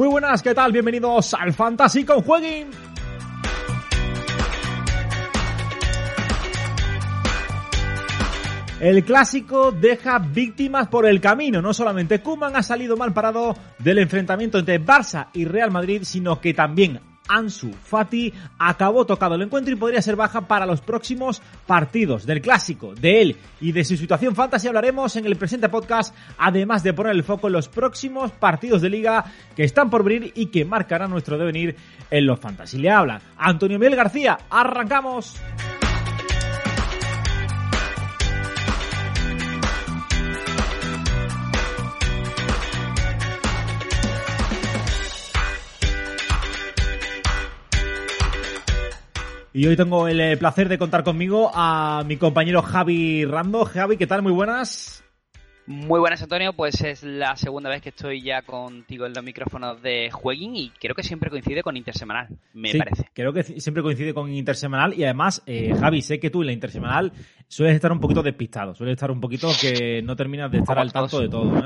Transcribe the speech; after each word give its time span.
Muy 0.00 0.08
buenas, 0.08 0.42
¿qué 0.42 0.54
tal? 0.54 0.72
Bienvenidos 0.72 1.34
al 1.34 1.52
Fantasy 1.52 2.04
con 2.04 2.22
Jueguin. 2.22 2.68
El 8.80 9.04
clásico 9.04 9.72
deja 9.72 10.18
víctimas 10.18 10.88
por 10.88 11.04
el 11.04 11.20
camino. 11.20 11.60
No 11.60 11.74
solamente 11.74 12.22
Kuman 12.22 12.56
ha 12.56 12.62
salido 12.62 12.96
mal 12.96 13.12
parado 13.12 13.54
del 13.78 13.98
enfrentamiento 13.98 14.58
entre 14.58 14.82
Barça 14.82 15.26
y 15.34 15.44
Real 15.44 15.70
Madrid, 15.70 16.00
sino 16.04 16.40
que 16.40 16.54
también 16.54 16.98
Ansu 17.30 17.72
Fati 17.72 18.32
acabó 18.58 19.06
tocado 19.06 19.36
el 19.36 19.42
encuentro 19.42 19.72
y 19.72 19.76
podría 19.76 20.02
ser 20.02 20.16
baja 20.16 20.42
para 20.42 20.66
los 20.66 20.80
próximos 20.80 21.40
partidos 21.66 22.26
del 22.26 22.42
clásico, 22.42 22.94
de 22.94 23.22
él 23.22 23.36
y 23.60 23.72
de 23.72 23.84
su 23.84 23.96
situación 23.96 24.34
fantasy 24.34 24.68
hablaremos 24.68 25.16
en 25.16 25.26
el 25.26 25.36
presente 25.36 25.68
podcast, 25.68 26.14
además 26.38 26.82
de 26.82 26.92
poner 26.92 27.12
el 27.12 27.24
foco 27.24 27.46
en 27.46 27.54
los 27.54 27.68
próximos 27.68 28.32
partidos 28.32 28.82
de 28.82 28.90
liga 28.90 29.24
que 29.54 29.64
están 29.64 29.88
por 29.88 30.04
venir 30.04 30.32
y 30.34 30.46
que 30.46 30.64
marcarán 30.64 31.10
nuestro 31.10 31.38
devenir 31.38 31.76
en 32.10 32.26
los 32.26 32.40
fantasy. 32.40 32.78
Le 32.78 32.90
habla 32.90 33.20
Antonio 33.36 33.78
Miguel 33.78 33.96
García, 33.96 34.38
arrancamos. 34.50 35.36
Y 49.52 49.66
hoy 49.66 49.76
tengo 49.76 50.06
el 50.06 50.20
eh, 50.20 50.36
placer 50.36 50.68
de 50.68 50.78
contar 50.78 51.02
conmigo 51.02 51.50
a 51.52 52.04
mi 52.06 52.16
compañero 52.16 52.62
Javi 52.62 53.24
Rando. 53.24 53.64
Javi, 53.64 53.96
¿qué 53.96 54.06
tal? 54.06 54.22
Muy 54.22 54.30
buenas. 54.30 55.02
Muy 55.66 55.98
buenas, 55.98 56.22
Antonio. 56.22 56.52
Pues 56.52 56.80
es 56.82 57.02
la 57.02 57.34
segunda 57.34 57.68
vez 57.68 57.82
que 57.82 57.88
estoy 57.88 58.22
ya 58.22 58.42
contigo 58.42 59.06
en 59.06 59.12
los 59.12 59.24
micrófonos 59.24 59.82
de 59.82 60.08
Jueguín 60.12 60.54
y 60.54 60.70
creo 60.70 60.94
que 60.94 61.02
siempre 61.02 61.30
coincide 61.30 61.64
con 61.64 61.76
Intersemanal, 61.76 62.28
me 62.54 62.72
parece. 62.76 63.08
Creo 63.12 63.32
que 63.32 63.42
siempre 63.42 63.82
coincide 63.82 64.14
con 64.14 64.32
Intersemanal 64.32 64.94
y 64.94 65.02
además, 65.02 65.42
eh, 65.46 65.74
Javi, 65.78 66.02
sé 66.02 66.20
que 66.20 66.30
tú 66.30 66.42
en 66.42 66.46
la 66.46 66.52
Intersemanal 66.52 67.12
sueles 67.50 67.74
estar 67.74 67.90
un 67.90 67.98
poquito 67.98 68.22
despistado, 68.22 68.76
sueles 68.76 68.92
estar 68.92 69.10
un 69.10 69.20
poquito 69.20 69.48
que 69.60 70.00
no 70.02 70.14
terminas 70.14 70.52
de 70.52 70.58
estar 70.58 70.78
al 70.78 70.92
tanto 70.92 71.18
de 71.18 71.28
todo. 71.28 71.58
¿eh? 71.58 71.62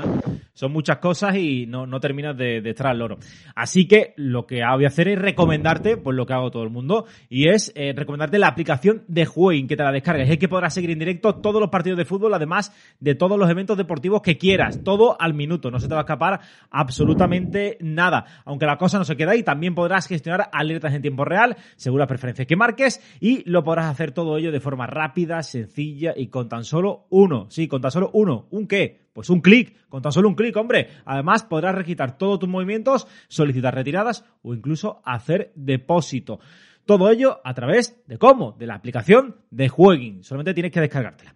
Son 0.51 0.71
muchas 0.71 0.97
cosas 0.97 1.35
y 1.35 1.67
no, 1.67 1.85
no 1.85 1.99
terminas 1.99 2.35
de, 2.35 2.57
estar 2.67 2.87
al 2.87 2.97
loro. 2.97 3.19
Así 3.55 3.87
que 3.87 4.13
lo 4.17 4.47
que 4.47 4.61
voy 4.65 4.85
a 4.85 4.87
hacer 4.87 5.09
es 5.09 5.19
recomendarte, 5.19 5.97
pues 5.97 6.17
lo 6.17 6.25
que 6.25 6.33
hago 6.33 6.49
todo 6.49 6.63
el 6.63 6.71
mundo, 6.71 7.05
y 7.29 7.49
es 7.49 7.71
eh, 7.75 7.93
recomendarte 7.95 8.39
la 8.39 8.47
aplicación 8.47 9.03
de 9.07 9.25
Jueguin, 9.25 9.67
que 9.67 9.75
te 9.75 9.83
la 9.83 9.91
descargues. 9.91 10.27
Es 10.27 10.39
que 10.39 10.47
podrás 10.47 10.73
seguir 10.73 10.89
en 10.89 10.97
directo 10.97 11.35
todos 11.35 11.61
los 11.61 11.69
partidos 11.69 11.99
de 11.99 12.05
fútbol, 12.05 12.33
además 12.33 12.73
de 12.99 13.13
todos 13.13 13.37
los 13.37 13.47
eventos 13.49 13.77
deportivos 13.77 14.23
que 14.23 14.39
quieras, 14.39 14.83
todo 14.83 15.15
al 15.21 15.35
minuto, 15.35 15.69
no 15.69 15.79
se 15.79 15.87
te 15.87 15.93
va 15.93 15.99
a 15.99 16.03
escapar 16.03 16.39
absolutamente 16.71 17.77
nada, 17.79 18.25
aunque 18.45 18.65
la 18.65 18.77
cosa 18.77 18.97
no 18.97 19.05
se 19.05 19.15
queda 19.15 19.33
ahí, 19.33 19.43
también 19.43 19.75
podrás 19.75 20.07
gestionar 20.07 20.49
alertas 20.51 20.95
en 20.95 21.03
tiempo 21.03 21.25
real, 21.25 21.57
según 21.75 21.99
las 21.99 22.07
preferencias 22.07 22.47
que 22.47 22.55
marques, 22.55 23.01
y 23.19 23.47
lo 23.47 23.63
podrás 23.63 23.85
hacer 23.85 24.13
todo 24.13 24.37
ello 24.37 24.51
de 24.51 24.59
forma 24.59 24.87
rápida, 24.87 25.43
sencilla 25.43 25.74
y 25.81 26.27
con 26.27 26.49
tan 26.49 26.63
solo 26.63 27.07
uno, 27.09 27.47
sí, 27.49 27.67
con 27.67 27.81
tan 27.81 27.91
solo 27.91 28.09
uno, 28.13 28.47
¿un 28.51 28.67
qué? 28.67 29.05
Pues 29.13 29.29
un 29.29 29.41
clic, 29.41 29.87
con 29.87 30.01
tan 30.01 30.11
solo 30.11 30.27
un 30.27 30.35
clic, 30.35 30.55
hombre. 30.57 30.89
Además, 31.05 31.43
podrás 31.43 31.75
registrar 31.75 32.17
todos 32.17 32.39
tus 32.39 32.49
movimientos, 32.49 33.07
solicitar 33.27 33.73
retiradas 33.73 34.25
o 34.41 34.53
incluso 34.53 35.01
hacer 35.05 35.51
depósito. 35.55 36.39
Todo 36.85 37.09
ello 37.09 37.39
a 37.43 37.53
través 37.53 38.01
de 38.07 38.17
cómo? 38.17 38.55
De 38.59 38.67
la 38.67 38.75
aplicación 38.75 39.37
de 39.49 39.69
Jueguin. 39.69 40.23
Solamente 40.23 40.53
tienes 40.53 40.71
que 40.71 40.81
descargártela. 40.81 41.35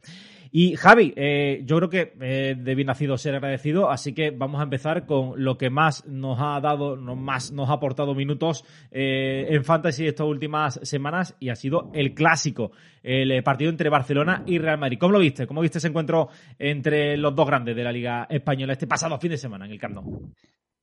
Y 0.51 0.75
Javi, 0.75 1.13
eh, 1.15 1.61
yo 1.63 1.77
creo 1.77 1.89
que 1.89 2.13
eh, 2.21 2.55
de 2.57 2.75
bien 2.75 2.87
nacido 2.87 3.17
ser 3.17 3.35
agradecido, 3.35 3.91
así 3.91 4.13
que 4.13 4.31
vamos 4.31 4.59
a 4.59 4.63
empezar 4.63 5.05
con 5.05 5.43
lo 5.43 5.57
que 5.57 5.69
más 5.69 6.05
nos 6.07 6.39
ha 6.39 6.59
dado, 6.59 6.95
no, 6.95 7.15
más 7.15 7.51
nos 7.51 7.69
ha 7.69 7.73
aportado 7.73 8.15
minutos 8.15 8.65
eh, 8.89 9.45
en 9.49 9.63
Fantasy 9.63 10.07
estas 10.07 10.25
últimas 10.25 10.79
semanas 10.83 11.35
y 11.39 11.49
ha 11.49 11.55
sido 11.55 11.91
el 11.93 12.15
clásico, 12.15 12.71
el 13.03 13.31
eh, 13.31 13.43
partido 13.43 13.69
entre 13.69 13.89
Barcelona 13.89 14.43
y 14.47 14.57
Real 14.57 14.79
Madrid. 14.79 14.97
¿Cómo 14.99 15.13
lo 15.13 15.19
viste? 15.19 15.45
¿Cómo 15.45 15.61
viste 15.61 15.77
ese 15.77 15.88
encuentro 15.88 16.29
entre 16.57 17.15
los 17.17 17.35
dos 17.35 17.45
grandes 17.45 17.75
de 17.75 17.83
la 17.83 17.91
Liga 17.91 18.25
Española 18.29 18.73
este 18.73 18.88
pasado 18.88 19.19
fin 19.19 19.31
de 19.31 19.38
semana 19.38 19.65
en 19.65 19.71
el 19.71 19.79
Camp 19.79 19.95
Nou? 19.95 20.33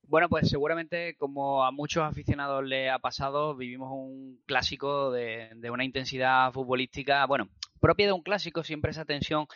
Bueno, 0.08 0.28
pues 0.28 0.48
seguramente, 0.48 1.16
como 1.16 1.64
a 1.64 1.72
muchos 1.72 2.04
aficionados 2.04 2.64
le 2.64 2.88
ha 2.88 3.00
pasado, 3.00 3.56
vivimos 3.56 3.90
un 3.90 4.38
clásico 4.46 5.10
de, 5.10 5.50
de, 5.56 5.68
una 5.68 5.84
intensidad 5.84 6.52
futbolística, 6.52 7.26
bueno, 7.26 7.48
propia 7.80 8.06
de 8.06 8.12
un 8.12 8.22
clásico, 8.22 8.62
siempre 8.64 8.90
esa 8.90 9.04
tensión 9.04 9.46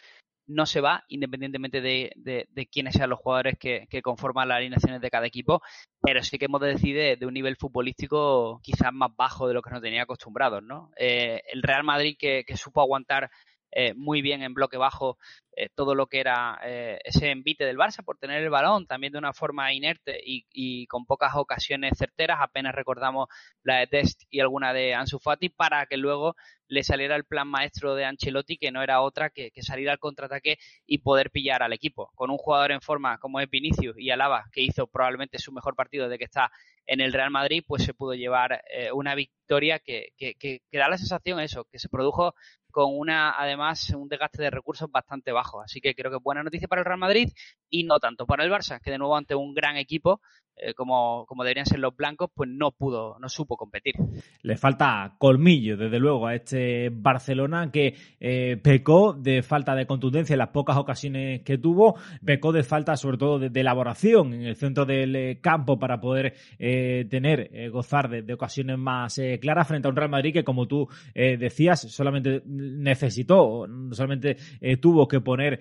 no 0.47 0.67
se 0.67 0.81
va, 0.81 1.05
independientemente 1.09 1.81
de, 1.81 2.13
de, 2.17 2.67
quiénes 2.67 2.95
sean 2.95 3.11
los 3.11 3.21
jugadores 3.21 3.57
que, 3.59 3.87
conforman 4.03 4.49
las 4.49 4.57
alineaciones 4.57 5.01
de 5.01 5.11
cada 5.11 5.27
equipo, 5.27 5.63
pero 6.03 6.23
sí 6.25 6.39
que 6.39 6.47
hemos 6.47 6.61
de 6.61 6.69
decir 6.69 7.19
de, 7.19 7.27
un 7.27 7.35
nivel 7.35 7.57
futbolístico 7.57 8.61
quizás 8.63 8.93
más 8.93 9.11
bajo 9.17 9.47
de 9.47 9.55
lo 9.55 9.63
que 9.63 9.71
nos 9.71 9.81
tenía 9.81 10.03
acostumbrados, 10.03 10.63
¿no? 10.63 10.91
Eh, 10.97 11.41
el 11.53 11.63
Real 11.63 11.85
Madrid 11.85 12.17
que, 12.19 12.45
que 12.45 12.57
supo 12.57 12.81
aguantar 12.81 13.31
eh, 13.73 13.95
muy 13.95 14.21
bien 14.21 14.43
en 14.43 14.53
bloque 14.53 14.77
bajo 14.77 15.17
eh, 15.53 15.69
todo 15.75 15.95
lo 15.95 16.07
que 16.07 16.21
era 16.21 16.59
eh, 16.65 16.99
ese 17.05 17.31
envite 17.31 17.65
del 17.65 17.77
Barça 17.77 18.05
por 18.05 18.19
tener 18.19 18.43
el 18.43 18.51
balón 18.51 18.87
también 18.87 19.13
de 19.13 19.19
una 19.19 19.33
forma 19.33 19.73
inerte 19.73 20.21
y, 20.25 20.87
con 20.87 21.07
pocas 21.07 21.35
ocasiones 21.37 21.93
certeras. 21.97 22.39
Apenas 22.41 22.75
recordamos 22.75 23.29
la 23.63 23.77
de 23.79 23.87
Test 23.87 24.23
y 24.31 24.41
alguna 24.41 24.73
de 24.73 24.95
Ansu 24.95 25.19
Fati 25.21 25.51
para 25.51 25.87
que 25.87 25.97
luego 25.97 26.35
le 26.67 26.83
saliera 26.83 27.17
el 27.17 27.25
plan 27.25 27.49
maestro 27.49 27.95
de 27.95 28.05
Ancelotti 28.05 28.57
que 28.57 28.71
no 28.73 28.83
era 28.83 29.03
otra 29.03 29.31
que, 29.31 29.51
salir 29.61 29.91
al 29.91 29.99
contraataque 29.99 30.59
y 30.87 30.99
poder 30.99 31.31
pillar 31.31 31.63
al 31.63 31.73
equipo. 31.73 32.11
Con 32.15 32.31
un 32.31 32.39
jugador 32.39 32.73
en 32.73 32.81
forma 32.81 33.19
como 33.19 33.41
es 33.41 33.51
Vinicius 33.51 33.97
y 33.99 34.11
Alaba 34.11 34.47
que 34.53 34.63
hizo 34.63 34.87
probablemente 34.87 35.39
su 35.39 35.53
mejor 35.53 35.77
partido 35.77 36.09
de 36.09 36.19
que 36.19 36.25
está 36.25 36.51
en 36.87 37.01
el 37.01 37.13
Real 37.13 37.31
Madrid, 37.31 37.63
pues 37.67 37.85
se 37.85 37.95
pudo 37.95 38.15
llevar 38.15 38.63
una 38.95 39.15
victoria 39.15 39.79
que, 39.79 40.09
que, 40.17 40.35
que, 40.35 40.61
da 40.73 40.89
la 40.89 40.99
sensación 40.99 41.41
eso, 41.41 41.67
que 41.71 41.79
se 41.79 41.89
produjo 41.89 42.35
con 42.71 42.97
una, 42.97 43.33
además, 43.39 43.91
un 43.91 44.09
desgaste 44.09 44.43
de 44.43 44.51
recursos 44.51 44.91
bastante 44.91 45.33
bajo. 45.33 45.61
Así 45.61 45.81
que 45.81 45.95
creo 45.95 46.11
que 46.11 46.19
buena 46.23 46.43
noticia 46.43 46.69
para 46.69 46.81
el 46.81 46.87
Real 46.87 46.99
Madrid 46.99 47.33
y 47.69 47.85
no 47.85 47.99
tanto 47.99 48.27
para 48.27 48.45
el 48.45 48.51
Barça, 48.51 48.81
que 48.81 48.91
de 48.91 48.99
nuevo 48.99 49.17
ante 49.17 49.35
un 49.35 49.55
gran 49.55 49.77
equipo, 49.77 50.21
eh, 50.63 50.75
como, 50.75 51.25
como 51.27 51.43
deberían 51.43 51.65
ser 51.65 51.79
los 51.79 51.97
blancos, 51.97 52.31
pues 52.35 52.51
no 52.51 52.73
pudo, 52.73 53.19
no 53.19 53.31
supo 53.31 53.57
competir. 53.57 53.95
Le 54.43 54.57
falta 54.59 55.15
colmillo, 55.19 55.79
desde 55.79 55.99
luego, 55.99 56.27
a 56.27 56.35
este 56.35 56.91
Barcelona 56.93 57.71
que 57.73 57.95
eh, 58.21 58.59
pecó 58.63 59.15
de 59.15 59.43
falta 59.43 59.75
de 59.75 59.87
contundencia 59.87 60.35
en 60.35 60.39
las 60.39 60.49
pocas 60.49 60.77
ocasiones 60.77 61.41
que 61.43 61.57
tuvo, 61.57 61.99
pecó 62.23 62.53
de 62.53 62.63
falta 62.63 62.97
sobre 62.97 63.17
todo 63.17 63.39
de, 63.39 63.61
elaboración 63.61 64.35
en 64.35 64.43
el 64.43 64.57
centro 64.57 64.85
del 64.85 65.17
eh, 65.17 65.39
campo 65.41 65.79
para 65.79 66.01
poder 66.01 66.35
tener, 66.59 67.71
gozar 67.71 68.09
de, 68.09 68.23
de, 68.23 68.35
ocasiones 68.35 68.79
más 68.79 69.21
claras 69.41 69.69
frente 69.69 69.89
a 69.89 69.91
un 69.91 69.97
Real 69.97 70.11
Madrid 70.11 70.33
que, 70.33 70.45
como 70.45 70.67
tú 70.67 70.89
decías, 71.15 71.81
solamente 71.81 72.43
necesitó, 72.61 73.67
solamente 73.93 74.37
tuvo 74.81 75.09
que 75.09 75.21
poner 75.21 75.61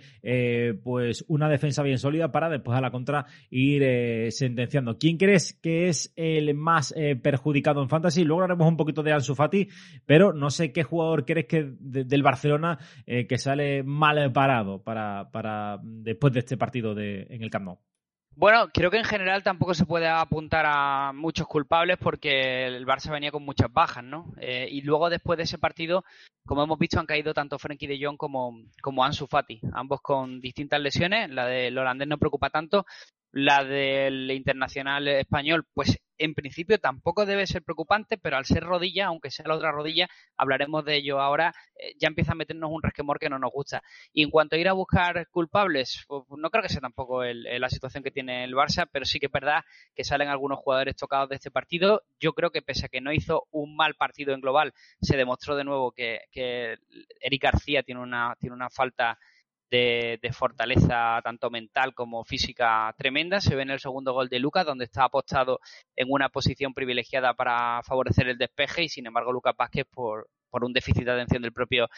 pues 0.83 1.25
una 1.27 1.49
defensa 1.49 1.83
bien 1.83 1.97
sólida 1.97 2.31
para 2.31 2.49
después 2.49 2.77
a 2.77 2.81
la 2.81 2.91
contra 2.91 3.25
ir 3.49 4.31
sentenciando 4.31 4.79
¿Quién 4.97 5.17
crees 5.17 5.53
que 5.53 5.87
es 5.89 6.13
el 6.15 6.53
más 6.55 6.93
eh, 6.95 7.15
perjudicado 7.15 7.81
en 7.81 7.89
Fantasy? 7.89 8.23
Luego 8.23 8.43
haremos 8.43 8.67
un 8.67 8.77
poquito 8.77 9.03
de 9.03 9.13
Ansu 9.13 9.35
Fati, 9.35 9.67
pero 10.05 10.33
no 10.33 10.49
sé 10.49 10.71
qué 10.71 10.83
jugador 10.83 11.25
crees 11.25 11.47
que 11.47 11.73
del 11.79 12.23
Barcelona 12.23 12.77
eh, 13.05 13.27
que 13.27 13.37
sale 13.37 13.83
mal 13.83 14.31
parado 14.31 14.83
para, 14.83 15.29
para 15.31 15.79
después 15.83 16.33
de 16.33 16.39
este 16.39 16.57
partido 16.57 16.95
de, 16.95 17.27
en 17.29 17.43
el 17.43 17.49
Camp. 17.49 17.77
Bueno, 18.39 18.69
creo 18.73 18.89
que 18.89 18.95
en 18.95 19.03
general 19.03 19.43
tampoco 19.43 19.73
se 19.73 19.85
puede 19.85 20.07
apuntar 20.07 20.65
a 20.65 21.11
muchos 21.11 21.45
culpables 21.45 21.97
porque 21.97 22.67
el 22.67 22.85
Barça 22.85 23.11
venía 23.11 23.33
con 23.33 23.43
muchas 23.43 23.69
bajas, 23.69 24.01
¿no? 24.01 24.33
Eh, 24.39 24.65
y 24.71 24.79
luego 24.79 25.09
después 25.09 25.35
de 25.35 25.43
ese 25.43 25.57
partido, 25.57 26.05
como 26.45 26.63
hemos 26.63 26.79
visto, 26.79 27.01
han 27.01 27.05
caído 27.05 27.33
tanto 27.33 27.59
Frenkie 27.59 27.87
de 27.87 27.99
Jong 28.01 28.15
como, 28.15 28.61
como 28.81 29.03
Ansu 29.03 29.27
Fati, 29.27 29.59
ambos 29.73 29.99
con 29.99 30.39
distintas 30.39 30.79
lesiones. 30.79 31.29
La 31.29 31.47
del 31.47 31.77
holandés 31.77 32.07
no 32.07 32.17
preocupa 32.17 32.49
tanto, 32.49 32.85
la 33.31 33.63
del 33.63 34.31
internacional 34.31 35.07
español, 35.07 35.65
pues 35.73 35.99
en 36.19 36.33
principio 36.33 36.79
tampoco 36.79 37.25
debe 37.25 37.47
ser 37.47 37.63
preocupante, 37.63 38.17
pero 38.17 38.37
al 38.37 38.45
ser 38.45 38.63
rodilla, 38.63 39.07
aunque 39.07 39.31
sea 39.31 39.47
la 39.47 39.55
otra 39.55 39.71
rodilla, 39.71 40.09
hablaremos 40.35 40.83
de 40.83 40.97
ello 40.97 41.21
ahora, 41.21 41.53
eh, 41.75 41.93
ya 41.97 42.09
empieza 42.09 42.33
a 42.33 42.35
meternos 42.35 42.69
un 42.71 42.83
resquemor 42.83 43.19
que 43.19 43.29
no 43.29 43.39
nos 43.39 43.51
gusta. 43.51 43.81
Y 44.11 44.23
en 44.23 44.29
cuanto 44.29 44.55
a 44.55 44.59
ir 44.59 44.67
a 44.67 44.73
buscar 44.73 45.27
culpables, 45.29 46.03
pues, 46.07 46.23
no 46.37 46.49
creo 46.49 46.61
que 46.61 46.69
sea 46.69 46.81
tampoco 46.81 47.23
la 47.23 47.69
situación 47.69 48.03
que 48.03 48.11
tiene 48.11 48.43
el 48.43 48.53
Barça, 48.53 48.87
pero 48.91 49.05
sí 49.05 49.19
que 49.19 49.27
es 49.27 49.31
verdad 49.31 49.63
que 49.95 50.03
salen 50.03 50.27
algunos 50.27 50.59
jugadores 50.59 50.95
tocados 50.95 51.29
de 51.29 51.35
este 51.35 51.51
partido. 51.51 52.03
Yo 52.19 52.33
creo 52.33 52.51
que 52.51 52.61
pese 52.61 52.87
a 52.87 52.89
que 52.89 53.01
no 53.01 53.13
hizo 53.13 53.47
un 53.51 53.75
mal 53.75 53.95
partido 53.95 54.33
en 54.33 54.41
global, 54.41 54.73
se 55.01 55.15
demostró 55.15 55.55
de 55.55 55.63
nuevo 55.63 55.91
que, 55.91 56.25
que 56.31 56.77
Eric 57.21 57.43
García 57.43 57.83
tiene 57.83 58.01
una, 58.01 58.35
tiene 58.39 58.55
una 58.55 58.69
falta 58.69 59.17
de, 59.69 60.19
fortaleza 60.33 61.19
tanto 61.23 61.49
mental 61.49 61.93
como 61.93 62.23
física 62.23 62.93
tremenda. 62.97 63.41
Se 63.41 63.55
ve 63.55 63.63
en 63.63 63.71
el 63.71 63.79
segundo 63.79 64.13
gol 64.13 64.29
de 64.29 64.39
Lucas, 64.39 64.65
donde 64.65 64.85
está 64.85 65.05
apostado 65.05 65.59
en 65.95 66.07
una 66.09 66.29
posición 66.29 66.73
privilegiada 66.73 67.33
para 67.33 67.81
favorecer 67.83 68.27
el 68.29 68.37
despeje 68.37 68.83
y 68.83 68.89
sin 68.89 69.07
embargo 69.07 69.31
Lucas 69.31 69.55
Vázquez 69.57 69.85
por, 69.89 70.27
por 70.49 70.63
un 70.63 70.73
déficit 70.73 71.05
de 71.05 71.11
atención 71.11 71.41
del 71.41 71.53
propio 71.53 71.89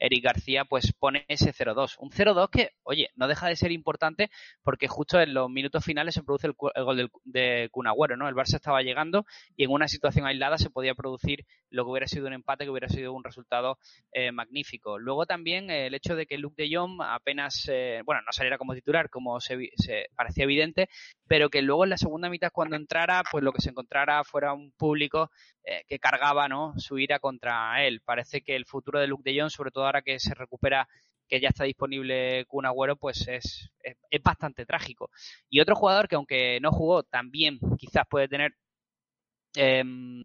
Eric 0.00 0.24
García, 0.24 0.64
pues 0.64 0.92
pone 0.98 1.26
ese 1.28 1.52
0-2. 1.52 1.96
Un 1.98 2.10
0-2 2.10 2.50
que, 2.50 2.70
oye, 2.82 3.10
no 3.14 3.28
deja 3.28 3.46
de 3.48 3.56
ser 3.56 3.70
importante 3.70 4.30
porque 4.62 4.88
justo 4.88 5.20
en 5.20 5.34
los 5.34 5.50
minutos 5.50 5.84
finales 5.84 6.14
se 6.14 6.22
produce 6.22 6.48
el, 6.48 6.54
gol 6.54 7.10
de 7.24 7.68
Cunagüero, 7.70 8.16
¿no? 8.16 8.28
El 8.28 8.34
Barça 8.34 8.54
estaba 8.54 8.82
llegando 8.82 9.26
y 9.56 9.64
en 9.64 9.70
una 9.70 9.88
situación 9.88 10.26
aislada 10.26 10.58
se 10.58 10.70
podía 10.70 10.94
producir 10.94 11.44
lo 11.68 11.84
que 11.84 11.90
hubiera 11.90 12.06
sido 12.06 12.26
un 12.26 12.32
empate, 12.32 12.64
que 12.64 12.70
hubiera 12.70 12.88
sido 12.88 13.12
un 13.12 13.22
resultado 13.22 13.78
eh, 14.12 14.32
magnífico. 14.32 14.98
Luego 14.98 15.26
también 15.26 15.70
eh, 15.70 15.86
el 15.86 15.94
hecho 15.94 16.16
de 16.16 16.26
que 16.26 16.38
Luke 16.38 16.60
de 16.60 16.74
Jong 16.74 17.00
apenas, 17.02 17.68
eh, 17.70 18.02
bueno, 18.04 18.22
no 18.22 18.32
saliera 18.32 18.58
como 18.58 18.74
titular, 18.74 19.10
como 19.10 19.38
se, 19.40 19.70
se, 19.76 20.06
parecía 20.16 20.44
evidente, 20.44 20.88
pero 21.28 21.50
que 21.50 21.62
luego 21.62 21.84
en 21.84 21.90
la 21.90 21.98
segunda 21.98 22.30
mitad 22.30 22.50
cuando 22.52 22.76
entrara, 22.76 23.22
pues 23.30 23.44
lo 23.44 23.52
que 23.52 23.60
se 23.60 23.70
encontrara 23.70 24.24
fuera 24.24 24.52
un 24.52 24.72
público 24.72 25.30
que 25.86 26.00
cargaba, 26.00 26.48
¿no? 26.48 26.72
Su 26.78 26.98
ira 26.98 27.20
contra 27.20 27.86
él. 27.86 27.99
Parece 28.04 28.42
que 28.42 28.56
el 28.56 28.66
futuro 28.66 29.00
de 29.00 29.06
Luke 29.06 29.28
de 29.30 29.40
Jong, 29.40 29.50
sobre 29.50 29.70
todo 29.70 29.86
ahora 29.86 30.02
que 30.02 30.18
se 30.18 30.34
recupera 30.34 30.88
que 31.28 31.40
ya 31.40 31.48
está 31.48 31.64
disponible 31.64 32.44
Kun 32.46 32.66
Agüero, 32.66 32.96
pues 32.96 33.28
es, 33.28 33.70
es, 33.82 34.22
bastante 34.22 34.66
trágico. 34.66 35.10
Y 35.48 35.60
otro 35.60 35.76
jugador 35.76 36.08
que 36.08 36.16
aunque 36.16 36.58
no 36.60 36.72
jugó, 36.72 37.04
también 37.04 37.58
quizás 37.78 38.04
puede 38.10 38.28
tener 38.28 38.54
em, 39.54 40.24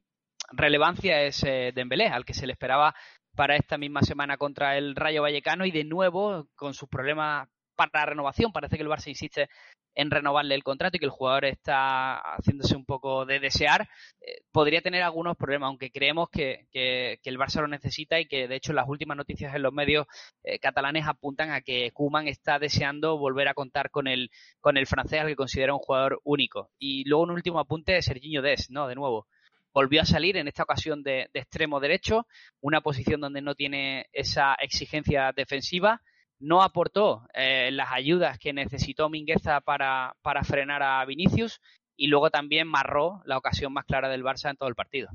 relevancia 0.51 1.22
es 1.22 1.44
eh, 1.44 1.72
Dembélé, 1.75 2.07
al 2.07 2.25
que 2.25 2.33
se 2.33 2.48
le 2.48 2.54
esperaba 2.54 2.95
para 3.36 3.56
esta 3.56 3.77
misma 3.77 4.01
semana 4.01 4.38
contra 4.38 4.77
el 4.77 4.95
Rayo 4.95 5.22
Vallecano 5.22 5.66
y 5.66 5.72
de 5.72 5.83
nuevo 5.83 6.48
con 6.56 6.74
sus 6.74 6.89
problemas 6.89 7.48
para 7.75 7.89
la 7.94 8.06
renovación. 8.07 8.51
Parece 8.51 8.77
que 8.77 8.83
el 8.83 8.89
Barça 8.89 9.07
insiste 9.07 9.50
en 9.95 10.12
renovarle 10.12 10.56
el 10.56 10.63
contrato 10.63 10.98
y 10.98 11.00
que 11.00 11.06
el 11.06 11.12
jugador 11.12 11.45
está 11.45 12.18
haciéndose 12.36 12.75
un 12.75 12.86
poco 12.86 13.25
de 13.25 13.39
desear, 13.39 13.88
eh, 14.22 14.42
podría 14.51 14.81
tener 14.81 15.01
algunos 15.04 15.38
problemas, 15.38 15.68
aunque 15.68 15.89
creemos 15.89 16.30
que, 16.30 16.68
el 16.74 17.39
Barça 17.39 17.62
lo 17.62 17.68
necesita 17.68 18.19
y 18.19 18.27
que 18.27 18.48
de 18.48 18.56
hecho 18.56 18.74
las 18.74 18.88
últimas 18.88 19.18
noticias 19.18 19.56
en 19.56 19.62
los 19.62 19.74
medios 19.74 20.06
eh, 20.44 20.60
catalanes 20.60 21.07
apuntan 21.07 21.51
a 21.51 21.62
que 21.62 21.92
Kuman 21.92 22.27
está 22.27 22.60
deseando 22.60 23.18
volver 23.18 23.48
a 23.48 23.54
contar 23.54 23.89
con 23.89 24.07
el, 24.07 24.30
con 24.60 24.77
el 24.77 24.86
francés 24.86 25.22
al 25.22 25.27
que 25.27 25.36
considera 25.36 25.74
un 25.74 25.80
jugador 25.80 26.19
único. 26.24 26.72
Y 26.77 27.07
luego 27.07 27.24
un 27.24 27.31
último 27.31 27.60
apunte 27.60 27.94
de 27.94 28.01
Serginho 28.01 28.42
Des, 28.42 28.69
¿no? 28.69 28.88
De 28.88 28.95
nuevo 28.95 29.27
volvió 29.74 30.01
a 30.01 30.06
salir 30.06 30.38
en 30.38 30.48
esta 30.48 30.63
ocasión 30.63 31.04
de, 31.04 31.30
extremo 31.33 31.81
derecho, 31.81 32.25
una 32.62 32.80
posición 32.80 33.19
donde 33.19 33.42
no 33.42 33.56
tiene 33.56 34.07
esa 34.13 34.56
exigencia 34.56 35.33
defensiva 35.36 36.01
no 36.40 36.62
aportó 36.62 37.28
eh, 37.34 37.70
las 37.72 37.92
ayudas 37.92 38.38
que 38.38 38.54
necesitó 38.54 39.10
Mingueza 39.10 39.62
para, 39.62 40.16
para 40.22 40.44
frenar 40.44 40.84
a 40.84 41.04
Vinicius 41.06 41.62
y 41.96 42.08
luego 42.08 42.30
también 42.30 42.68
marró 42.68 43.22
la 43.26 43.38
ocasión 43.38 43.74
más 43.74 43.86
clara 43.86 44.10
del 44.10 44.24
Barça 44.24 44.50
en 44.50 44.58
todo 44.58 44.70
el 44.70 44.76
partido. 44.76 45.10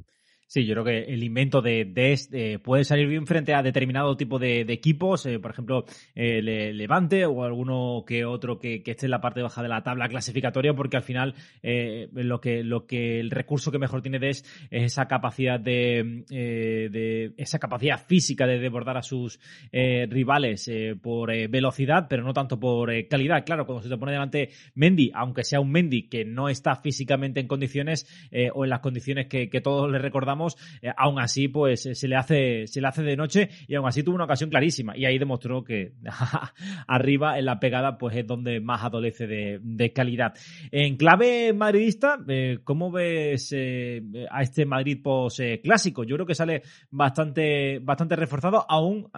Sí, 0.53 0.67
yo 0.67 0.75
creo 0.75 0.85
que 0.85 1.15
el 1.15 1.23
invento 1.23 1.63
de 1.63 1.85
Dest 1.85 2.35
eh, 2.35 2.59
puede 2.59 2.83
salir 2.83 3.07
bien 3.07 3.25
frente 3.25 3.55
a 3.55 3.63
determinado 3.63 4.17
tipo 4.17 4.41
de, 4.41 4.63
equipos, 4.63 5.25
eh, 5.27 5.39
por 5.39 5.53
ejemplo, 5.53 5.85
eh, 6.17 6.43
Levante 6.43 7.25
o 7.25 7.45
alguno 7.45 8.03
que 8.05 8.25
otro 8.25 8.59
que, 8.59 8.83
esté 8.85 9.07
en 9.07 9.13
la 9.13 9.21
parte 9.21 9.43
baja 9.43 9.63
de 9.63 9.69
la 9.69 9.85
tabla 9.85 10.09
clasificatoria, 10.09 10.75
porque 10.75 10.97
al 10.97 11.05
final 11.05 11.37
lo 11.63 12.41
que 12.41 12.65
lo 12.65 12.85
que 12.85 13.21
el 13.21 13.31
recurso 13.31 13.71
que 13.71 13.79
mejor 13.79 14.03
tiene 14.03 14.19
Dest 14.19 14.45
es 14.73 14.87
esa 14.87 15.07
capacidad 15.07 15.61
de, 15.61 16.25
de 16.29 17.33
esa 17.37 17.61
capacidad 17.61 18.05
física 18.05 18.45
de 18.49 18.59
desbordar 18.59 18.97
a 18.97 19.03
sus 19.03 19.39
rivales 19.71 20.69
por 21.01 21.31
velocidad, 21.49 22.09
pero 22.11 22.25
no 22.25 22.33
tanto 22.33 22.59
por 22.59 22.91
calidad. 23.07 23.45
Claro, 23.47 23.67
cuando 23.67 23.85
se 23.85 23.89
te 23.89 23.97
pone 23.97 24.11
delante 24.11 24.51
Mendy, 24.75 25.13
aunque 25.15 25.45
sea 25.45 25.61
un 25.61 25.71
Mendy 25.71 26.09
que 26.09 26.25
no 26.25 26.49
está 26.49 26.75
físicamente 26.75 27.39
en 27.39 27.47
condiciones 27.47 28.09
o 28.53 28.65
en 28.65 28.71
las 28.71 28.81
condiciones 28.81 29.29
que 29.29 29.61
todos 29.63 29.89
le 29.89 30.01
recordamos 30.01 30.40
eh, 30.83 30.91
aún 30.97 31.19
así, 31.19 31.49
pues 31.49 31.87
eh, 31.87 31.95
se 31.95 32.09
le 32.09 32.17
hace, 32.17 32.67
se 32.67 32.81
le 32.81 32.89
hace 32.89 33.03
de 33.03 33.17
noche 33.17 33.49
y 33.67 33.75
aún 33.75 33.87
así 33.87 34.03
tuvo 34.03 34.15
una 34.15 34.25
ocasión 34.25 34.51
clarísima. 34.51 34.97
Y 34.97 35.05
ahí 35.05 35.19
demostró 35.19 35.63
que 35.65 35.93
arriba 36.87 37.39
en 37.39 37.45
la 37.45 37.61
pegada, 37.61 37.99
pues 37.99 38.17
es 38.17 38.27
donde 38.27 38.61
más 38.61 38.83
adolece 38.85 39.27
de, 39.27 39.93
calidad. 39.93 40.35
En 40.71 40.97
clave 40.97 41.53
madridista, 41.53 42.19
eh, 42.29 42.59
¿cómo 42.65 42.91
ves 42.91 43.53
a 43.53 44.43
este 44.43 44.65
Madrid 44.65 45.01
post 45.03 45.41
clásico? 45.63 46.05
Yo 46.05 46.17
creo 46.17 46.27
que 46.27 46.35
sale 46.35 46.63
bastante, 46.91 47.79
bastante 47.81 48.17
reforzado, 48.17 48.65
aún 48.69 49.11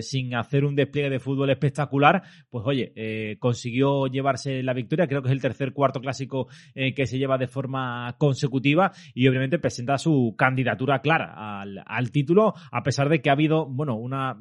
sin 0.00 0.34
hacer 0.34 0.64
un 0.64 0.76
despliegue 0.76 1.10
de 1.10 1.18
fútbol 1.18 1.50
espectacular. 1.50 2.22
Pues 2.48 2.64
oye, 2.66 3.36
consiguió 3.38 4.06
llevarse 4.06 4.62
la 4.62 4.72
victoria. 4.72 5.06
Creo 5.06 5.22
que 5.22 5.28
es 5.28 5.32
el 5.32 5.42
tercer 5.42 5.72
cuarto 5.72 6.00
clásico 6.00 6.48
que 6.74 7.06
se 7.06 7.18
lleva 7.18 7.38
de 7.38 7.48
forma 7.48 8.14
consecutiva 8.18 8.92
y 9.14 9.26
obviamente 9.28 9.58
presenta 9.58 9.98
su 9.98 10.34
candidato 10.36 10.69
clara 11.02 11.60
al, 11.60 12.10
título, 12.10 12.54
a 12.70 12.82
pesar 12.82 13.08
de 13.08 13.20
que 13.20 13.30
ha 13.30 13.34
habido, 13.34 13.66
bueno, 13.66 13.94
una, 13.96 14.38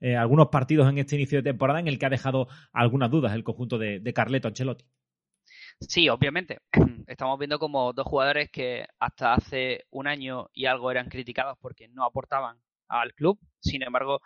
eh, 0.00 0.16
algunos 0.16 0.48
partidos 0.48 0.88
en 0.88 0.98
este 0.98 1.16
inicio 1.16 1.38
de 1.38 1.50
temporada 1.50 1.80
en 1.80 1.88
el 1.88 1.98
que 1.98 2.06
ha 2.06 2.10
dejado 2.10 2.48
algunas 2.72 3.10
dudas 3.10 3.32
el 3.34 3.44
conjunto 3.44 3.78
de, 3.78 4.00
de 4.00 4.12
Carleto 4.12 4.48
Ancelotti. 4.48 4.84
Sí, 5.80 6.08
obviamente. 6.08 6.60
Estamos 7.06 7.38
viendo 7.38 7.58
como 7.58 7.92
dos 7.92 8.06
jugadores 8.06 8.50
que 8.50 8.86
hasta 8.98 9.32
hace 9.32 9.86
un 9.90 10.06
año 10.06 10.48
y 10.52 10.66
algo 10.66 10.90
eran 10.90 11.08
criticados 11.08 11.58
porque 11.60 11.88
no 11.88 12.04
aportaban 12.04 12.58
al 12.88 13.14
club, 13.14 13.38
sin 13.60 13.82
embargo, 13.82 14.20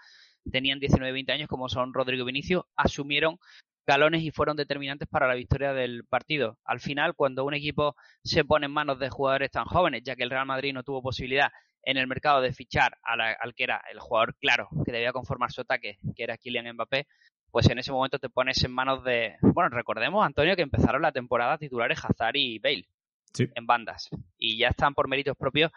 tenían 0.50 0.80
19-20 0.80 1.32
años, 1.32 1.48
como 1.48 1.68
son 1.68 1.92
Rodrigo 1.92 2.24
Vinicio, 2.24 2.66
asumieron 2.76 3.38
galones 3.86 4.22
y 4.22 4.31
fueron 4.31 4.56
determinantes 4.56 5.08
para 5.08 5.28
la 5.28 5.34
victoria 5.34 5.72
del 5.72 6.04
partido. 6.04 6.58
Al 6.64 6.81
final, 6.81 7.14
cuando 7.14 7.44
un 7.44 7.54
equipo 7.54 7.96
se 8.22 8.44
pone 8.44 8.66
en 8.66 8.72
manos 8.72 8.98
de 8.98 9.10
jugadores 9.10 9.50
tan 9.50 9.64
jóvenes, 9.64 10.02
ya 10.04 10.16
que 10.16 10.22
el 10.22 10.31
Real 10.31 10.46
Madrid 10.46 10.72
no 10.72 10.82
tuvo 10.82 11.02
posibilidad 11.02 11.50
en 11.82 11.96
el 11.98 12.06
mercado 12.06 12.40
de 12.40 12.52
fichar 12.52 12.96
al 13.02 13.54
que 13.54 13.64
era 13.64 13.82
el 13.92 14.00
jugador 14.00 14.34
claro 14.36 14.69
que 14.84 14.92
debía 14.92 15.12
conformar 15.12 15.52
su 15.52 15.60
ataque, 15.60 15.98
que 16.16 16.25
era 16.25 16.38
Kylian 16.38 16.72
Mbappé, 16.75 17.06
pues 17.50 17.69
en 17.70 17.78
ese 17.78 17.92
momento 17.92 18.19
te 18.19 18.31
pones 18.31 18.64
en 18.64 18.72
manos 18.72 19.04
de, 19.04 19.36
bueno, 19.40 19.69
recordemos, 19.69 20.25
Antonio, 20.25 20.56
que 20.56 20.62
empezaron 20.62 21.02
la 21.02 21.12
temporada 21.12 21.58
titulares 21.58 22.04
Hazard 22.04 22.36
y 22.36 22.58
Bale. 22.58 22.88
en 23.36 23.66
bandas. 23.66 24.08
Y 24.38 24.56
ya 24.58 24.69
están 24.69 24.94
por 24.94 25.08
méritos 25.08 25.36
propios 25.36 25.70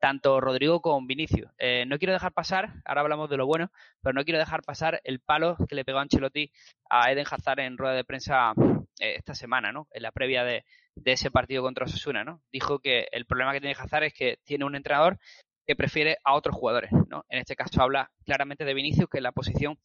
tanto 0.00 0.40
Rodrigo 0.40 0.80
como 0.80 1.06
Vinicio. 1.06 1.52
Eh, 1.58 1.84
no 1.86 1.98
quiero 1.98 2.12
dejar 2.12 2.32
pasar, 2.32 2.74
ahora 2.84 3.02
hablamos 3.02 3.30
de 3.30 3.36
lo 3.36 3.46
bueno, 3.46 3.70
pero 4.02 4.14
no 4.14 4.24
quiero 4.24 4.38
dejar 4.38 4.62
pasar 4.62 5.00
el 5.04 5.20
palo 5.20 5.56
que 5.68 5.74
le 5.74 5.84
pegó 5.84 5.98
Ancelotti 5.98 6.50
a 6.88 7.12
Eden 7.12 7.26
Hazard 7.30 7.60
en 7.60 7.78
rueda 7.78 7.94
de 7.94 8.04
prensa 8.04 8.52
eh, 8.98 9.14
esta 9.16 9.34
semana, 9.34 9.72
¿no? 9.72 9.86
En 9.92 10.02
la 10.02 10.10
previa 10.10 10.42
de, 10.44 10.64
ese 11.04 11.30
partido 11.30 11.62
contra 11.62 11.84
Osasuna, 11.84 12.24
¿no? 12.24 12.42
Dijo 12.50 12.80
que 12.80 13.08
el 13.12 13.26
problema 13.26 13.52
que 13.52 13.60
tiene 13.60 13.76
Hazard 13.78 14.04
es 14.04 14.14
que 14.14 14.38
tiene 14.44 14.64
un 14.64 14.74
entrenador 14.74 15.18
que 15.66 15.76
prefiere 15.76 16.18
a 16.24 16.34
otros 16.34 16.56
jugadores, 16.56 16.90
¿no? 17.08 17.24
En 17.28 17.38
este 17.38 17.54
caso 17.54 17.82
habla 17.82 18.10
claramente 18.24 18.64
de 18.64 18.74
Vinicius, 18.74 19.08
que 19.08 19.18
es 19.18 19.22
la 19.22 19.32
posición 19.32 19.78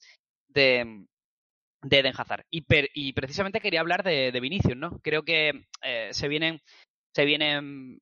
de, 0.47 1.05
de 1.83 1.99
Eden 1.99 2.13
Hazard. 2.17 2.45
Y, 2.49 2.65
y 2.93 3.13
precisamente 3.13 3.59
quería 3.59 3.81
hablar 3.81 4.03
de, 4.03 4.31
de 4.31 4.39
Vinicius, 4.39 4.77
¿no? 4.77 4.99
Creo 5.03 5.23
que 5.23 5.65
eh, 5.83 6.09
se 6.11 6.27
vienen 6.27 6.61
se 7.15 7.23
vienen 7.23 8.01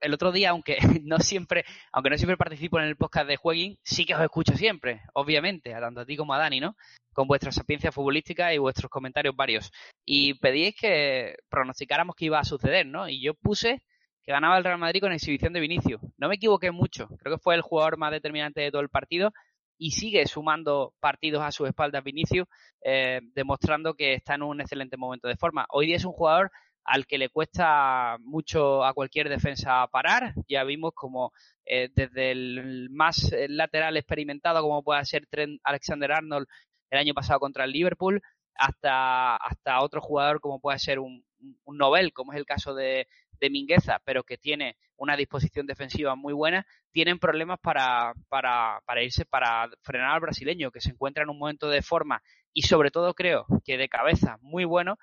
el 0.00 0.14
otro 0.14 0.32
día, 0.32 0.50
aunque 0.50 0.78
no 1.04 1.18
siempre, 1.18 1.64
aunque 1.92 2.10
no 2.10 2.16
siempre 2.16 2.36
participo 2.36 2.78
en 2.78 2.86
el 2.86 2.96
podcast 2.96 3.28
de 3.28 3.36
Jueguin, 3.36 3.78
sí 3.82 4.04
que 4.04 4.14
os 4.14 4.22
escucho 4.22 4.56
siempre, 4.56 5.02
obviamente, 5.14 5.72
tanto 5.72 6.00
a 6.00 6.06
ti 6.06 6.16
como 6.16 6.34
a 6.34 6.38
Dani, 6.38 6.60
¿no? 6.60 6.76
Con 7.12 7.28
vuestra 7.28 7.52
sapiencia 7.52 7.92
futbolística 7.92 8.52
y 8.52 8.58
vuestros 8.58 8.90
comentarios 8.90 9.36
varios. 9.36 9.70
Y 10.04 10.34
pedíais 10.34 10.74
que 10.74 11.36
pronosticáramos 11.48 12.16
qué 12.16 12.26
iba 12.26 12.38
a 12.38 12.44
suceder, 12.44 12.86
¿no? 12.86 13.08
Y 13.08 13.22
yo 13.22 13.34
puse 13.34 13.82
que 14.24 14.32
ganaba 14.32 14.56
el 14.56 14.64
Real 14.64 14.78
Madrid 14.78 15.00
con 15.00 15.12
exhibición 15.12 15.52
de 15.52 15.60
Vinicio. 15.60 16.00
No 16.16 16.28
me 16.28 16.36
equivoqué 16.36 16.70
mucho, 16.70 17.08
creo 17.18 17.36
que 17.36 17.42
fue 17.42 17.54
el 17.54 17.60
jugador 17.60 17.98
más 17.98 18.10
determinante 18.10 18.62
de 18.62 18.70
todo 18.70 18.80
el 18.80 18.88
partido 18.88 19.32
y 19.76 19.90
sigue 19.90 20.26
sumando 20.26 20.94
partidos 21.00 21.42
a 21.42 21.52
su 21.52 21.66
espalda 21.66 22.00
Vinicio, 22.00 22.48
eh, 22.82 23.20
demostrando 23.34 23.94
que 23.94 24.14
está 24.14 24.34
en 24.34 24.42
un 24.42 24.60
excelente 24.60 24.96
momento 24.96 25.28
de 25.28 25.36
forma. 25.36 25.66
Hoy 25.70 25.86
día 25.86 25.96
es 25.96 26.04
un 26.04 26.12
jugador 26.12 26.50
al 26.84 27.06
que 27.06 27.18
le 27.18 27.30
cuesta 27.30 28.16
mucho 28.20 28.84
a 28.84 28.92
cualquier 28.92 29.28
defensa 29.28 29.86
parar. 29.88 30.34
Ya 30.48 30.64
vimos 30.64 30.92
como 30.94 31.32
eh, 31.64 31.88
desde 31.94 32.30
el 32.30 32.88
más 32.90 33.32
eh, 33.32 33.46
lateral 33.48 33.96
experimentado 33.96 34.62
como 34.62 34.82
puede 34.82 35.04
ser 35.04 35.26
Alexander 35.62 36.12
Arnold 36.12 36.46
el 36.90 36.98
año 36.98 37.14
pasado 37.14 37.40
contra 37.40 37.64
el 37.64 37.72
Liverpool, 37.72 38.22
hasta, 38.54 39.36
hasta 39.36 39.82
otro 39.82 40.00
jugador 40.00 40.40
como 40.40 40.60
puede 40.60 40.78
ser 40.78 41.00
un, 41.00 41.24
un 41.64 41.76
Nobel, 41.76 42.12
como 42.12 42.32
es 42.32 42.38
el 42.38 42.46
caso 42.46 42.74
de, 42.74 43.08
de 43.40 43.50
Mingueza, 43.50 44.00
pero 44.04 44.22
que 44.22 44.38
tiene 44.38 44.76
una 44.96 45.16
disposición 45.16 45.66
defensiva 45.66 46.14
muy 46.14 46.32
buena, 46.32 46.66
tienen 46.92 47.18
problemas 47.18 47.58
para, 47.60 48.14
para, 48.28 48.80
para 48.86 49.02
irse, 49.02 49.24
para 49.24 49.68
frenar 49.82 50.12
al 50.12 50.20
brasileño, 50.20 50.70
que 50.70 50.80
se 50.80 50.90
encuentra 50.90 51.24
en 51.24 51.30
un 51.30 51.38
momento 51.38 51.68
de 51.68 51.82
forma 51.82 52.22
y 52.52 52.62
sobre 52.62 52.90
todo 52.90 53.14
creo 53.14 53.46
que 53.64 53.76
de 53.76 53.88
cabeza 53.88 54.38
muy 54.40 54.64
bueno, 54.64 54.96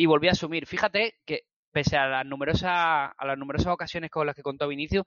y 0.00 0.06
volví 0.06 0.28
a 0.28 0.32
asumir. 0.32 0.66
Fíjate 0.66 1.18
que 1.26 1.42
pese 1.72 1.98
a 1.98 2.06
las 2.06 2.24
numerosas, 2.24 3.12
a 3.16 3.26
las 3.26 3.36
numerosas 3.36 3.74
ocasiones 3.74 4.10
con 4.10 4.26
las 4.26 4.34
que 4.34 4.42
contó 4.42 4.66
Vinicius, 4.66 5.04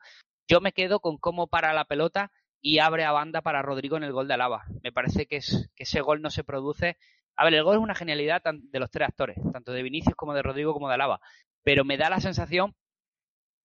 yo 0.47 0.61
me 0.61 0.71
quedo 0.71 0.99
con 0.99 1.17
cómo 1.17 1.47
para 1.47 1.73
la 1.73 1.85
pelota 1.85 2.31
y 2.61 2.77
abre 2.77 3.03
a 3.03 3.11
banda 3.11 3.41
para 3.41 3.63
Rodrigo 3.63 3.97
en 3.97 4.03
el 4.03 4.13
gol 4.13 4.27
de 4.27 4.35
Alaba. 4.35 4.65
Me 4.83 4.91
parece 4.91 5.25
que, 5.25 5.37
es, 5.37 5.71
que 5.75 5.83
ese 5.83 6.01
gol 6.01 6.21
no 6.21 6.29
se 6.29 6.43
produce. 6.43 6.97
A 7.35 7.43
ver, 7.43 7.55
el 7.55 7.63
gol 7.63 7.77
es 7.77 7.81
una 7.81 7.95
genialidad 7.95 8.43
de 8.43 8.79
los 8.79 8.91
tres 8.91 9.07
actores, 9.09 9.37
tanto 9.51 9.71
de 9.71 9.81
Vinicius 9.81 10.15
como 10.15 10.35
de 10.35 10.43
Rodrigo 10.43 10.73
como 10.73 10.89
de 10.89 10.93
Alaba. 10.93 11.19
Pero 11.63 11.83
me 11.83 11.97
da 11.97 12.11
la 12.11 12.19
sensación 12.19 12.75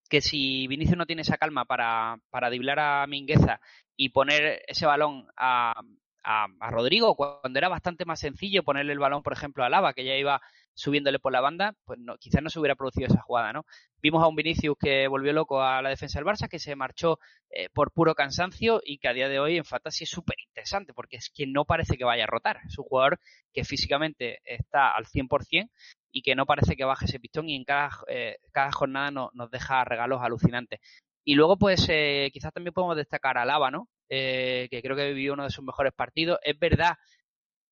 que 0.09 0.23
si 0.23 0.67
Vinicius 0.67 0.97
no 0.97 1.05
tiene 1.05 1.23
esa 1.23 1.37
calma 1.37 1.67
para, 1.67 2.17
para 2.31 2.49
diblar 2.49 2.81
a 2.81 3.07
Mingueza 3.07 3.61
y 3.97 4.09
poner 4.09 4.63
ese 4.67 4.87
balón 4.87 5.27
a, 5.37 5.75
a, 6.25 6.71
Rodrigo, 6.71 7.15
cuando 7.15 7.59
era 7.59 7.69
bastante 7.69 8.05
más 8.05 8.21
sencillo 8.21 8.63
ponerle 8.63 8.93
el 8.93 8.99
balón, 8.99 9.23
por 9.23 9.33
ejemplo, 9.33 9.65
a 9.65 9.69
Lava, 9.69 9.95
que 9.95 10.05
ya 10.05 10.15
iba 10.15 10.41
subiéndole 10.79 11.19
por 11.19 11.33
la 11.33 11.41
banda, 11.41 11.75
pues 11.85 11.99
no, 11.99 12.17
quizás 12.19 12.41
no 12.41 12.51
se 12.51 12.61
hubiera 12.61 12.77
producido 12.77 13.09
esa 13.09 13.21
jugada, 13.21 13.53
¿no? 13.53 13.65
Vimos 14.01 14.23
a 14.23 14.29
un 14.29 14.37
Vinicius 14.37 14.77
que 14.79 15.09
volvió 15.09 15.33
loco 15.33 15.61
a 15.61 15.83
la 15.83 15.89
defensa 15.89 16.21
del 16.21 16.27
Barça, 16.27 16.49
que 16.49 16.61
se 16.61 16.77
marchó 16.77 17.19
eh, 17.51 17.69
por 17.75 17.91
puro 17.91 18.15
cansancio 18.15 18.81
y 18.85 18.99
que 18.99 19.09
a 19.09 19.13
día 19.13 19.29
de 19.29 19.41
hoy 19.41 19.57
en 19.57 19.65
Fantasy 19.65 20.05
es 20.05 20.11
súper 20.11 20.37
interesante, 20.39 20.95
porque 20.95 21.17
es 21.17 21.31
que 21.35 21.49
no 21.49 21.65
parece 21.65 21.97
que 21.97 22.05
vaya 22.05 22.25
a 22.25 22.29
rotar. 22.29 22.61
Es 22.65 22.79
un 22.79 22.85
jugador 22.85 23.19
que 23.53 23.65
físicamente 23.65 24.39
está 24.45 24.93
al 24.93 25.07
100% 25.07 25.69
y 26.13 26.23
que 26.23 26.37
no 26.37 26.47
parece 26.47 26.77
que 26.77 26.85
baje 26.85 27.07
ese 27.07 27.19
pistón 27.19 27.49
y 27.49 27.57
en 27.57 27.65
cada, 27.65 27.91
eh, 28.07 28.37
cada 28.53 28.71
jornada 28.71 29.11
nos 29.11 29.51
deja 29.51 29.85
regalos 29.85 30.21
alucinantes. 30.23 30.79
Y 31.25 31.35
luego, 31.35 31.59
pues, 31.59 31.87
eh, 31.91 32.31
quizás 32.33 32.53
también 32.53 32.73
podemos 32.73 32.97
destacar 32.97 33.37
a 33.37 33.45
Lava, 33.45 33.71
¿no? 33.73 33.89
Eh, 34.09 34.69
que 34.71 34.81
creo 34.81 34.97
que 34.97 35.13
vivió 35.13 35.35
uno 35.35 35.45
de 35.45 35.51
sus 35.51 35.65
mejores 35.65 35.93
partidos. 35.93 36.39
Es 36.43 36.59
verdad 36.59 36.95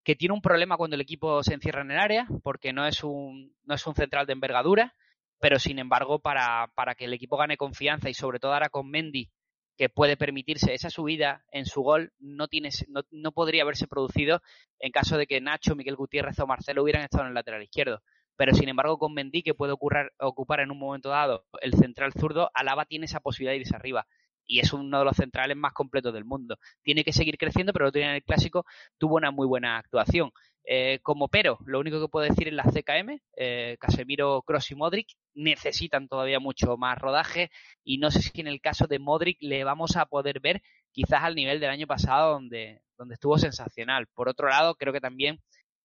que 0.06 0.14
tiene 0.14 0.34
un 0.34 0.40
problema 0.40 0.76
cuando 0.76 0.94
el 0.94 1.02
equipo 1.02 1.42
se 1.42 1.52
encierra 1.52 1.82
en 1.82 1.90
el 1.90 1.98
área, 1.98 2.28
porque 2.44 2.72
no 2.72 2.86
es 2.86 3.02
un, 3.02 3.56
no 3.64 3.75
es 3.75 3.84
un 3.88 3.96
central 3.96 4.25
de 4.25 4.34
envergadura, 4.34 4.94
pero 5.40 5.58
sin 5.58 5.80
embargo, 5.80 6.20
para, 6.20 6.70
para 6.76 6.94
que 6.94 7.06
el 7.06 7.12
equipo 7.12 7.36
gane 7.36 7.56
confianza 7.56 8.08
y 8.08 8.14
sobre 8.14 8.38
todo 8.38 8.54
ahora 8.54 8.68
con 8.68 8.88
Mendy, 8.88 9.32
que 9.76 9.88
puede 9.88 10.16
permitirse 10.16 10.75
esa 10.75 10.90
subida 10.90 11.44
en 11.50 11.66
su 11.66 11.82
gol, 11.82 12.12
no, 12.20 12.46
tiene, 12.46 12.68
no, 12.86 13.02
no 13.10 13.32
podría 13.32 13.64
haberse 13.64 13.88
producido 13.88 14.42
en 14.78 14.92
caso 14.92 15.18
de 15.18 15.26
que 15.26 15.40
Nacho, 15.40 15.75
Miguel 15.75 15.96
Gutiérrez 15.96 16.38
o 16.38 16.46
Marcelo 16.46 16.84
hubieran 16.84 17.02
estado 17.02 17.25
en 17.25 17.30
el 17.30 17.34
lateral 17.34 17.64
izquierdo 17.64 18.00
pero 18.36 18.52
sin 18.54 18.68
embargo 18.68 18.98
con 18.98 19.14
Mendy, 19.14 19.42
que 19.42 19.54
puede 19.54 19.72
ocupar 19.72 20.60
en 20.60 20.70
un 20.70 20.78
momento 20.78 21.08
dado 21.08 21.46
el 21.62 21.72
central 21.72 22.12
zurdo, 22.12 22.50
Alaba 22.54 22.84
tiene 22.84 23.06
esa 23.06 23.20
posibilidad 23.20 23.52
de 23.52 23.60
irse 23.60 23.75
arriba. 23.75 24.06
Y 24.46 24.60
es 24.60 24.72
uno 24.72 24.98
de 24.98 25.04
los 25.04 25.16
centrales 25.16 25.56
más 25.56 25.72
completos 25.72 26.14
del 26.14 26.24
mundo. 26.24 26.58
Tiene 26.82 27.04
que 27.04 27.12
seguir 27.12 27.36
creciendo, 27.38 27.72
pero 27.72 27.88
el 27.88 27.96
en 27.96 28.10
el 28.10 28.22
clásico 28.22 28.64
tuvo 28.98 29.16
una 29.16 29.30
muy 29.30 29.46
buena 29.46 29.78
actuación. 29.78 30.30
Eh, 30.68 30.98
como 31.02 31.28
pero, 31.28 31.58
lo 31.64 31.78
único 31.78 32.00
que 32.00 32.08
puedo 32.08 32.26
decir 32.28 32.48
en 32.48 32.56
la 32.56 32.64
CKM, 32.64 33.20
eh, 33.36 33.76
Casemiro, 33.78 34.42
Cross 34.42 34.72
y 34.72 34.74
Modric 34.74 35.08
necesitan 35.34 36.08
todavía 36.08 36.40
mucho 36.40 36.76
más 36.76 36.98
rodaje 36.98 37.50
y 37.84 37.98
no 37.98 38.10
sé 38.10 38.20
si 38.20 38.40
en 38.40 38.48
el 38.48 38.60
caso 38.60 38.88
de 38.88 38.98
Modric 38.98 39.38
le 39.40 39.62
vamos 39.62 39.96
a 39.96 40.06
poder 40.06 40.40
ver 40.40 40.62
quizás 40.90 41.22
al 41.22 41.36
nivel 41.36 41.60
del 41.60 41.70
año 41.70 41.86
pasado 41.86 42.32
donde, 42.32 42.80
donde 42.98 43.14
estuvo 43.14 43.38
sensacional. 43.38 44.08
Por 44.12 44.28
otro 44.28 44.48
lado, 44.48 44.74
creo 44.74 44.92
que 44.92 45.00
también 45.00 45.40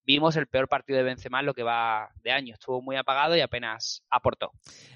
vimos 0.06 0.36
el 0.36 0.48
peor 0.48 0.68
partido 0.68 0.98
de 0.98 1.04
Benzema 1.04 1.42
lo 1.42 1.54
que 1.54 1.64
va 1.64 2.10
de 2.24 2.32
año. 2.32 2.54
Estuvo 2.54 2.82
muy 2.82 2.96
apagado 2.96 3.36
y 3.36 3.42
apenas 3.42 4.04
aportó. 4.10 4.52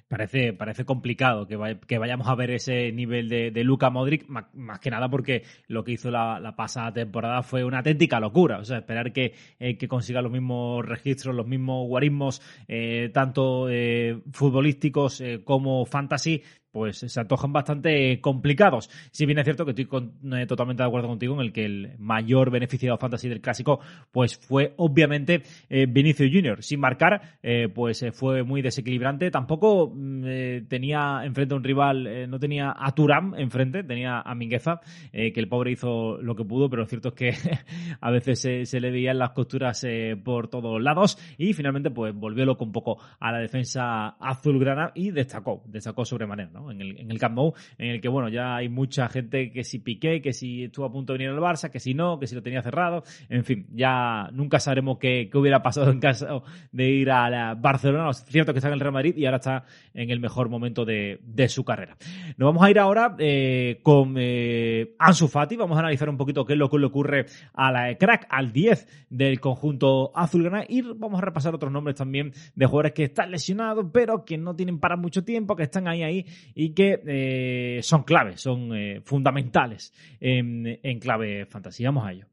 Parece, 0.08 0.54
parece 0.54 0.86
complicado 0.86 1.48
que, 1.48 1.80
que 1.88 1.98
vayamos 1.98 2.28
a 2.28 2.36
ver 2.36 2.52
ese 2.52 2.92
nivel 2.92 3.30
de, 3.30 3.52
de 3.52 3.64
Luka 3.64 3.90
Modric, 3.90 4.28
más, 4.28 4.80
que 4.80 4.92
nada 4.92 5.10
porque 5.10 5.44
lo 5.68 5.84
que 5.84 5.94
hizo 5.94 6.12
la, 6.12 6.54
pasada 6.56 6.94
temporada 6.94 7.44
fue 7.44 7.64
una 7.64 7.80
auténtica 7.80 8.20
locura. 8.20 8.60
O 8.60 8.66
sea, 8.66 8.78
esperar 8.78 9.14
que, 9.14 9.34
eh, 9.60 9.78
que 9.78 9.88
consiga 9.88 10.22
los 10.22 10.32
mismos 10.32 10.86
registros, 10.86 11.36
los 11.36 11.48
mismos 11.48 11.88
guarismos, 11.88 12.42
eh, 12.68 13.10
tanto 13.14 13.70
eh, 13.70 14.22
futbolísticos 14.32 15.24
como 15.44 15.86
fantasy, 15.86 16.44
pues 16.76 16.98
se 16.98 17.20
antojan 17.22 17.54
bastante 17.54 18.20
complicados. 18.20 18.90
Si 19.10 19.26
bien 19.26 19.40
es 19.40 19.46
cierto 19.46 19.64
que 19.64 19.72
estoy 19.72 19.88
eh, 20.34 20.46
totalmente 20.46 20.84
de 20.84 20.88
acuerdo 20.88 21.08
contigo 21.08 21.34
en 21.36 21.40
el 21.40 21.54
que 21.54 21.64
el 21.64 21.92
mayor 22.00 22.52
beneficiado 22.52 22.98
fantasy 22.98 23.30
del 23.30 23.40
clásico 23.40 23.80
pues 24.12 24.36
fue 24.36 24.74
obviamente 24.76 25.42
eh, 25.70 25.86
Vinicius 25.88 26.30
Junior. 26.30 26.62
Sin 26.62 26.82
marcar, 26.82 27.38
eh, 27.42 27.70
pues 27.74 28.06
fue 28.12 28.44
muy 28.44 28.62
desequilibrante. 28.62 29.32
Tampoco 29.32 29.90
mm, 29.96 30.68
tenía 30.68 31.22
enfrente 31.24 31.54
a 31.54 31.58
un 31.58 31.64
rival, 31.64 32.30
no 32.30 32.40
tenía 32.40 32.76
a 32.78 32.94
Turam 32.94 33.36
enfrente, 33.38 33.86
tenía 33.86 34.20
a 34.20 34.36
Mingueza, 34.36 34.82
que 35.14 35.34
el 35.34 35.48
pobre 35.48 35.72
hizo 35.72 36.22
lo 36.22 36.36
que 36.36 36.44
pudo, 36.44 36.70
pero 36.70 36.82
lo 36.82 36.90
cierto 36.90 37.10
es 37.10 37.16
que 37.16 37.34
a 38.02 38.12
veces 38.12 38.42
se, 38.42 38.66
se 38.66 38.82
le 38.82 38.92
veían 38.92 39.18
las 39.18 39.30
costuras 39.30 39.88
por 40.26 40.50
todos 40.50 40.82
lados 40.82 41.18
y 41.38 41.54
finalmente 41.54 41.90
pues 41.90 42.14
volvió 42.14 42.44
loco 42.44 42.66
un 42.66 42.74
poco 42.74 42.98
a 43.18 43.32
la 43.32 43.38
defensa 43.38 44.10
azulgrana 44.20 44.92
y 44.94 45.12
destacó, 45.12 45.64
destacó 45.68 46.04
sobremanera, 46.04 46.50
¿no? 46.52 46.65
En 46.72 46.82
el, 46.82 47.00
en 47.00 47.12
el 47.12 47.20
Camp 47.20 47.36
Nou, 47.36 47.54
en 47.78 47.90
el 47.90 48.02
que, 48.02 48.08
bueno, 48.08 48.30
ya 48.30 48.56
hay 48.56 48.70
mucha 48.70 49.08
gente 49.10 49.52
que 49.52 49.64
si 49.64 49.80
Piqué, 49.80 50.22
que 50.22 50.34
si 50.34 50.66
estuvo 50.66 50.86
a 50.86 50.92
punto 50.92 51.14
de 51.14 51.20
venir 51.20 51.34
al 51.34 51.40
Barça, 51.40 51.70
que 51.70 51.80
si 51.80 51.94
no, 51.94 52.20
que 52.20 52.28
si 52.28 52.36
lo 52.36 52.42
tenía 52.42 52.62
cerrado, 52.62 53.04
en 53.30 53.44
fin, 53.44 53.68
ya 53.74 54.30
nunca 54.32 54.60
sabremos 54.60 54.98
qué, 54.98 55.30
qué 55.32 55.38
hubiera 55.38 55.62
pasado 55.62 55.92
en 55.92 56.00
caso 56.00 56.44
de 56.72 56.90
ir 56.90 57.12
a 57.12 57.30
la 57.30 57.56
Barcelona. 57.56 58.10
Es 58.10 58.26
cierto 58.26 58.54
que 58.54 58.60
está 58.60 58.70
en 58.70 58.76
el 58.76 58.80
Real 58.80 58.94
Madrid 58.94 59.16
y 59.18 59.26
ahora 59.26 59.38
está 59.38 59.66
en 59.94 60.10
el 60.10 60.20
mejor 60.20 60.50
momento 60.50 60.86
de, 60.86 61.20
de 61.24 61.50
su 61.50 61.64
carrera. 61.64 61.98
Nos 62.38 62.48
vamos 62.48 62.64
a 62.64 62.70
ir 62.70 62.80
ahora 62.80 63.16
eh, 63.20 63.80
con 63.84 64.16
eh, 64.18 64.96
Ansu 65.00 65.28
Fati, 65.28 65.56
vamos 65.56 65.78
a 65.78 65.80
analizar 65.82 66.10
un 66.10 66.18
poquito 66.18 66.46
qué 66.46 66.54
es 66.54 66.60
lo 66.60 66.70
que 66.70 66.80
le 66.80 66.86
ocurre 66.86 67.26
a 67.54 67.72
la 67.72 67.96
crack, 67.96 68.28
al 68.30 68.52
10 68.52 69.08
del 69.10 69.40
conjunto 69.40 70.12
azulgrana 70.16 70.66
y 70.68 70.82
vamos 70.82 71.20
a 71.20 71.26
repasar 71.26 71.56
otros 71.56 71.72
nombres 71.72 71.96
también 71.96 72.34
de 72.56 72.66
jugadores 72.66 72.94
que 72.94 73.04
están 73.04 73.32
lesionados, 73.32 73.88
pero 73.92 74.26
que 74.26 74.38
no 74.38 74.56
tienen 74.56 74.80
para 74.80 74.98
mucho 74.98 75.24
tiempo, 75.24 75.56
que 75.56 75.64
están 75.64 75.88
ahí 75.88 76.04
ahí 76.04 76.26
y 76.56 76.70
que 76.74 77.02
eh, 77.06 77.82
son 77.84 78.04
claves, 78.04 78.42
son 78.42 78.76
eh, 78.76 79.02
fundamentales 79.04 79.94
en, 80.20 80.80
en 80.82 81.00
clave 81.00 81.46
fantasía. 81.46 81.90
Vamos 81.90 82.08
a 82.08 82.12
ello. 82.14 82.26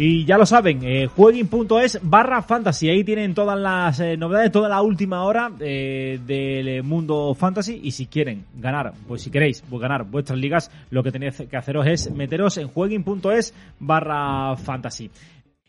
Y 0.00 0.24
ya 0.24 0.38
lo 0.38 0.46
saben, 0.46 0.78
eh, 0.84 1.08
jueguin.es 1.08 1.98
barra 2.02 2.40
fantasy. 2.40 2.88
Ahí 2.88 3.02
tienen 3.02 3.34
todas 3.34 3.58
las 3.58 3.98
eh, 3.98 4.16
novedades, 4.16 4.52
toda 4.52 4.68
la 4.68 4.80
última 4.80 5.24
hora 5.24 5.50
eh, 5.58 6.20
del 6.24 6.84
mundo 6.84 7.34
fantasy. 7.34 7.80
Y 7.82 7.90
si 7.90 8.06
quieren 8.06 8.44
ganar, 8.54 8.92
pues 9.08 9.22
si 9.22 9.30
queréis 9.32 9.64
ganar 9.68 10.04
vuestras 10.04 10.38
ligas, 10.38 10.70
lo 10.90 11.02
que 11.02 11.10
tenéis 11.10 11.42
que 11.50 11.56
haceros 11.56 11.84
es 11.88 12.12
meteros 12.12 12.58
en 12.58 12.68
jueguin.es 12.68 13.52
barra 13.80 14.56
fantasy. 14.56 15.10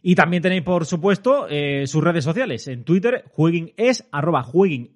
Y 0.02 0.16
también 0.16 0.42
tenéis, 0.42 0.62
por 0.62 0.86
supuesto, 0.86 1.48
eh, 1.50 1.86
sus 1.86 2.02
redes 2.02 2.24
sociales. 2.24 2.70
En 2.70 2.86
Twitter, 2.86 3.26
jueguines, 3.34 4.08
arroba 4.14 4.44
jueguines. 4.44 4.92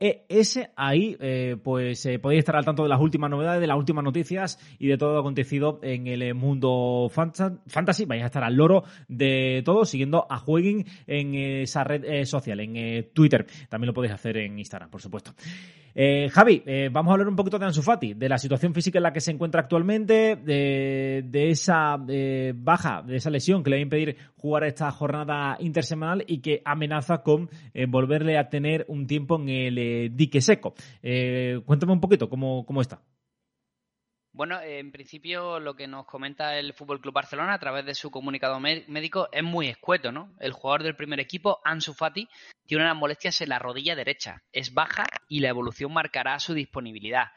Ahí, 0.77 1.17
eh, 1.19 1.57
pues, 1.61 2.05
eh, 2.05 2.19
podéis 2.19 2.39
estar 2.39 2.55
al 2.55 2.63
tanto 2.63 2.83
de 2.83 2.89
las 2.89 3.01
últimas 3.01 3.29
novedades, 3.29 3.59
de 3.59 3.67
las 3.67 3.77
últimas 3.77 4.05
noticias 4.05 4.59
y 4.79 4.87
de 4.87 4.97
todo 4.97 5.15
lo 5.15 5.19
acontecido 5.19 5.81
en 5.83 6.07
el 6.07 6.33
mundo 6.35 7.11
fantasy. 7.11 8.05
Vais 8.05 8.23
a 8.23 8.27
estar 8.27 8.45
al 8.45 8.55
loro 8.55 8.85
de 9.09 9.61
todo, 9.65 9.83
siguiendo 9.83 10.25
a 10.29 10.37
Jueguin 10.37 10.85
en 11.05 11.35
esa 11.35 11.83
red 11.83 12.23
social, 12.23 12.61
en 12.61 13.09
Twitter. 13.13 13.45
También 13.67 13.87
lo 13.87 13.93
podéis 13.93 14.13
hacer 14.13 14.37
en 14.37 14.57
Instagram, 14.57 14.89
por 14.89 15.01
supuesto. 15.01 15.33
Javi, 15.95 16.63
vamos 16.91 17.11
a 17.11 17.13
hablar 17.13 17.27
un 17.27 17.35
poquito 17.35 17.59
de 17.59 17.65
Ansu 17.65 17.83
Fati, 17.83 18.15
de 18.15 18.27
la 18.27 18.39
situación 18.39 18.73
física 18.73 18.97
en 18.97 19.03
la 19.03 19.13
que 19.13 19.21
se 19.21 19.31
encuentra 19.31 19.61
actualmente, 19.61 20.37
de, 20.37 21.23
de 21.27 21.49
esa 21.49 21.97
baja, 22.55 23.03
de 23.03 23.17
esa 23.17 23.29
lesión 23.29 23.63
que 23.63 23.69
le 23.69 23.75
va 23.75 23.79
a 23.79 23.83
impedir 23.83 24.17
jugar 24.35 24.63
esta 24.63 24.92
jornada 24.93 25.57
intersemanal 25.59 26.23
y 26.27 26.41
que 26.41 26.61
amenaza 26.63 27.23
con 27.23 27.49
eh, 27.73 27.85
volverle 27.87 28.37
a 28.37 28.49
tener 28.49 28.85
un 28.87 29.07
tiempo 29.07 29.35
en 29.35 29.49
el 29.49 29.77
eh, 29.77 30.09
dique 30.11 30.41
seco. 30.41 30.73
Eh, 31.01 31.61
cuéntame 31.65 31.93
un 31.93 32.01
poquito 32.01 32.29
cómo, 32.29 32.65
cómo 32.65 32.81
está. 32.81 33.01
Bueno, 34.35 34.59
en 34.61 34.91
principio 34.91 35.59
lo 35.59 35.75
que 35.75 35.85
nos 35.85 36.07
comenta 36.07 36.57
el 36.57 36.73
Fútbol 36.73 36.99
Club 36.99 37.13
Barcelona 37.13 37.53
a 37.53 37.59
través 37.59 37.85
de 37.85 37.93
su 37.93 38.09
comunicado 38.09 38.59
médico 38.59 39.29
es 39.31 39.43
muy 39.43 39.67
escueto, 39.67 40.11
¿no? 40.11 40.33
El 40.39 40.53
jugador 40.53 40.81
del 40.81 40.95
primer 40.95 41.19
equipo, 41.19 41.59
Ansu 41.63 41.93
Fati, 41.93 42.27
tiene 42.65 42.83
unas 42.83 42.97
molestias 42.97 43.41
en 43.41 43.49
la 43.49 43.59
rodilla 43.59 43.95
derecha, 43.95 44.41
es 44.51 44.73
baja 44.73 45.05
y 45.27 45.41
la 45.41 45.49
evolución 45.49 45.93
marcará 45.93 46.39
su 46.39 46.55
disponibilidad. 46.55 47.27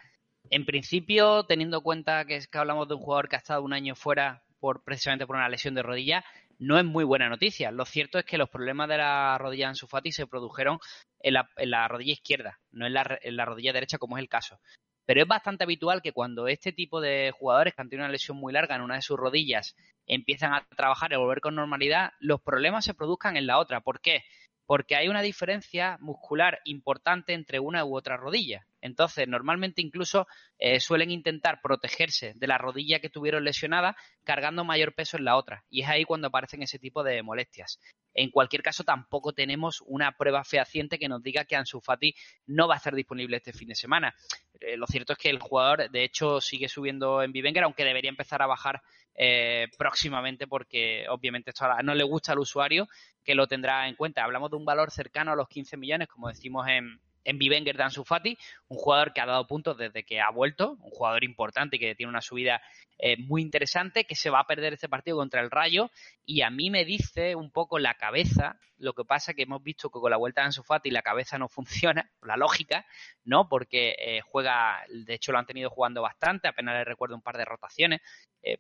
En 0.49 0.65
principio, 0.65 1.45
teniendo 1.45 1.79
en 1.79 1.83
cuenta 1.83 2.25
que, 2.25 2.37
es 2.37 2.49
que 2.49 2.57
hablamos 2.57 2.89
de 2.89 2.95
un 2.95 3.03
jugador 3.03 3.29
que 3.29 3.37
ha 3.37 3.41
estado 3.41 3.63
un 3.63 3.75
año 3.75 3.95
fuera 3.95 4.45
por 4.59 4.83
precisamente 4.83 5.27
por 5.27 5.37
una 5.37 5.51
lesión 5.51 5.75
de 5.75 5.83
rodilla, 5.83 6.25
no 6.59 6.79
es 6.79 6.85
muy 6.85 7.05
buena 7.05 7.29
noticia. 7.29 7.71
Lo 7.71 7.85
cierto 7.85 8.19
es 8.19 8.25
que 8.25 8.39
los 8.39 8.49
problemas 8.49 8.89
de 8.89 8.99
la 8.99 9.37
rodilla 9.39 9.69
en 9.69 9.75
su 9.75 9.87
Fati 9.87 10.13
se 10.13 10.27
produjeron 10.27 10.79
en 11.21 11.35
la, 11.35 11.89
rodilla 11.89 12.13
izquierda, 12.13 12.61
no 12.71 12.87
en 12.87 12.95
la, 12.95 13.45
rodilla 13.45 13.73
derecha 13.73 13.99
como 13.99 14.17
es 14.17 14.23
el 14.23 14.29
caso. 14.29 14.61
Pero 15.07 15.23
es 15.23 15.29
bastante 15.29 15.65
habitual 15.65 16.03
que 16.03 16.13
cuando 16.13 16.49
este 16.49 16.73
tipo 16.73 17.01
de 17.01 17.33
jugadores 17.37 17.75
que 17.75 17.83
han 17.83 17.89
tenido 17.89 18.05
una 18.05 18.13
lesión 18.13 18.37
muy 18.37 18.53
larga 18.53 18.75
en 18.75 18.83
una 18.83 18.97
de 18.97 19.03
sus 19.03 19.17
rodillas 19.17 19.77
empiezan 20.07 20.53
a 20.53 20.67
trabajar 20.77 21.13
y 21.13 21.15
a 21.15 21.19
volver 21.19 21.41
con 21.41 21.55
normalidad, 21.55 22.13
los 22.19 22.41
problemas 22.41 22.85
se 22.85 22.95
produzcan 22.95 23.37
en 23.37 23.47
la 23.47 23.59
otra. 23.59 23.81
¿Por 23.81 24.01
qué? 24.01 24.25
Porque 24.67 24.97
hay 24.97 25.09
una 25.09 25.23
diferencia 25.23 25.97
muscular 26.01 26.61
importante 26.65 27.35
entre 27.35 27.61
una 27.61 27.85
u 27.85 27.97
otra 27.97 28.17
rodilla. 28.17 28.67
Entonces, 28.81 29.27
normalmente 29.29 29.83
incluso 29.83 30.27
eh, 30.59 30.81
suelen 30.81 31.11
intentar 31.11 31.61
protegerse 31.63 32.33
de 32.37 32.47
la 32.47 32.59
rodilla 32.59 33.01
que 33.01 33.11
tuvieron 33.11 33.45
lesionada 33.45 33.97
cargando 34.25 34.65
mayor 34.65 34.95
peso 34.95 35.17
en 35.17 35.25
la 35.25 35.37
otra. 35.37 35.65
Y 35.71 35.83
es 35.83 35.89
ahí 35.89 36.05
cuando 36.05 36.29
aparecen 36.29 36.63
ese 36.63 36.79
tipo 36.79 37.03
de 37.03 37.23
molestias. 37.23 37.81
En 38.15 38.31
cualquier 38.31 38.63
caso, 38.63 38.85
tampoco 38.85 39.33
tenemos 39.33 39.83
una 39.87 40.13
prueba 40.13 40.45
fehaciente 40.45 40.99
que 40.99 41.09
nos 41.09 41.23
diga 41.23 41.45
que 41.45 41.57
Ansu 41.57 41.81
Fati 41.81 42.15
no 42.47 42.67
va 42.67 42.75
a 42.75 42.77
estar 42.79 42.95
disponible 42.95 43.37
este 43.37 43.53
fin 43.53 43.69
de 43.69 43.75
semana. 43.75 44.15
Eh, 44.61 44.77
lo 44.77 44.87
cierto 44.87 45.13
es 45.13 45.19
que 45.19 45.31
el 45.31 45.39
jugador, 45.39 45.91
de 45.91 46.05
hecho, 46.05 46.41
sigue 46.41 46.69
subiendo 46.69 47.23
en 47.23 47.33
Vivenger, 47.33 47.65
aunque 47.65 47.85
debería 47.85 48.09
empezar 48.09 48.41
a 48.43 48.47
bajar 48.47 48.81
eh, 49.19 49.69
próximamente 49.79 50.47
porque 50.47 51.07
obviamente 51.09 51.51
esto 51.51 51.67
no 51.83 51.95
le 51.95 52.05
gusta 52.05 52.33
al 52.33 52.39
usuario 52.39 52.87
que 53.25 53.35
lo 53.35 53.47
tendrá 53.47 53.89
en 53.89 53.97
cuenta. 53.97 54.25
Hablamos 54.25 54.51
de 54.51 54.57
un 54.57 54.65
valor 54.65 54.91
cercano 54.91 55.33
a 55.33 55.37
los 55.37 55.49
15 55.49 55.77
millones, 55.77 56.09
como 56.09 56.29
decimos 56.29 56.67
en, 56.69 57.01
en 57.27 57.39
Bivenger 57.39 57.77
de 57.77 57.83
Ansu 57.83 58.05
Fati, 58.05 58.39
un 58.69 58.79
jugador 58.79 59.13
que 59.13 59.21
ha 59.21 59.27
dado 59.27 59.47
puntos 59.47 59.77
desde 59.77 60.05
que 60.05 60.21
ha 60.21 60.31
vuelto, 60.31 60.79
un 60.81 60.91
jugador 60.91 61.25
importante 61.25 61.77
y 61.77 61.79
que 61.81 61.95
tiene 61.95 62.11
una 62.11 62.21
subida 62.23 62.63
eh, 62.99 63.17
muy 63.19 63.43
interesante, 63.43 64.05
que 64.05 64.15
se 64.15 64.31
va 64.31 64.41
a 64.41 64.47
perder 64.47 64.73
este 64.73 64.89
partido 64.89 65.17
contra 65.17 65.41
el 65.41 65.51
Rayo 65.51 65.91
y 66.25 66.43
a 66.43 66.51
mí 66.51 66.71
me 66.71 66.85
dice 66.85 67.35
un 67.35 67.51
poco 67.51 67.81
la 67.81 67.95
cabeza, 67.95 68.59
lo 68.79 68.95
que 68.95 69.05
pasa 69.05 69.35
que 69.35 69.43
hemos 69.43 69.63
visto 69.63 69.91
que 69.91 69.99
con 69.99 70.11
la 70.11 70.17
vuelta 70.17 70.41
de 70.41 70.47
Ansu 70.47 70.63
Fati 70.63 70.91
la 70.91 71.03
cabeza 71.03 71.37
no 71.37 71.49
funciona, 71.49 72.09
la 72.23 72.37
lógica, 72.37 72.87
¿no? 73.25 73.49
Porque 73.49 73.97
eh, 73.99 74.21
juega, 74.21 74.85
de 74.89 75.15
hecho 75.15 75.33
lo 75.33 75.39
han 75.39 75.47
tenido 75.47 75.69
jugando 75.69 76.03
bastante, 76.03 76.47
apenas 76.47 76.77
le 76.77 76.85
recuerdo 76.85 77.17
un 77.17 77.23
par 77.23 77.37
de 77.37 77.45
rotaciones, 77.45 78.01
eh, 78.43 78.59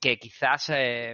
que 0.00 0.18
quizás 0.18 0.66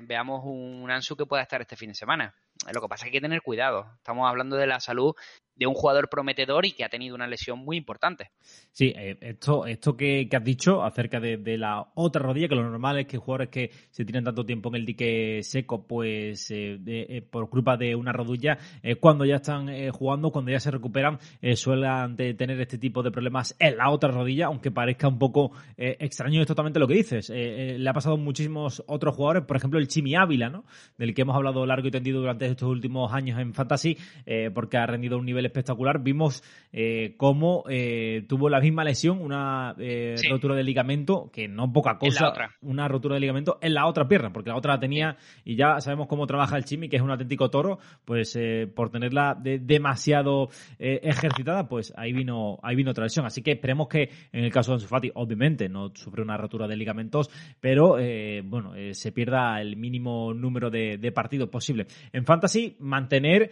veamos 0.05 0.41
un 0.47 0.91
Ansu 0.91 1.15
que 1.15 1.27
pueda 1.27 1.43
estar 1.43 1.61
este 1.61 1.77
fin 1.77 1.91
de 1.91 1.95
semana. 1.95 2.35
Lo 2.73 2.81
que 2.81 2.89
pasa 2.89 3.05
es 3.05 3.11
que 3.11 3.17
hay 3.19 3.21
que 3.21 3.27
tener 3.27 3.43
cuidado. 3.43 3.87
Estamos 3.99 4.27
hablando 4.27 4.57
de 4.57 4.67
la 4.67 4.81
salud 4.81 5.15
de 5.59 5.67
un 5.67 5.75
jugador 5.75 6.09
prometedor 6.09 6.65
y 6.65 6.73
que 6.73 6.85
ha 6.85 6.89
tenido 6.89 7.15
una 7.15 7.27
lesión 7.27 7.59
muy 7.59 7.77
importante. 7.77 8.31
Sí, 8.73 8.93
eh, 8.97 9.19
esto, 9.21 9.67
esto 9.67 9.97
que, 9.97 10.29
has 10.33 10.45
dicho 10.45 10.85
acerca 10.85 11.19
de, 11.19 11.59
la 11.59 11.89
otra 11.95 12.23
rodilla, 12.23 12.49
que 12.49 12.55
lo 12.55 12.63
normal 12.63 13.01
es 13.01 13.07
que 13.07 13.19
jugadores 13.19 13.49
que 13.49 13.71
se 13.91 14.05
tienen 14.05 14.23
tanto 14.23 14.47
tiempo 14.47 14.69
en 14.69 14.77
el 14.77 14.87
dique 14.87 15.41
seco, 15.43 15.85
pues 15.85 16.51
eh, 16.53 16.79
eh, 16.87 17.23
por 17.29 17.51
culpa 17.51 17.77
de 17.77 17.97
una 17.97 18.13
rodilla, 18.13 18.57
cuando 19.01 19.25
ya 19.25 19.37
están 19.37 19.69
jugando, 19.91 20.31
cuando 20.31 20.53
ya 20.53 20.61
se 20.61 20.71
recuperan, 20.71 21.19
suelen 21.55 22.17
tener 22.17 22.61
este 22.61 22.79
tipo 22.79 23.03
de 23.03 23.11
problemas 23.11 23.57
en 23.59 23.77
la 23.77 23.91
otra 23.91 24.11
rodilla, 24.11 24.47
aunque 24.47 24.71
parezca 24.71 25.09
un 25.09 25.19
poco 25.19 25.53
extraño, 25.77 26.41
es 26.41 26.47
totalmente 26.47 26.79
lo 26.79 26.87
que 26.87 26.95
dices. 26.95 27.31
le 27.31 27.89
ha 27.89 27.93
pasado 27.93 28.17
muchísimos 28.17 28.83
otros 28.87 29.17
jugadores, 29.17 29.45
por 29.45 29.57
ejemplo 29.57 29.81
el 29.81 29.89
Chimi 29.89 30.15
Ávila, 30.15 30.51
¿no? 30.51 30.65
del 30.97 31.15
que 31.15 31.23
hemos 31.23 31.35
hablado 31.35 31.67
largo 31.67 31.89
y 31.89 31.91
tendido 31.91 32.21
durante 32.21 32.47
estos 32.47 32.69
últimos 32.69 33.13
años 33.13 33.41
en 33.41 33.55
Fantasy, 33.55 33.97
porque 34.55 34.77
ha 34.77 34.87
rendido 34.87 35.19
un 35.19 35.27
nivel 35.27 35.48
espectacular. 35.49 36.03
Vimos 36.03 36.43
eh, 36.71 37.15
cómo 37.17 37.65
eh, 37.69 38.27
tuvo 38.29 38.51
la 38.51 38.61
misma 38.61 38.85
lesión, 38.85 39.23
una 39.23 39.75
eh, 39.79 40.17
rotura 40.29 40.55
de 40.55 40.63
ligamento, 40.63 41.31
que 41.33 41.49
no 41.49 41.73
poca 41.73 41.99
cosa, 41.99 42.33
una 42.61 42.87
rotura 42.89 43.15
de 43.15 43.21
ligamento 43.21 43.59
en 43.63 43.73
la 43.73 43.87
otra 43.87 44.07
pierna, 44.07 44.33
porque 44.33 44.51
la 44.51 44.57
otra 44.57 44.75
la 44.75 44.81
tenía, 44.81 45.17
y 45.45 45.57
ya 45.57 45.81
sabemos 45.81 46.09
cómo 46.09 46.27
trabaja 46.27 46.57
el 46.57 46.65
Chimi, 46.65 46.89
que 46.89 46.97
es 46.97 47.03
un 47.03 47.11
auténtico 47.11 47.49
toro, 47.51 47.79
pues 48.05 48.39
por 48.75 48.91
tenerla 48.91 49.37
demasiado 49.41 50.51
ejercitada, 50.79 51.69
pues 51.69 51.93
ahí 51.97 52.13
vino, 52.13 52.59
ahí 52.63 52.77
vino 52.77 52.91
otra 52.91 53.05
lesión. 53.05 53.25
Así 53.25 53.43
que 53.43 53.53
esperemos 53.53 53.89
que 53.89 54.11
en 54.33 54.45
el 54.45 54.53
caso 54.53 54.73
de 54.73 54.83
Ansu 54.83 55.13
obviamente 55.15 55.69
no 55.69 55.91
sufre 55.95 56.23
una 56.23 56.37
rotura 56.37 56.67
de 56.67 56.77
ligamentos, 56.77 57.31
pero 57.61 57.97
bueno, 58.45 58.75
se 58.93 59.13
pierda 59.13 59.61
el 59.61 59.77
mínimo 59.77 60.35
número 60.35 60.71
de, 60.71 61.13
partidos 61.15 61.49
posible. 61.49 61.87
En 62.13 62.27
Fantasy, 62.27 62.77
mantener 62.81 63.51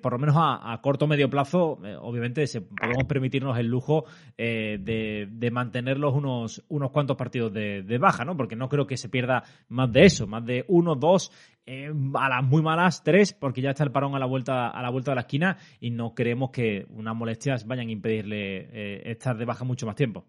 por 0.00 0.12
lo 0.12 0.18
menos 0.18 0.36
a, 0.38 0.72
a 0.72 0.80
corto 0.80 1.07
medio 1.08 1.28
plazo, 1.28 1.78
eh, 1.84 1.96
obviamente 2.00 2.46
se, 2.46 2.60
podemos 2.60 3.04
permitirnos 3.04 3.58
el 3.58 3.66
lujo 3.66 4.04
eh, 4.36 4.78
de, 4.80 5.50
mantenerlos 5.50 6.14
unos, 6.14 6.62
unos 6.68 6.90
cuantos 6.90 7.16
partidos 7.16 7.52
de, 7.52 7.98
baja, 7.98 8.24
¿no? 8.24 8.36
Porque 8.36 8.56
no 8.56 8.68
creo 8.68 8.86
que 8.86 8.96
se 8.96 9.08
pierda 9.08 9.42
más 9.68 9.92
de 9.92 10.04
eso, 10.04 10.26
más 10.26 10.44
de 10.44 10.64
uno, 10.68 10.94
dos, 10.94 11.32
eh, 11.66 11.92
a 12.14 12.28
las 12.28 12.44
muy 12.44 12.62
malas 12.62 13.02
tres, 13.02 13.32
porque 13.32 13.62
ya 13.62 13.70
está 13.70 13.84
el 13.84 13.92
parón 13.92 14.14
a 14.14 14.18
la 14.18 14.26
vuelta, 14.26 14.68
a 14.68 14.82
la 14.82 14.90
vuelta 14.90 15.10
de 15.10 15.16
la 15.16 15.22
esquina 15.22 15.58
y 15.80 15.90
no 15.90 16.14
creemos 16.14 16.50
que 16.50 16.86
unas 16.90 17.16
molestias 17.16 17.66
vayan 17.66 17.88
a 17.88 17.92
impedirle 17.92 19.10
estar 19.10 19.36
de 19.36 19.44
baja 19.44 19.64
mucho 19.64 19.86
más 19.86 19.96
tiempo. 19.96 20.24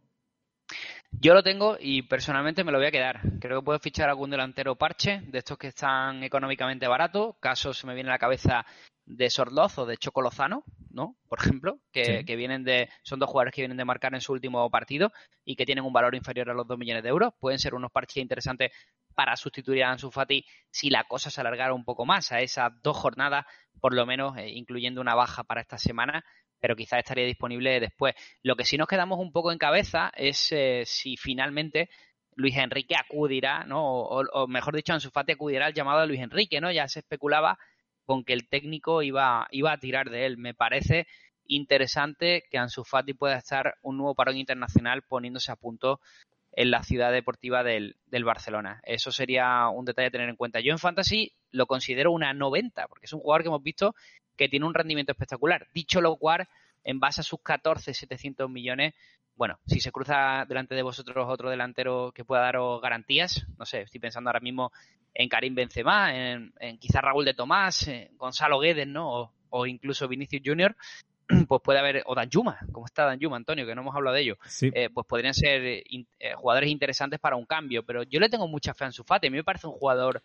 Yo 1.12 1.34
lo 1.34 1.44
tengo 1.44 1.78
y 1.80 2.04
personalmente 2.04 2.64
me 2.64 2.72
lo 2.72 2.78
voy 2.78 2.88
a 2.88 2.92
quedar. 2.92 3.20
Creo 3.40 3.60
que 3.60 3.66
puedo 3.66 3.80
fichar 3.80 4.10
algún 4.10 4.30
delantero 4.30 4.76
parche, 4.76 5.22
de 5.28 5.40
estos 5.40 5.58
que 5.58 5.68
están 5.68 6.24
económicamente 6.24 6.88
baratos. 6.88 7.36
Caso 7.40 7.74
se 7.74 7.88
me 7.88 7.96
viene 7.96 8.10
a 8.10 8.14
la 8.14 8.20
cabeza 8.20 8.66
de 9.10 9.30
Sorloz 9.32 9.80
o 9.80 9.86
de 9.88 9.98
Chocolozano, 9.98 10.64
¿no? 10.92 11.18
Por 11.28 11.40
ejemplo, 11.40 11.80
que, 11.92 12.24
vienen 12.38 12.64
de, 12.64 12.90
son 13.02 13.18
dos 13.20 13.28
jugadores 13.28 13.54
que 13.54 13.64
vienen 13.64 13.78
de 13.78 13.84
marcar 13.84 14.14
en 14.14 14.22
su 14.22 14.32
último 14.32 14.70
partido 14.70 15.12
y 15.44 15.56
que 15.56 15.66
tienen 15.66 15.84
un 15.84 15.92
valor 15.92 16.14
inferior 16.14 16.50
a 16.52 16.54
los 16.54 16.68
2 16.68 16.78
millones 16.78 17.02
de 17.02 17.10
euros. 17.10 17.34
Pueden 17.40 17.58
ser 17.58 17.74
unos 17.74 17.92
parches 17.92 18.22
interesantes 18.22 18.72
para 19.16 19.36
sustituir 19.36 19.84
a 19.84 19.92
Ansu 19.92 20.12
Fati 20.12 20.46
si 20.70 20.92
la 20.92 21.06
cosa 21.06 21.32
se 21.32 21.42
alargara 21.42 21.74
un 21.74 21.84
poco 21.84 22.06
más 22.06 22.32
a 22.32 22.40
esas 22.40 22.72
dos 22.84 22.96
jornadas, 22.98 23.46
por 23.82 23.96
lo 23.96 24.06
menos 24.06 24.38
eh, 24.38 24.50
incluyendo 24.50 25.02
una 25.02 25.16
baja 25.16 25.44
para 25.44 25.62
esta 25.62 25.80
semana, 25.80 26.24
pero 26.60 26.76
quizás 26.76 27.00
estaría 27.00 27.26
disponible 27.26 27.80
después. 27.80 28.14
Lo 28.44 28.56
que 28.56 28.66
sí 28.66 28.78
nos 28.78 28.88
quedamos 28.88 29.18
un 29.20 29.32
poco 29.32 29.52
en 29.52 29.58
cabeza 29.58 30.12
es 30.16 30.52
eh, 30.52 30.84
si 30.86 31.18
finalmente 31.18 31.90
Luis 32.36 32.56
Enrique 32.58 32.96
acudirá, 32.96 33.64
¿no? 33.66 33.84
O, 33.84 34.22
o, 34.22 34.48
mejor 34.48 34.76
dicho, 34.76 34.94
Ansu 34.94 35.10
Fati 35.10 35.32
acudirá 35.32 35.66
al 35.66 35.74
llamado 35.74 36.02
de 36.02 36.08
Luis 36.08 36.22
Enrique, 36.22 36.62
¿no? 36.62 36.72
Ya 36.72 36.88
se 36.88 37.00
especulaba 37.00 37.58
con 38.10 38.24
que 38.24 38.34
el 38.34 38.50
técnico 38.50 39.04
iba, 39.04 39.48
iba 39.52 39.72
a 39.72 39.78
tirar 39.78 40.10
de 40.10 40.26
él. 40.26 40.40
Me 40.40 40.56
parece 40.56 41.06
interesante 41.46 42.44
que 42.50 42.58
Ansu 42.58 42.84
Fati 42.84 43.14
pueda 43.14 43.38
estar 43.38 43.76
un 43.84 43.98
nuevo 43.98 44.16
parón 44.16 44.36
internacional 44.36 45.04
poniéndose 45.04 45.52
a 45.52 45.56
punto 45.56 46.00
en 46.54 46.72
la 46.72 46.82
ciudad 46.82 47.12
deportiva 47.12 47.64
del, 47.64 47.98
Barcelona. 48.26 48.82
Eso 48.84 49.12
sería 49.12 49.70
un 49.70 49.86
detalle 49.86 50.08
a 50.08 50.12
tener 50.12 50.28
en 50.28 50.38
cuenta. 50.38 50.60
Yo 50.60 50.72
en 50.72 50.80
Fantasy 50.80 51.34
lo 51.52 51.68
considero 51.68 52.12
una 52.12 52.34
90, 52.34 52.88
porque 52.88 53.06
es 53.06 53.14
un 53.14 53.20
jugador 53.20 53.44
que 53.44 53.50
hemos 53.50 53.62
visto 53.62 53.94
que 54.36 54.50
tiene 54.50 54.66
un 54.66 54.74
rendimiento 54.74 55.12
espectacular. 55.12 55.68
Dicho 55.72 56.02
lo 56.02 56.16
cual, 56.16 56.48
en 56.84 57.00
base 57.00 57.22
a 57.22 57.24
sus 57.24 57.42
14, 57.42 57.94
700 57.94 58.50
millones, 58.50 58.94
bueno, 59.40 59.58
si 59.66 59.80
se 59.80 59.94
cruza 59.94 60.46
delante 60.50 60.76
de 60.76 60.82
vosotros 60.82 61.26
otro 61.30 61.50
delantero 61.50 62.12
que 62.14 62.26
pueda 62.26 62.42
daros 62.42 62.82
garantías, 62.82 63.48
no 63.58 63.66
sé, 63.66 63.84
estoy 63.84 64.02
pensando 64.02 64.30
ahora 64.30 64.42
mismo 64.42 64.74
en 65.14 65.30
Karim 65.30 65.56
Benzema, 65.56 66.14
en, 66.14 66.54
en 66.60 66.78
quizá 66.78 67.00
Raúl 67.00 67.24
de 67.24 67.34
Tomás, 67.34 67.90
Gonzalo 68.18 68.60
Guedes, 68.60 68.86
¿no? 68.88 69.32
O, 69.50 69.66
incluso 69.66 70.10
Vinicius 70.10 70.42
Junior, 70.46 70.76
pues 71.48 71.62
puede 71.64 71.80
haber, 71.80 72.04
o 72.06 72.16
Danjuma, 72.16 72.60
como 72.74 72.86
está 72.86 73.06
Danjuma, 73.06 73.38
Antonio, 73.38 73.66
que 73.66 73.74
no 73.76 73.82
hemos 73.82 73.96
hablado 73.96 74.16
de 74.16 74.24
ello, 74.24 74.38
eh, 74.62 74.90
pues 74.94 75.08
podrían 75.08 75.34
ser 75.34 75.62
eh, 75.64 76.06
jugadores 76.36 76.70
interesantes 76.70 77.18
para 77.18 77.38
un 77.38 77.46
cambio, 77.46 77.84
pero 77.84 78.04
yo 78.04 78.20
le 78.20 78.28
tengo 78.28 78.46
mucha 78.50 78.74
fe 78.74 78.84
a 78.84 78.88
Ansu 78.88 79.06
Fati, 79.06 79.28
a 79.28 79.32
mí 79.32 79.38
me 79.38 79.46
parece 79.46 79.68
un 79.68 79.74
jugador 79.74 80.22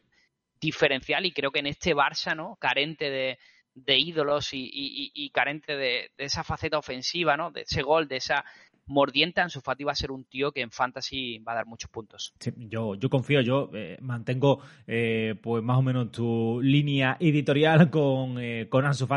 diferencial 0.60 1.24
y 1.24 1.32
creo 1.32 1.52
que 1.52 1.60
en 1.60 1.68
este 1.68 1.94
Barça, 1.94 2.34
¿no? 2.34 2.56
Carente 2.56 3.10
de, 3.10 3.38
ídolos 3.86 4.50
y, 4.52 5.30
carente 5.30 5.76
de, 5.76 6.10
de, 6.16 6.24
esa 6.24 6.44
faceta 6.44 6.78
ofensiva, 6.78 7.36
¿no? 7.36 7.50
De 7.50 7.62
ese 7.62 7.82
gol, 7.82 8.08
de 8.08 8.16
esa 8.16 8.44
mordiente 8.86 9.40
Ansu 9.40 9.60
Fati 9.60 9.84
va 9.84 9.92
a 9.92 9.96
ser 9.96 10.10
un 10.10 10.24
tío 10.24 10.52
que 10.52 10.60
en 10.60 10.70
fantasy 10.70 11.38
va 11.38 11.52
a 11.52 11.56
dar 11.56 11.66
muchos 11.66 11.90
puntos. 11.90 12.34
yo, 12.56 12.94
yo 12.94 13.08
confío, 13.10 13.40
yo 13.40 13.70
eh, 13.74 13.96
mantengo 14.00 14.60
eh, 14.86 15.34
pues 15.40 15.62
más 15.62 15.78
o 15.78 15.82
menos 15.82 16.10
tu 16.10 16.60
línea 16.62 17.16
editorial 17.20 17.90
con, 17.90 18.38
eh, 18.38 18.68
con 18.68 18.84
Ansu. 18.84 19.08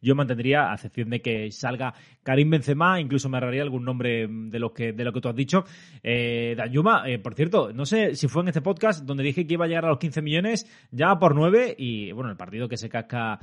Yo 0.00 0.14
mantendría, 0.14 0.70
a 0.70 0.74
excepción 0.74 1.10
de 1.10 1.20
que 1.20 1.50
salga 1.50 1.94
Karim 2.22 2.50
Benzema, 2.50 3.00
incluso 3.00 3.28
me 3.28 3.38
agarraría 3.38 3.62
algún 3.62 3.84
nombre 3.84 4.28
de 4.28 4.58
lo 4.58 4.72
que, 4.72 4.92
de 4.92 5.04
lo 5.04 5.12
que 5.12 5.20
tú 5.20 5.28
has 5.28 5.34
dicho. 5.34 5.64
Eh, 6.02 6.54
Danyuma, 6.56 7.04
por 7.22 7.34
cierto, 7.34 7.72
no 7.72 7.86
sé 7.86 8.14
si 8.14 8.28
fue 8.28 8.42
en 8.42 8.48
este 8.48 8.60
podcast 8.60 9.04
donde 9.04 9.24
dije 9.24 9.46
que 9.46 9.54
iba 9.54 9.64
a 9.64 9.68
llegar 9.68 9.86
a 9.86 9.88
los 9.88 9.98
15 9.98 10.22
millones, 10.22 10.66
ya 10.90 11.18
por 11.18 11.34
9 11.34 11.74
y 11.78 12.12
bueno, 12.12 12.30
el 12.30 12.36
partido 12.36 12.68
que 12.68 12.76
se 12.76 12.88
casca 12.88 13.38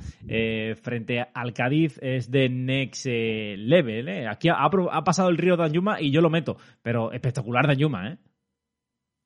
frente 0.82 1.26
al 1.34 1.52
Cádiz 1.52 1.98
es 2.02 2.30
de 2.30 2.48
next 2.48 3.06
level. 3.06 4.28
Aquí 4.28 4.48
ha, 4.48 4.56
ha 4.56 5.04
pasado 5.04 5.28
el 5.28 5.36
río 5.36 5.56
de 5.56 5.67
Yuma 5.72 6.00
y 6.00 6.10
yo 6.10 6.20
lo 6.20 6.30
meto. 6.30 6.56
Pero 6.82 7.12
espectacular 7.12 7.74
Yuma, 7.76 8.10
¿eh? 8.10 8.18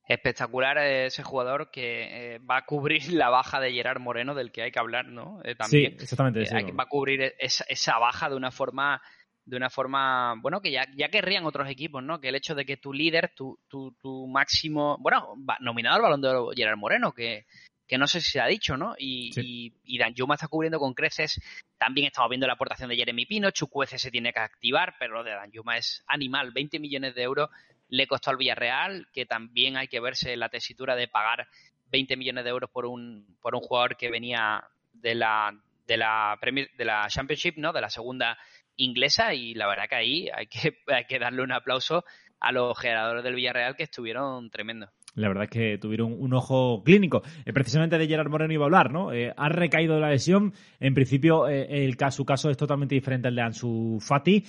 Espectacular 0.08 0.78
ese 0.78 1.22
jugador 1.22 1.70
que 1.70 2.34
eh, 2.34 2.38
va 2.38 2.58
a 2.58 2.66
cubrir 2.66 3.12
la 3.12 3.28
baja 3.28 3.60
de 3.60 3.72
Gerard 3.72 4.00
Moreno, 4.00 4.34
del 4.34 4.50
que 4.50 4.62
hay 4.62 4.72
que 4.72 4.80
hablar, 4.80 5.06
¿no? 5.06 5.40
Eh, 5.44 5.54
también. 5.54 5.92
Sí, 5.92 6.02
exactamente. 6.02 6.42
Eh, 6.42 6.72
va 6.72 6.84
a 6.84 6.88
cubrir 6.88 7.34
esa, 7.38 7.98
baja 7.98 8.28
de 8.28 8.34
una 8.34 8.50
forma, 8.50 9.00
de 9.44 9.56
una 9.56 9.70
forma, 9.70 10.34
bueno, 10.42 10.60
que 10.60 10.72
ya, 10.72 10.86
ya 10.96 11.08
querrían 11.08 11.46
otros 11.46 11.68
equipos, 11.70 12.02
¿no? 12.02 12.20
Que 12.20 12.28
el 12.28 12.34
hecho 12.34 12.54
de 12.56 12.64
que 12.64 12.76
tu 12.76 12.92
líder, 12.92 13.32
tu, 13.36 13.60
tu, 13.68 13.96
tu 14.00 14.26
máximo, 14.26 14.98
bueno, 15.00 15.34
nominado 15.60 15.96
al 15.96 16.02
balón 16.02 16.20
de 16.20 16.28
oro 16.28 16.50
Gerard 16.54 16.78
Moreno, 16.78 17.12
que, 17.12 17.46
que 17.86 17.98
no 17.98 18.06
sé 18.06 18.20
si 18.20 18.30
se 18.30 18.40
ha 18.40 18.46
dicho, 18.46 18.76
¿no? 18.76 18.94
Y, 18.98 19.72
y, 19.84 19.98
Dan 19.98 20.14
Yuma 20.14 20.34
está 20.34 20.48
cubriendo 20.48 20.78
con 20.78 20.94
creces. 20.94 21.40
También 21.78 22.06
estamos 22.06 22.30
viendo 22.30 22.46
la 22.46 22.54
aportación 22.54 22.88
de 22.88 22.96
Jeremy 22.96 23.26
Pino. 23.26 23.50
Chucuece 23.50 23.98
se 23.98 24.10
tiene 24.10 24.32
que 24.32 24.40
activar, 24.40 24.94
pero 24.98 25.14
lo 25.14 25.24
de 25.24 25.32
Dan 25.32 25.50
Yuma 25.52 25.76
es 25.76 26.02
animal. 26.06 26.52
20 26.52 26.78
millones 26.78 27.14
de 27.14 27.22
euros 27.22 27.50
le 27.88 28.06
costó 28.06 28.30
al 28.30 28.38
Villarreal, 28.38 29.08
que 29.12 29.26
también 29.26 29.76
hay 29.76 29.88
que 29.88 30.00
verse 30.00 30.36
la 30.36 30.48
tesitura 30.48 30.96
de 30.96 31.08
pagar 31.08 31.46
20 31.90 32.16
millones 32.16 32.44
de 32.44 32.50
euros 32.50 32.70
por 32.70 32.86
un, 32.86 33.36
por 33.40 33.54
un 33.54 33.60
jugador 33.60 33.96
que 33.96 34.10
venía 34.10 34.64
de 34.92 35.14
la, 35.14 35.54
de 35.86 35.96
la 35.98 36.38
de 36.40 36.84
la 36.84 37.06
Championship, 37.08 37.58
¿no? 37.58 37.72
De 37.72 37.82
la 37.82 37.90
segunda 37.90 38.38
inglesa 38.76 39.34
y 39.34 39.54
la 39.54 39.66
verdad 39.66 39.88
que 39.88 39.94
ahí 39.94 40.28
hay 40.34 40.46
que, 40.46 40.78
hay 40.88 41.04
que 41.04 41.18
darle 41.18 41.42
un 41.42 41.52
aplauso 41.52 42.04
a 42.40 42.50
los 42.50 42.78
generadores 42.78 43.22
del 43.22 43.34
Villarreal 43.34 43.76
que 43.76 43.84
estuvieron 43.84 44.50
tremendos. 44.50 44.90
La 45.14 45.28
verdad 45.28 45.44
es 45.44 45.50
que 45.50 45.78
tuvieron 45.78 46.16
un 46.18 46.32
ojo 46.32 46.82
clínico. 46.84 47.22
Eh, 47.44 47.52
precisamente 47.52 47.98
de 47.98 48.06
Gerard 48.06 48.30
Moreno 48.30 48.52
iba 48.52 48.64
a 48.64 48.66
hablar, 48.66 48.92
¿no? 48.92 49.12
Eh, 49.12 49.32
ha 49.36 49.48
recaído 49.48 49.94
de 49.94 50.00
la 50.00 50.10
lesión. 50.10 50.54
En 50.80 50.94
principio, 50.94 51.48
eh, 51.48 51.84
el 51.84 51.96
su 52.10 52.24
caso 52.24 52.50
es 52.50 52.56
totalmente 52.56 52.94
diferente 52.94 53.28
al 53.28 53.34
de 53.36 53.42
Ansu 53.42 53.98
Fati. 54.00 54.44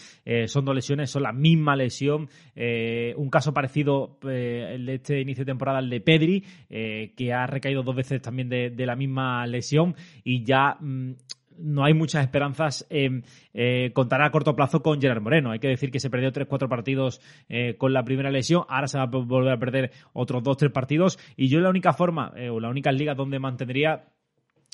son 0.47 0.65
dos 0.65 0.73
lesiones, 0.75 1.09
son 1.09 1.23
la 1.23 1.31
misma 1.31 1.75
lesión. 1.75 2.29
un 2.55 3.29
caso 3.29 3.53
parecido, 3.53 4.17
el 4.23 4.85
de 4.85 4.95
este 4.95 5.21
inicio 5.21 5.43
de 5.43 5.51
temporada, 5.51 5.77
al 5.79 5.89
de 5.89 6.01
Pedri, 6.01 6.43
que 6.69 7.33
ha 7.33 7.45
recaído 7.45 7.83
dos 7.83 7.95
veces 7.95 8.21
también 8.21 8.49
de, 8.49 8.85
la 8.85 8.95
misma 8.95 9.45
lesión. 9.45 9.95
Y 10.23 10.43
ya. 10.43 10.77
Mm, 10.79 11.13
no 11.57 11.83
hay 11.83 11.93
muchas 11.93 12.23
esperanzas 12.23 12.85
en 12.89 13.23
eh, 13.53 13.91
contar 13.93 14.21
a 14.21 14.31
corto 14.31 14.55
plazo 14.55 14.81
con 14.81 15.01
Gerard 15.01 15.21
Moreno. 15.21 15.51
Hay 15.51 15.59
que 15.59 15.67
decir 15.67 15.91
que 15.91 15.99
se 15.99 16.09
perdió 16.09 16.31
3-4 16.31 16.67
partidos 16.67 17.21
eh, 17.49 17.75
con 17.77 17.93
la 17.93 18.03
primera 18.03 18.31
lesión, 18.31 18.63
ahora 18.69 18.87
se 18.87 18.97
va 18.97 19.03
a 19.03 19.07
volver 19.07 19.53
a 19.53 19.59
perder 19.59 19.91
otros 20.13 20.43
2-3 20.43 20.71
partidos 20.71 21.19
y 21.35 21.49
yo 21.49 21.59
la 21.59 21.69
única 21.69 21.93
forma 21.93 22.31
eh, 22.35 22.49
o 22.49 22.59
la 22.59 22.69
única 22.69 22.91
liga 22.91 23.15
donde 23.15 23.39
mantendría 23.39 24.05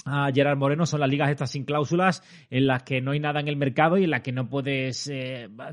a 0.05 0.31
Gerard 0.33 0.57
Moreno 0.57 0.85
son 0.85 1.01
las 1.01 1.09
ligas 1.09 1.29
estas 1.29 1.51
sin 1.51 1.65
cláusulas 1.65 2.23
en 2.49 2.67
las 2.67 2.83
que 2.83 3.01
no 3.01 3.11
hay 3.11 3.19
nada 3.19 3.41
en 3.41 3.49
el 3.49 3.57
mercado 3.57 3.97
y 3.97 4.05
en 4.05 4.11
las 4.11 4.21
que 4.21 4.31
no 4.31 4.47
puedes 4.47 5.11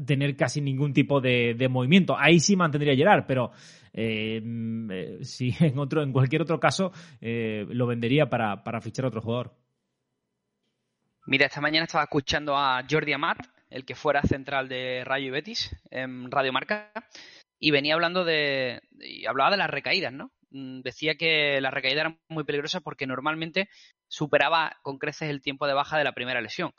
tener 0.05 0.37
casi 0.37 0.61
ningún 0.61 0.93
tipo 0.93 1.21
de, 1.21 1.69
movimiento. 1.71 2.17
Ahí 2.19 2.41
sí 2.41 2.57
mantendría 2.57 2.97
Gerard, 2.97 3.25
pero 3.29 3.53
mm, 3.95 4.91
si 5.23 5.55
en 5.61 5.79
otro, 5.79 6.03
en 6.03 6.13
cualquier 6.13 6.43
otro 6.43 6.59
caso 6.59 6.91
lo 7.21 7.87
vendería 7.87 8.29
para, 8.29 8.65
para 8.65 8.81
fichar 8.81 9.05
a 9.05 9.09
otro 9.09 9.23
jugador. 9.23 9.53
Mira, 11.29 11.47
esta 11.47 11.61
mañana 11.61 11.87
estaba 11.87 12.05
escuchando 12.05 12.57
a 12.57 12.85
Jordi 12.89 13.13
Amat, 13.13 13.39
el 13.69 13.85
que 13.85 13.97
fuera 13.97 14.23
central 14.23 14.69
de 14.69 15.03
Rayo 15.05 15.27
y 15.27 15.31
Betis, 15.31 15.75
en 15.91 16.31
Radio 16.31 16.53
Marca, 16.53 16.93
y 17.59 17.73
venía 17.73 17.95
hablando 17.95 18.25
de. 18.25 18.81
Hablaba 19.29 19.51
de 19.51 19.57
las 19.57 19.69
recaídas, 19.69 20.13
¿no? 20.13 20.31
Mm, 20.51 20.83
decía 20.83 21.17
que 21.17 21.61
las 21.61 21.75
recaídas 21.75 22.03
eran 22.03 22.21
muy 22.29 22.45
peligrosas 22.45 22.81
porque 22.81 23.09
normalmente 23.09 23.69
superaba 24.07 24.77
con 24.83 24.99
creces 24.99 25.29
el 25.29 25.43
tiempo 25.43 25.67
de 25.67 25.75
baja 25.75 25.99
de 25.99 26.05
la 26.05 26.13
primera 26.13 26.41
lesión. 26.41 26.73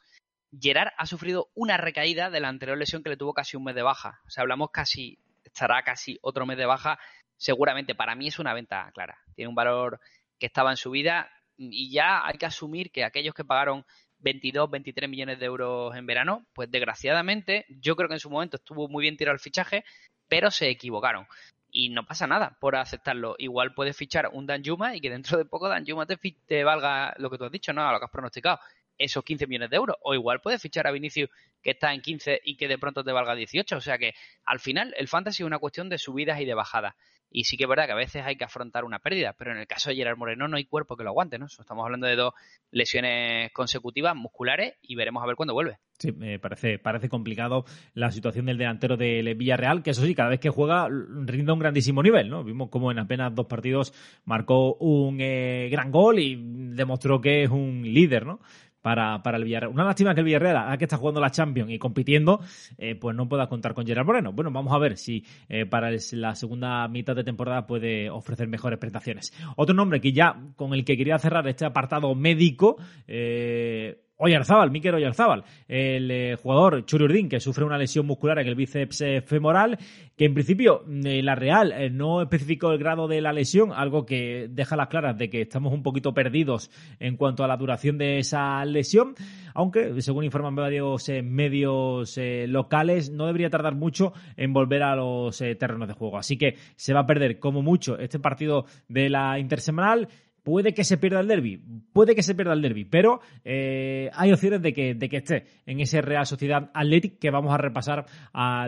Gerard 0.58 0.94
ha 0.98 1.06
sufrido 1.06 1.50
una 1.54 1.76
recaída 1.76 2.30
de 2.30 2.40
la 2.40 2.48
anterior 2.48 2.78
lesión 2.78 3.04
que 3.04 3.10
le 3.10 3.18
tuvo 3.18 3.34
casi 3.34 3.58
un 3.58 3.66
mes 3.66 3.76
de 3.76 3.82
baja. 3.82 4.22
O 4.28 4.30
sea, 4.30 4.44
hablamos 4.44 4.70
casi, 4.72 5.20
estará 5.44 5.84
casi 5.84 6.20
otro 6.22 6.46
mes 6.46 6.58
de 6.58 6.66
baja. 6.66 6.98
Seguramente 7.36 7.96
para 7.96 8.16
mí 8.16 8.30
es 8.30 8.40
una 8.40 8.54
venta 8.54 8.90
clara. 8.94 9.18
Tiene 9.36 9.50
un 9.50 9.56
valor 9.56 10.00
que 10.40 10.46
estaba 10.46 10.72
en 10.72 10.78
su 10.78 10.90
vida 10.90 11.30
y 11.58 11.92
ya 11.92 12.26
hay 12.26 12.38
que 12.38 12.46
asumir 12.46 12.92
que 12.92 13.04
aquellos 13.04 13.34
que 13.34 13.44
pagaron 13.44 13.86
22, 14.20 14.70
23 14.70 15.10
millones 15.10 15.40
de 15.40 15.46
euros 15.46 15.96
en 15.96 16.06
verano, 16.06 16.46
pues 16.54 16.70
desgraciadamente 16.72 17.66
yo 17.70 17.96
creo 17.96 18.08
que 18.08 18.16
en 18.16 18.20
su 18.20 18.30
momento 18.30 18.58
estuvo 18.58 18.88
muy 18.88 19.04
bien 19.04 19.18
tirado 19.18 19.34
el 19.34 19.40
fichaje, 19.40 19.84
pero 20.28 20.52
se 20.52 20.70
equivocaron. 20.70 21.28
Y 21.70 21.90
no 21.90 22.06
pasa 22.06 22.28
nada 22.28 22.58
por 22.60 22.76
aceptarlo. 22.76 23.36
Igual 23.38 23.74
puedes 23.74 23.96
fichar 23.96 24.30
un 24.34 24.48
Dan 24.48 24.64
Yuma 24.64 24.96
y 24.96 25.02
que 25.02 25.10
dentro 25.10 25.38
de 25.38 25.46
poco 25.46 25.68
Dan 25.68 25.86
Yuma 25.86 26.06
te, 26.06 26.18
te 26.46 26.64
valga 26.64 27.14
lo 27.18 27.30
que 27.30 27.38
tú 27.38 27.46
has 27.46 27.52
dicho, 27.52 27.74
¿no? 27.74 27.92
Lo 27.92 28.00
que 28.00 28.06
has 28.06 28.12
pronosticado, 28.12 28.60
esos 28.98 29.24
15 29.24 29.48
millones 29.48 29.70
de 29.70 29.76
euros. 29.76 29.98
O 30.02 30.14
igual 30.14 30.42
puedes 30.42 30.62
fichar 30.62 30.88
a 30.88 30.92
Vinicius 30.92 31.30
que 31.62 31.72
está 31.72 31.94
en 31.94 32.02
15 32.02 32.42
y 32.44 32.56
que 32.58 32.68
de 32.68 32.78
pronto 32.78 33.04
te 33.04 33.12
valga 33.12 33.36
18. 33.36 33.78
O 33.78 33.82
sea 33.82 33.98
que 33.98 34.14
al 34.46 34.60
final 34.60 34.94
el 34.98 35.08
fantasy 35.08 35.44
es 35.44 35.48
una 35.48 35.60
cuestión 35.60 35.90
de 35.90 35.98
subidas 35.98 36.40
y 36.40 36.46
de 36.46 36.54
bajadas. 36.54 36.96
Y 37.30 37.44
sí 37.44 37.58
que 37.58 37.66
es 37.66 37.70
verdad 37.70 37.86
que 37.86 37.92
a 37.92 37.96
veces 37.96 38.24
hay 38.26 38.36
que 38.36 38.46
afrontar 38.46 38.86
una 38.86 39.00
pérdida, 39.00 39.34
pero 39.38 39.52
en 39.52 39.58
el 39.58 39.68
caso 39.68 39.90
de 39.90 39.96
Gerard 39.96 40.18
Moreno 40.18 40.48
no 40.48 40.58
hay 40.58 40.66
cuerpo 40.66 40.96
que 40.96 41.04
lo 41.04 41.10
aguante, 41.10 41.38
¿no? 41.38 41.46
Estamos 41.46 41.84
hablando 41.84 42.08
de 42.08 42.16
dos 42.16 42.34
lesiones 42.72 43.52
consecutivas 43.52 44.16
musculares 44.16 44.76
y 44.82 44.96
veremos 44.96 45.24
a 45.24 45.28
ver 45.28 45.36
cuándo 45.36 45.54
vuelve. 45.54 45.78
Sí, 46.00 46.12
me 46.12 46.38
parece, 46.38 46.78
parece 46.78 47.10
complicado 47.10 47.66
la 47.96 48.12
situación 48.12 48.46
del 48.46 48.58
delantero 48.58 48.98
del 48.98 49.34
Villarreal, 49.34 49.82
que 49.82 49.90
eso 49.92 50.06
sí, 50.06 50.14
cada 50.14 50.30
vez 50.30 50.40
que 50.40 50.50
juega 50.50 50.88
rinde 50.90 51.52
un 51.52 51.60
grandísimo 51.60 52.04
nivel, 52.04 52.30
¿no? 52.30 52.44
Vimos 52.44 52.70
como 52.70 52.92
en 52.92 53.00
apenas 53.00 53.34
dos 53.34 53.48
partidos 53.48 53.94
marcó 54.24 54.76
un 54.76 55.20
eh, 55.20 55.70
gran 55.72 55.92
gol 55.92 56.20
y 56.20 56.36
demostró 56.76 57.20
que 57.20 57.44
es 57.44 57.50
un 57.50 57.82
líder, 57.82 58.28
¿no? 58.28 58.40
Para, 58.88 59.22
para 59.22 59.36
el 59.38 59.44
Villarreal. 59.44 59.74
Una 59.74 59.84
lástima 59.84 60.14
que 60.14 60.22
el 60.22 60.26
Villarreal, 60.26 60.56
ahora 60.56 60.78
que 60.78 60.86
está 60.86 60.96
jugando 60.96 61.20
la 61.20 61.30
Champions 61.30 61.70
y 61.72 61.78
compitiendo, 61.78 62.40
eh, 62.78 62.96
pues 62.96 63.14
no 63.18 63.28
pueda 63.28 63.50
contar 63.50 63.74
con 63.74 63.86
Gerard 63.86 64.06
Moreno. 64.06 64.32
Bueno, 64.32 64.50
vamos 64.50 64.74
a 64.74 64.78
ver 64.78 64.96
si 64.96 65.26
eh, 65.50 65.66
para 65.66 65.92
la 66.12 66.36
segunda 66.36 66.88
mitad 66.88 67.14
de 67.14 67.26
temporada 67.26 67.68
puede 67.68 68.10
ofrecer 68.10 68.48
mejores 68.48 68.80
prestaciones. 68.80 69.34
Otro 69.58 69.76
nombre 69.76 70.00
que 70.00 70.14
ya 70.14 70.42
con 70.56 70.74
el 70.74 70.86
que 70.86 70.96
quería 70.96 71.20
cerrar 71.20 71.46
este 71.50 71.66
apartado 71.66 72.16
médico, 72.16 72.78
eh, 73.10 74.07
Oyarzábal, 74.20 74.72
Miquel 74.72 74.96
Oyarzábal, 74.96 75.44
el 75.68 76.10
eh, 76.10 76.36
jugador 76.42 76.86
Churiurdín 76.86 77.30
que 77.30 77.40
sufre 77.40 77.64
una 77.64 77.78
lesión 77.78 78.08
muscular 78.08 78.40
en 78.40 78.48
el 78.48 78.56
bíceps 78.56 79.02
eh, 79.02 79.22
femoral, 79.22 79.78
que 80.16 80.26
en 80.26 80.34
principio 80.34 80.84
eh, 81.06 81.22
la 81.22 81.36
Real 81.36 81.96
no 81.96 82.24
especificó 82.24 82.72
el 82.72 82.80
grado 82.80 83.08
de 83.08 83.22
la 83.22 83.32
lesión, 83.32 83.72
algo 83.72 84.08
que 84.08 84.48
deja 84.50 84.76
las 84.76 84.88
claras 84.88 85.20
de 85.20 85.30
que 85.30 85.42
estamos 85.42 85.72
un 85.72 85.84
poquito 85.84 86.16
perdidos 86.16 86.72
en 87.00 87.16
cuanto 87.16 87.44
a 87.44 87.48
la 87.48 87.58
duración 87.58 88.00
de 88.00 88.18
esa 88.18 88.66
lesión, 88.66 89.14
aunque 89.54 90.02
según 90.02 90.24
informan 90.24 90.56
varios 90.56 91.08
medios 91.24 92.20
locales 92.48 93.12
no 93.12 93.28
debería 93.28 93.52
tardar 93.52 93.76
mucho 93.76 94.14
en 94.36 94.52
volver 94.52 94.82
a 94.82 94.96
los 94.96 95.38
terrenos 95.38 95.88
de 95.88 95.94
juego. 95.94 96.18
Así 96.18 96.38
que 96.38 96.56
se 96.76 96.94
va 96.94 97.02
a 97.02 97.06
perder 97.06 97.38
como 97.38 97.62
mucho 97.62 98.00
este 98.00 98.20
partido 98.20 98.66
de 98.88 99.10
la 99.10 99.38
intersemanal 99.38 100.08
puede 100.48 100.74
que 100.74 100.86
se 100.86 100.98
pierda 100.98 101.20
el 101.20 101.28
derby, 101.28 101.62
puede 101.92 102.16
que 102.16 102.24
se 102.24 102.34
pierda 102.34 102.54
el 102.54 102.62
derby, 102.62 102.86
pero 102.86 103.20
eh, 103.44 104.10
hay 104.14 104.32
opciones 104.32 104.62
de 104.62 104.72
que, 104.72 104.98
esté 104.98 105.46
en 105.66 105.82
ese 105.82 106.00
Real 106.00 106.26
Sociedad 106.26 106.72
Athletic 106.74 107.20
que 107.20 107.30
vamos 107.32 107.54
a 107.54 107.58
repasar 107.58 108.06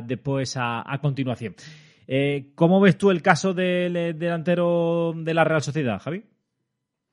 después 0.04 0.58
a, 0.58 1.00
continuación. 1.02 1.56
Eh, 2.06 2.52
¿Cómo 2.56 2.82
ves 2.82 2.98
tú 2.98 3.12
el 3.12 3.22
caso 3.22 3.54
del 3.54 3.96
eh, 3.96 4.12
delantero 4.12 5.14
de 5.16 5.34
la 5.34 5.46
Real 5.46 5.62
Sociedad, 5.62 6.02
Javi? 6.02 6.26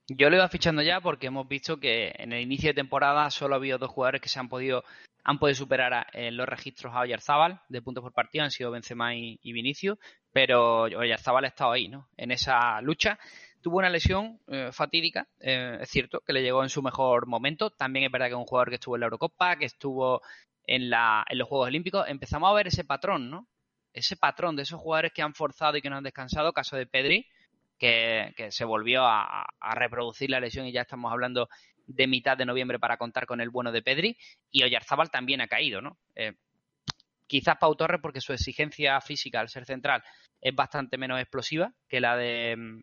Yo 0.09 0.31
lo 0.31 0.35
iba 0.35 0.49
fichando 0.49 0.83
ya 0.83 1.01
porque 1.01 1.29
hemos 1.29 1.47
visto 1.47 1.79
que 1.79 2.13
en 2.19 2.33
el 2.33 2.43
inicio 2.43 2.71
de 2.71 2.75
temporada 2.75 3.31
solo 3.31 3.55
ha 3.55 3.59
habido 3.59 3.79
dos 3.79 3.93
jugadores 3.93 4.21
que 4.21 4.29
se 4.29 4.41
han 4.41 4.49
podido 4.49 4.83
han 5.23 5.39
podido 5.39 5.57
superar 5.57 6.07
en 6.13 6.37
los 6.37 6.49
registros 6.49 6.93
a 6.93 7.01
Oyarzábal 7.01 7.61
de 7.69 7.83
puntos 7.83 8.03
por 8.03 8.13
partido, 8.13 8.45
han 8.45 8.51
sido 8.51 8.71
Benzema 8.73 9.15
y, 9.15 9.39
y 9.43 9.53
Vinicio, 9.53 9.99
pero 10.33 10.83
Oyarzábal 10.83 11.45
ha 11.45 11.49
estado 11.49 11.73
ahí, 11.73 11.89
¿no? 11.89 12.09
En 12.17 12.31
esa 12.31 12.81
lucha 12.81 13.19
tuvo 13.61 13.79
una 13.79 13.91
lesión 13.91 14.41
eh, 14.49 14.71
fatídica, 14.73 15.27
eh, 15.41 15.79
es 15.81 15.91
cierto, 15.91 16.21
que 16.21 16.33
le 16.33 16.43
llegó 16.43 16.63
en 16.63 16.69
su 16.69 16.83
mejor 16.83 17.27
momento. 17.27 17.71
También 17.71 18.05
es 18.05 18.13
verdad 18.13 18.27
que 18.27 18.33
es 18.33 18.39
un 18.39 18.45
jugador 18.45 18.69
que 18.69 18.77
estuvo 18.77 18.97
en 18.97 19.01
la 19.01 19.07
Eurocopa, 19.07 19.57
que 19.57 19.65
estuvo 19.65 20.23
en, 20.65 20.91
la, 20.91 21.25
en 21.29 21.39
los 21.39 21.49
Juegos 21.49 21.69
Olímpicos. 21.69 22.09
Empezamos 22.09 22.51
a 22.51 22.55
ver 22.55 22.69
ese 22.69 22.85
patrón, 22.85 23.31
¿no? 23.31 23.49
Ese 23.93 24.17
patrón 24.17 24.57
de 24.57 24.63
esos 24.63 24.81
jugadores 24.81 25.13
que 25.13 25.23
han 25.23 25.35
forzado 25.35 25.77
y 25.77 25.83
que 25.83 25.91
no 25.91 25.97
han 25.97 26.05
descansado, 26.05 26.53
caso 26.53 26.77
de 26.77 26.87
Pedri, 26.87 27.27
que, 27.79 28.33
se 28.51 28.65
volvió 28.65 29.05
a, 29.05 29.47
reproducir 29.75 30.31
la 30.31 30.41
lesión 30.41 30.67
y 30.67 30.73
ya 30.73 30.83
estamos 30.83 31.11
hablando 31.13 31.49
de 31.87 32.07
mitad 32.07 32.37
de 32.37 32.47
noviembre 32.47 32.79
para 32.79 32.97
contar 32.97 33.27
con 33.27 33.41
el 33.41 33.51
bueno 33.51 33.73
de 33.73 33.83
Pedri. 33.83 34.17
Y 34.51 34.65
Oyarzábal 34.65 35.11
también 35.11 35.41
ha 35.41 35.49
caído, 35.49 35.81
¿no? 35.81 35.99
Eh, 36.15 36.35
quizás 37.27 37.57
Pau 37.59 37.75
Torres 37.75 38.01
porque 38.01 38.21
su 38.21 38.33
exigencia 38.33 39.01
física 39.01 39.41
al 39.41 39.49
ser 39.49 39.65
central 39.65 40.03
es 40.41 40.55
bastante 40.55 40.99
menos 40.99 41.21
explosiva 41.21 41.73
que 41.89 42.01
la 42.01 42.17
de 42.17 42.83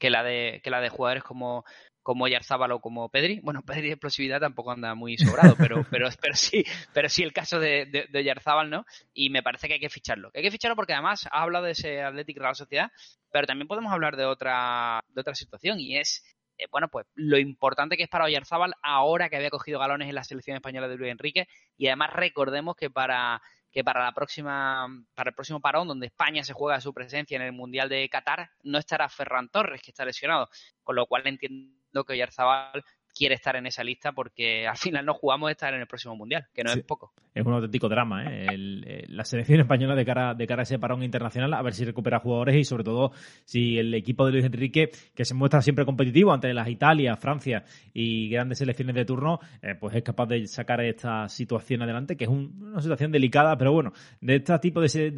que 0.00 0.10
la 0.10 0.24
de, 0.24 0.60
que 0.64 0.70
la 0.70 0.80
de 0.80 0.88
jugadores 0.88 1.22
como, 1.22 1.64
como 2.02 2.26
Yarzábal 2.26 2.72
o 2.72 2.80
como 2.80 3.08
Pedri. 3.10 3.38
Bueno, 3.40 3.62
Pedri 3.62 3.82
de 3.82 3.92
explosividad 3.92 4.40
tampoco 4.40 4.72
anda 4.72 4.94
muy 4.96 5.16
sobrado, 5.16 5.54
pero, 5.56 5.84
pero, 5.90 6.08
pero 6.20 6.34
sí, 6.34 6.64
pero 6.92 7.08
sí 7.08 7.22
el 7.22 7.32
caso 7.32 7.60
de, 7.60 8.08
de, 8.10 8.24
Yarzábal, 8.24 8.70
¿no? 8.70 8.84
Y 9.12 9.30
me 9.30 9.42
parece 9.42 9.68
que 9.68 9.74
hay 9.74 9.80
que 9.80 9.90
ficharlo. 9.90 10.30
Hay 10.34 10.42
que 10.42 10.50
ficharlo 10.50 10.74
porque 10.74 10.94
además 10.94 11.28
ha 11.30 11.42
hablado 11.42 11.66
de 11.66 11.72
ese 11.72 12.02
Athletic 12.02 12.38
Real 12.38 12.56
Sociedad, 12.56 12.90
pero 13.30 13.46
también 13.46 13.68
podemos 13.68 13.92
hablar 13.92 14.16
de 14.16 14.24
otra, 14.24 15.04
de 15.08 15.20
otra 15.20 15.34
situación 15.34 15.78
y 15.78 15.98
es 15.98 16.24
eh, 16.58 16.66
bueno, 16.70 16.88
pues 16.88 17.06
lo 17.14 17.38
importante 17.38 17.96
que 17.96 18.02
es 18.02 18.08
para 18.08 18.24
Oyarzábal 18.24 18.74
ahora 18.82 19.28
que 19.28 19.36
había 19.36 19.50
cogido 19.50 19.78
galones 19.78 20.08
en 20.08 20.14
la 20.14 20.24
selección 20.24 20.56
española 20.56 20.88
de 20.88 20.96
Luis 20.96 21.12
Enrique 21.12 21.46
y 21.76 21.86
además 21.86 22.12
recordemos 22.12 22.76
que 22.76 22.90
para 22.90 23.40
que 23.70 23.84
para 23.84 24.04
la 24.04 24.12
próxima, 24.12 24.86
para 25.14 25.30
el 25.30 25.34
próximo 25.34 25.60
parón, 25.60 25.88
donde 25.88 26.06
España 26.06 26.44
se 26.44 26.52
juega 26.52 26.80
su 26.80 26.92
presencia 26.92 27.36
en 27.36 27.42
el 27.42 27.52
Mundial 27.52 27.88
de 27.88 28.08
Qatar, 28.08 28.50
no 28.62 28.78
estará 28.78 29.08
Ferran 29.08 29.48
Torres, 29.48 29.80
que 29.82 29.90
está 29.90 30.04
lesionado, 30.04 30.48
con 30.82 30.96
lo 30.96 31.06
cual 31.06 31.26
entiendo 31.26 32.04
que 32.04 32.14
Oyarzabal 32.14 32.84
quiere 33.14 33.34
estar 33.34 33.56
en 33.56 33.66
esa 33.66 33.84
lista 33.84 34.12
porque 34.12 34.66
al 34.66 34.76
final 34.76 35.04
no 35.04 35.14
jugamos 35.14 35.48
a 35.48 35.52
estar 35.52 35.74
en 35.74 35.80
el 35.80 35.86
próximo 35.86 36.16
mundial, 36.16 36.46
que 36.54 36.64
no 36.64 36.70
es 36.70 36.82
poco. 36.82 37.12
Es 37.34 37.44
un 37.44 37.52
auténtico 37.52 37.88
drama, 37.88 38.24
¿eh? 38.24 38.46
eh 38.52 39.04
la 39.08 39.24
selección 39.24 39.60
española 39.60 39.94
de 39.94 40.04
cara, 40.04 40.34
de 40.34 40.46
cara 40.46 40.62
a 40.62 40.64
ese 40.64 40.78
parón 40.78 41.02
internacional, 41.02 41.52
a 41.54 41.62
ver 41.62 41.74
si 41.74 41.84
recupera 41.84 42.20
jugadores 42.20 42.56
y 42.56 42.64
sobre 42.64 42.84
todo 42.84 43.12
si 43.44 43.78
el 43.78 43.94
equipo 43.94 44.26
de 44.26 44.32
Luis 44.32 44.44
Enrique, 44.44 44.90
que 45.14 45.24
se 45.24 45.34
muestra 45.34 45.62
siempre 45.62 45.84
competitivo 45.84 46.32
ante 46.32 46.52
las 46.52 46.68
Italia, 46.68 47.16
Francia 47.16 47.64
y 47.92 48.28
grandes 48.28 48.58
selecciones 48.58 48.94
de 48.94 49.04
turno, 49.04 49.38
eh, 49.62 49.74
pues 49.78 49.94
es 49.94 50.02
capaz 50.02 50.26
de 50.26 50.46
sacar 50.46 50.80
esta 50.80 51.28
situación 51.28 51.82
adelante, 51.82 52.16
que 52.16 52.24
es 52.24 52.30
una 52.30 52.80
situación 52.80 53.12
delicada, 53.12 53.56
pero 53.56 53.72
bueno, 53.72 53.92
de 54.20 54.36
este 54.36 54.58
tipo 54.58 54.80
de, 54.80 55.10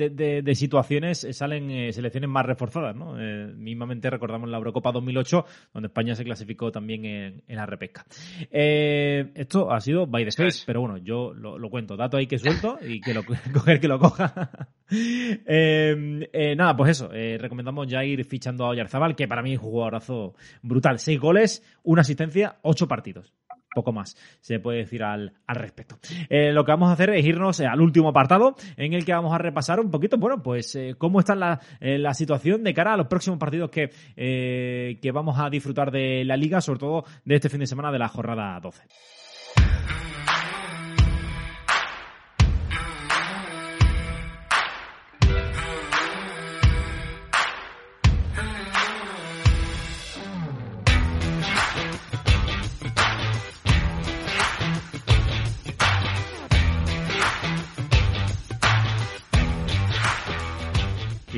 de, 0.42 0.54
situaciones 0.54 1.24
eh, 1.24 1.32
salen 1.32 1.92
selecciones 1.92 2.28
más 2.28 2.44
reforzadas, 2.44 2.94
¿no? 2.94 3.14
mismamente 3.56 4.10
recordamos 4.10 4.48
la 4.48 4.58
Eurocopa 4.58 4.92
2008, 4.92 5.44
donde 5.72 5.86
España 5.88 6.14
se 6.14 6.24
clasificó 6.24 6.70
también 6.70 7.04
en, 7.04 7.42
en 7.46 7.56
la 7.56 7.66
pesca. 7.82 8.06
Eh, 8.50 9.32
esto 9.34 9.72
ha 9.72 9.80
sido 9.80 10.06
by 10.06 10.24
the 10.24 10.30
face, 10.30 10.62
pero 10.64 10.80
bueno, 10.80 10.98
yo 10.98 11.34
lo, 11.34 11.68
cuento. 11.68 11.96
Dato 11.96 12.16
ahí 12.16 12.28
que 12.28 12.38
suelto 12.38 12.78
y 12.80 13.00
que 13.00 13.12
lo 13.12 13.24
coger 13.52 13.80
que 13.80 13.88
lo 13.88 13.98
coja. 13.98 14.50
Eh, 14.94 16.28
eh, 16.34 16.54
nada, 16.54 16.76
pues 16.76 16.90
eso. 16.90 17.08
recomendamos 17.08 17.88
ya 17.88 18.04
ir 18.04 18.26
fichando 18.26 18.66
a 18.66 18.68
Oyarzabal, 18.68 19.16
que 19.16 19.26
para 19.26 19.40
mí 19.40 19.54
es 19.54 19.58
un 19.58 19.64
jugadorazo 19.64 20.34
brutal. 20.60 20.98
Seis 20.98 21.18
goles, 21.18 21.64
una 21.82 22.02
asistencia, 22.02 22.58
ocho 22.60 22.86
partidos 22.86 23.32
poco 23.72 23.92
más 23.92 24.16
se 24.40 24.60
puede 24.60 24.78
decir 24.78 25.02
al, 25.02 25.32
respecto. 25.48 25.98
Eh, 26.28 26.52
lo 26.52 26.64
que 26.64 26.72
vamos 26.72 26.90
a 26.90 26.92
hacer 26.92 27.10
es 27.10 27.24
irnos 27.24 27.60
al 27.60 27.80
último 27.80 28.08
apartado 28.08 28.54
en 28.76 28.92
el 28.92 29.04
que 29.04 29.12
vamos 29.12 29.34
a 29.34 29.38
repasar 29.38 29.80
un 29.80 29.90
poquito, 29.90 30.16
bueno, 30.16 30.42
pues 30.42 30.74
eh, 30.74 30.94
cómo 30.96 31.20
está 31.20 31.34
la, 31.34 31.60
eh, 31.80 31.98
la, 31.98 32.14
situación 32.14 32.62
de 32.62 32.74
cara 32.74 32.94
a 32.94 32.96
los 32.96 33.06
próximos 33.06 33.38
partidos 33.38 33.70
que, 33.70 33.90
que 34.14 35.12
vamos 35.12 35.38
a 35.38 35.48
disfrutar 35.48 35.90
de 35.90 36.24
la 36.24 36.36
liga, 36.36 36.60
sobre 36.60 36.80
todo 36.80 37.04
de 37.24 37.36
este 37.36 37.48
fin 37.48 37.60
de 37.60 37.66
semana 37.66 37.90
de 37.90 37.98
la 37.98 38.08
jornada 38.08 38.60
12. 38.60 38.82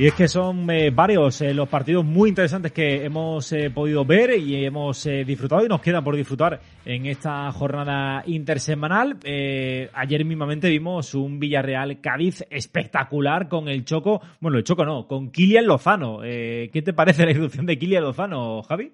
Y 0.05 0.09
es 0.09 0.13
que 0.13 0.27
son 0.27 0.69
eh, 0.69 0.91
varios 0.91 1.41
eh, 1.41 1.51
los 1.51 1.67
partidos 1.67 2.05
muy 2.05 2.29
interesantes 2.29 2.71
que 2.71 3.03
hemos 3.03 3.51
eh, 3.51 3.71
podido 3.71 4.05
ver 4.05 4.37
y 4.37 4.63
hemos 4.63 5.03
disfrutado 5.25 5.65
y 5.65 5.67
nos 5.67 5.81
quedan 5.81 6.03
por 6.03 6.15
disfrutar 6.15 6.61
en 6.85 7.07
esta 7.07 7.51
jornada 7.51 8.21
intersemanal. 8.27 9.17
ayer 9.23 10.23
mismamente 10.23 10.69
vimos 10.69 11.15
un 11.15 11.39
Villarreal 11.39 12.01
Cádiz 12.01 12.43
espectacular 12.51 13.49
con 13.49 13.67
el 13.67 13.83
Choco, 13.83 14.21
bueno, 14.41 14.59
el 14.59 14.63
Choco 14.63 14.85
no, 14.85 15.07
con 15.07 15.31
Kilian 15.31 15.65
Lozano. 15.65 16.19
¿Qué 16.21 16.83
te 16.85 16.93
parece 16.93 17.25
la 17.25 17.31
irrupción 17.31 17.65
de 17.65 17.79
Kilian 17.79 18.03
Lozano, 18.03 18.61
Javi? 18.61 18.91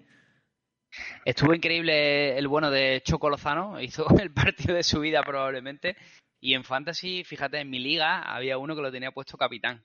Estuvo 1.26 1.54
increíble 1.54 2.38
el 2.38 2.48
bueno 2.48 2.72
de 2.72 3.02
Choco 3.04 3.30
Lozano, 3.30 3.82
hizo 3.82 4.08
el 4.18 4.32
partido 4.32 4.76
de 4.76 4.84
su 4.84 5.02
vida 5.02 5.24
probablemente. 5.24 5.98
Y 6.40 6.54
en 6.54 6.64
Fantasy, 6.64 7.26
fíjate, 7.26 7.60
en 7.60 7.70
mi 7.70 7.80
liga 7.80 8.22
había 8.22 8.58
uno 8.58 8.78
que 8.78 8.82
lo 8.82 8.94
tenía 8.94 9.12
puesto 9.12 9.38
capitán. 9.38 9.84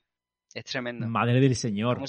Es 0.57 0.65
tremendo. 0.65 1.07
Madre 1.07 1.39
del 1.39 1.55
Señor. 1.55 2.01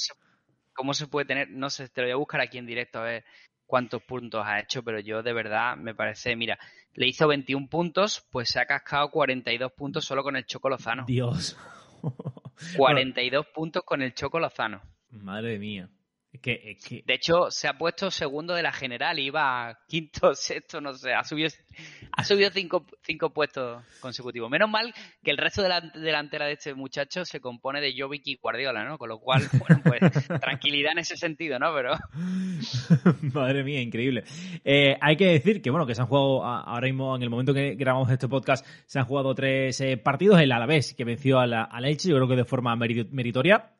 ¿Cómo 0.72 0.94
se, 0.94 1.06
puede 1.06 1.26
tener? 1.26 1.50
No 1.50 1.68
sé, 1.68 1.90
te 1.90 2.00
lo 2.00 2.06
voy 2.06 2.12
a 2.12 2.16
buscar 2.16 2.40
aquí 2.40 2.56
en 2.56 2.64
directo 2.64 2.98
a 2.98 3.02
ver 3.02 3.24
cuántos 3.66 4.02
puntos 4.02 4.42
ha 4.42 4.58
hecho, 4.58 4.82
pero 4.82 5.00
yo 5.00 5.22
de 5.22 5.34
verdad 5.34 5.76
me 5.76 5.94
parece, 5.94 6.34
mira, 6.34 6.58
le 6.94 7.08
hizo 7.08 7.28
21 7.28 7.68
puntos, 7.68 8.26
pues 8.30 8.48
se 8.48 8.58
ha 8.58 8.64
cascado 8.64 9.10
42 9.10 9.72
puntos 9.72 10.06
solo 10.06 10.22
con 10.22 10.34
el 10.34 10.46
Choco 10.46 10.70
Lozano. 10.70 11.04
Dios. 11.06 11.58
42 12.78 13.48
puntos 13.48 13.82
con 13.84 14.00
el 14.00 14.14
Choco 14.14 14.40
Lozano. 14.40 14.80
Madre 15.10 15.58
mía. 15.58 15.90
De 16.30 17.14
hecho, 17.14 17.50
se 17.50 17.68
ha 17.68 17.78
puesto 17.78 18.10
segundo 18.10 18.54
de 18.54 18.62
la 18.62 18.72
general, 18.72 19.18
iba 19.18 19.78
quinto, 19.88 20.34
sexto, 20.34 20.80
no 20.80 20.92
sé, 20.92 21.12
ha 21.12 21.24
subido, 21.24 21.48
ha 22.12 22.22
subido 22.22 22.50
cinco, 22.50 22.86
cinco 23.02 23.30
puestos 23.30 23.82
consecutivos. 24.00 24.50
Menos 24.50 24.68
mal 24.68 24.92
que 25.22 25.30
el 25.30 25.38
resto 25.38 25.62
de 25.62 25.70
la 25.70 25.80
delantera 25.80 26.46
de 26.46 26.52
este 26.52 26.74
muchacho 26.74 27.24
se 27.24 27.40
compone 27.40 27.80
de 27.80 27.94
Jovic 27.96 28.26
y 28.26 28.36
Guardiola, 28.36 28.84
¿no? 28.84 28.98
Con 28.98 29.08
lo 29.08 29.18
cual, 29.18 29.42
bueno, 29.58 29.82
pues 29.82 30.28
tranquilidad 30.40 30.92
en 30.92 30.98
ese 30.98 31.16
sentido, 31.16 31.58
¿no? 31.58 31.74
Pero... 31.74 31.94
Madre 33.32 33.64
mía, 33.64 33.80
increíble. 33.80 34.24
Eh, 34.64 34.96
hay 35.00 35.16
que 35.16 35.26
decir 35.26 35.62
que, 35.62 35.70
bueno, 35.70 35.86
que 35.86 35.94
se 35.94 36.02
han 36.02 36.08
jugado 36.08 36.44
ahora 36.44 36.86
mismo, 36.86 37.16
en 37.16 37.22
el 37.22 37.30
momento 37.30 37.54
que 37.54 37.74
grabamos 37.74 38.10
este 38.10 38.28
podcast, 38.28 38.66
se 38.86 38.98
han 38.98 39.06
jugado 39.06 39.34
tres 39.34 39.80
eh, 39.80 39.96
partidos. 39.96 40.40
El 40.40 40.52
Alavés, 40.52 40.94
que 40.94 41.04
venció 41.04 41.40
a 41.40 41.46
la, 41.46 41.62
a 41.64 41.80
la 41.80 41.88
Elche, 41.88 42.10
yo 42.10 42.16
creo 42.16 42.28
que 42.28 42.36
de 42.36 42.44
forma 42.44 42.76
meritoria 42.76 43.77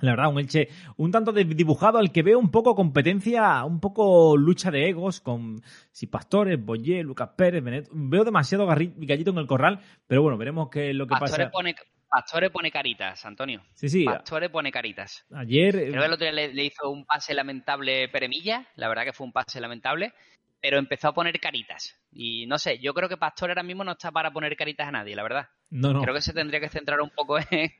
la 0.00 0.12
verdad, 0.12 0.30
un 0.30 0.40
Elche 0.40 0.68
un 0.96 1.12
tanto 1.12 1.32
dibujado 1.32 1.98
al 1.98 2.10
que 2.10 2.22
veo 2.22 2.38
un 2.38 2.50
poco 2.50 2.74
competencia, 2.74 3.64
un 3.64 3.80
poco 3.80 4.36
lucha 4.36 4.70
de 4.70 4.88
egos 4.88 5.20
con 5.20 5.62
si 5.92 6.06
Pastores, 6.06 6.62
Boyé, 6.62 7.02
Lucas 7.02 7.30
Pérez, 7.36 7.62
Benet. 7.62 7.88
Veo 7.92 8.24
demasiado 8.24 8.66
gallito 8.66 9.30
en 9.30 9.38
el 9.38 9.46
corral, 9.46 9.80
pero 10.06 10.22
bueno, 10.22 10.38
veremos 10.38 10.68
qué 10.70 10.90
es 10.90 10.96
lo 10.96 11.06
que 11.06 11.10
Pastores 11.10 11.46
pasa. 11.46 11.50
Pone, 11.50 11.74
Pastores 12.08 12.50
pone 12.50 12.70
caritas, 12.70 13.24
Antonio. 13.24 13.62
Sí, 13.74 13.88
sí. 13.88 14.04
Pastores 14.04 14.50
pone 14.50 14.72
caritas. 14.72 15.24
Ayer. 15.34 15.72
Creo 15.72 15.92
que 15.92 16.06
el 16.06 16.12
otro 16.12 16.30
día 16.30 16.32
le, 16.32 16.64
hizo 16.64 16.90
un 16.90 17.04
pase 17.04 17.32
lamentable 17.32 18.08
Peremilla, 18.08 18.66
la 18.76 18.88
verdad 18.88 19.04
que 19.04 19.12
fue 19.12 19.26
un 19.26 19.32
pase 19.32 19.60
lamentable, 19.60 20.14
pero 20.60 20.78
empezó 20.78 21.08
a 21.08 21.14
poner 21.14 21.38
caritas. 21.38 21.96
Y 22.10 22.46
no 22.46 22.58
sé, 22.58 22.78
yo 22.80 22.92
creo 22.92 23.08
que 23.08 23.16
Pastor 23.16 23.50
ahora 23.50 23.62
mismo 23.62 23.84
no 23.84 23.92
está 23.92 24.10
para 24.10 24.32
poner 24.32 24.56
caritas 24.56 24.88
a 24.88 24.92
nadie, 24.92 25.14
la 25.14 25.22
verdad. 25.22 25.48
No, 25.70 25.92
no. 25.92 26.02
Creo 26.02 26.14
que 26.14 26.22
se 26.22 26.32
tendría 26.32 26.60
que 26.60 26.68
centrar 26.68 27.00
un 27.00 27.10
poco 27.10 27.38
en, 27.38 27.70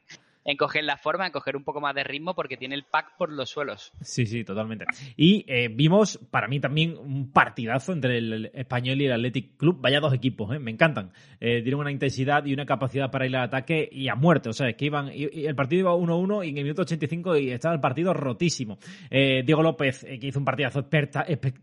en 0.44 0.57
coger 0.57 0.85
la 0.85 0.96
forma, 0.96 1.26
en 1.26 1.33
coger 1.33 1.57
un 1.57 1.64
poco 1.64 1.81
más 1.81 1.94
de 1.94 2.05
ritmo 2.05 2.35
porque 2.35 2.57
tiene 2.57 2.74
el 2.74 2.85
pack 2.85 3.16
por 3.16 3.33
los 3.33 3.50
suelos. 3.50 3.92
Sí, 4.00 4.26
sí, 4.26 4.44
totalmente. 4.44 4.85
Y 5.16 5.44
eh, 5.48 5.68
vimos 5.68 6.18
para 6.31 6.48
mí 6.48 6.61
también 6.61 6.96
un 6.98 7.31
partidazo 7.33 7.92
entre 7.92 8.18
el 8.18 8.50
español 8.55 9.00
y 9.00 9.07
el 9.07 9.12
Athletic 9.12 9.57
Club. 9.57 9.78
Vaya 9.81 10.00
dos 10.00 10.12
equipos, 10.14 10.55
¿eh? 10.55 10.59
me 10.59 10.70
encantan. 10.70 11.12
Eh, 11.40 11.62
tienen 11.62 11.74
una 11.74 11.92
intensidad 11.92 12.44
y 12.44 12.52
una 12.52 12.66
capacidad 12.66 13.11
para 13.11 13.26
ir 13.26 13.37
al 13.37 13.44
ataque 13.44 13.88
y 13.90 14.09
a 14.09 14.14
muerte. 14.14 14.48
O 14.48 14.52
sea, 14.52 14.68
es 14.68 14.76
que 14.76 14.87
iban. 14.87 15.11
Y, 15.14 15.46
el 15.46 15.55
partido 15.55 15.81
iba 15.81 15.94
1-1 15.94 16.44
y 16.44 16.50
en 16.50 16.59
el 16.59 16.64
minuto 16.64 16.83
85 16.83 17.37
y 17.37 17.50
estaba 17.50 17.74
el 17.74 17.81
partido 17.81 18.12
rotísimo. 18.14 18.78
Diego 19.11 19.62
López, 19.62 20.05
que 20.05 20.26
hizo 20.26 20.38
un 20.38 20.44
partidazo 20.44 20.87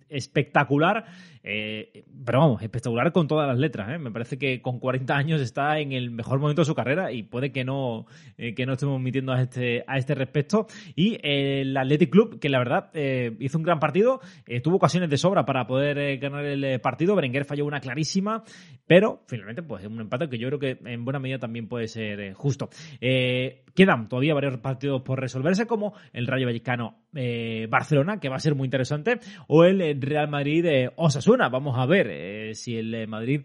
espectacular. 0.10 1.06
pero 1.42 2.40
vamos, 2.40 2.62
espectacular 2.62 3.12
con 3.12 3.28
todas 3.28 3.48
las 3.48 3.58
letras. 3.58 4.00
Me 4.00 4.12
parece 4.12 4.38
que 4.38 4.62
con 4.62 4.80
40 4.80 5.16
años 5.16 5.42
está 5.42 5.80
en 5.80 5.92
el 5.92 6.12
mejor 6.12 6.40
momento 6.40 6.62
de 6.62 6.66
su 6.66 6.76
carrera 6.76 7.12
y 7.12 7.24
puede 7.24 7.52
que 7.52 7.64
no, 7.64 8.06
que 8.38 8.66
no 8.66 8.69
estemos 8.74 9.00
emitiendo 9.00 9.34
a 9.34 9.42
este, 9.42 9.84
a 9.88 9.98
este 9.98 10.16
respecto. 10.16 10.68
Y 10.96 11.16
eh, 11.16 11.62
el 11.62 11.78
Athletic 11.78 12.10
Club, 12.10 12.40
que 12.40 12.50
la 12.50 12.60
verdad 12.60 12.90
eh, 12.94 13.36
hizo 13.40 13.58
un 13.58 13.64
gran 13.64 13.80
partido, 13.80 14.22
eh, 14.48 14.62
tuvo 14.62 14.78
ocasiones 14.78 15.10
de 15.10 15.18
sobra 15.18 15.46
para 15.46 15.68
poder 15.68 16.18
ganar 16.18 16.46
el 16.46 16.80
partido. 16.82 17.16
Berenguer 17.16 17.46
falló 17.46 17.66
una 17.66 17.80
clarísima, 17.80 18.44
pero 18.88 19.24
finalmente, 19.28 19.64
pues 19.64 19.84
es 19.84 19.90
un 19.90 20.02
empate 20.02 20.30
que 20.30 20.38
yo 20.38 20.48
creo 20.48 20.60
que 20.60 20.80
en 20.86 21.06
buena 21.06 21.20
medida 21.20 21.40
también 21.40 21.68
puede 21.68 21.88
ser 21.88 22.34
justo. 22.34 22.70
quedan 23.00 24.08
todavía 24.08 24.34
varios 24.34 24.58
partidos 24.58 25.02
por 25.02 25.20
resolverse, 25.20 25.66
como 25.66 25.94
el 26.14 26.28
Rayo 26.28 26.46
Vallecano 26.46 26.98
Barcelona, 27.12 28.20
que 28.20 28.30
va 28.30 28.36
a 28.36 28.40
ser 28.40 28.56
muy 28.56 28.66
interesante, 28.66 29.20
o 29.48 29.64
el 29.64 30.02
Real 30.02 30.30
Madrid 30.30 30.90
Osasuna. 30.96 31.50
Vamos 31.50 31.78
a 31.78 31.86
ver 31.86 32.56
si 32.56 32.78
el 32.78 33.08
Madrid 33.08 33.42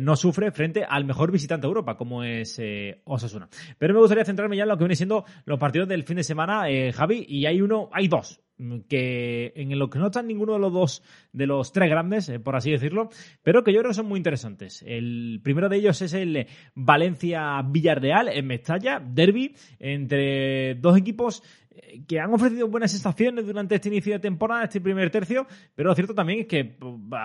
no 0.00 0.16
sufre 0.16 0.52
frente 0.52 0.84
al 0.84 1.04
mejor 1.04 1.32
visitante 1.32 1.66
de 1.66 1.68
Europa, 1.68 1.96
como 1.96 2.22
es 2.22 2.60
Osasuna. 3.04 3.48
Pero 3.78 3.94
me 3.94 4.00
gustaría 4.00 4.24
centrarme 4.24 4.56
ya 4.56 4.66
lo 4.66 4.76
que 4.76 4.84
viene 4.84 4.96
siendo 4.96 5.24
los 5.44 5.58
partidos 5.58 5.88
del 5.88 6.04
fin 6.04 6.16
de 6.16 6.24
semana, 6.24 6.68
eh, 6.70 6.92
Javi, 6.92 7.24
y 7.28 7.46
hay 7.46 7.60
uno, 7.60 7.88
hay 7.92 8.08
dos 8.08 8.40
que 8.88 9.52
en 9.56 9.78
lo 9.78 9.88
que 9.88 9.98
no 9.98 10.06
están 10.06 10.26
ninguno 10.26 10.52
de 10.52 10.58
los 10.58 10.72
dos 10.72 11.02
de 11.32 11.46
los 11.46 11.72
tres 11.72 11.88
grandes, 11.88 12.28
eh, 12.28 12.38
por 12.38 12.56
así 12.56 12.70
decirlo, 12.70 13.08
pero 13.42 13.64
que 13.64 13.72
yo 13.72 13.78
creo 13.78 13.90
que 13.90 13.94
son 13.94 14.06
muy 14.06 14.18
interesantes. 14.18 14.84
El 14.86 15.40
primero 15.42 15.70
de 15.70 15.78
ellos 15.78 16.02
es 16.02 16.12
el 16.12 16.46
Valencia 16.74 17.62
Villarreal 17.62 18.28
en 18.28 18.46
Mestalla, 18.46 19.00
derby 19.00 19.54
entre 19.78 20.74
dos 20.74 20.98
equipos 20.98 21.42
eh, 21.42 21.59
que 22.08 22.18
han 22.18 22.32
ofrecido 22.32 22.68
buenas 22.68 22.90
sensaciones 22.90 23.46
durante 23.46 23.76
este 23.76 23.88
inicio 23.88 24.14
de 24.14 24.18
temporada, 24.18 24.64
este 24.64 24.80
primer 24.80 25.10
tercio, 25.10 25.46
pero 25.74 25.90
lo 25.90 25.94
cierto 25.94 26.14
también 26.14 26.40
es 26.40 26.46
que 26.46 26.64
pues, 26.64 27.22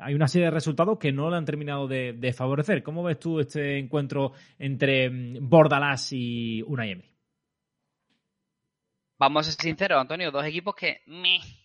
hay 0.00 0.14
una 0.14 0.28
serie 0.28 0.46
de 0.46 0.50
resultados 0.50 0.98
que 0.98 1.12
no 1.12 1.30
le 1.30 1.36
han 1.36 1.44
terminado 1.44 1.88
de, 1.88 2.34
favorecer. 2.36 2.82
¿Cómo 2.82 3.02
ves 3.02 3.18
tú 3.18 3.40
este 3.40 3.78
encuentro 3.78 4.32
entre 4.58 5.10
mm, 5.10 5.48
Bordalás 5.48 6.12
y 6.12 6.62
Unai 6.62 6.92
Emery? 6.92 7.10
Vamos 9.18 9.48
a 9.48 9.50
ser 9.50 9.60
sinceros, 9.62 10.00
Antonio, 10.00 10.30
dos 10.30 10.44
equipos 10.44 10.74
que, 10.74 11.02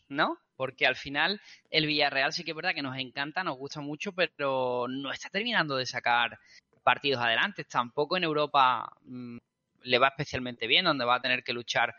¿no? 0.09 0.37
Porque 0.57 0.85
al 0.85 0.95
final 0.95 1.39
el 1.69 1.85
Villarreal 1.85 2.33
sí 2.33 2.43
que 2.43 2.51
es 2.51 2.55
verdad 2.55 2.73
que 2.73 2.81
nos 2.81 2.97
encanta, 2.97 3.43
nos 3.43 3.57
gusta 3.57 3.81
mucho, 3.81 4.13
pero 4.13 4.87
no 4.89 5.11
está 5.11 5.29
terminando 5.29 5.77
de 5.77 5.85
sacar 5.85 6.37
partidos 6.83 7.21
adelante. 7.21 7.63
Tampoco 7.63 8.17
en 8.17 8.23
Europa 8.23 8.89
mm, 9.03 9.37
le 9.85 9.99
va 9.99 10.09
especialmente 10.09 10.67
bien, 10.67 10.85
donde 10.85 11.05
va 11.05 11.15
a 11.15 11.21
tener 11.21 11.43
que 11.43 11.53
luchar 11.53 11.95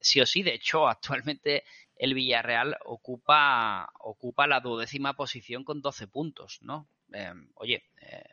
sí 0.00 0.20
o 0.20 0.26
sí. 0.26 0.42
De 0.42 0.54
hecho, 0.54 0.88
actualmente 0.88 1.64
el 1.96 2.14
Villarreal 2.14 2.76
ocupa, 2.84 3.90
ocupa 3.98 4.46
la 4.46 4.60
duodécima 4.60 5.14
posición 5.14 5.64
con 5.64 5.82
12 5.82 6.08
puntos, 6.08 6.58
¿no? 6.62 6.88
Em, 7.12 7.50
oye, 7.54 7.84
eh, 8.00 8.24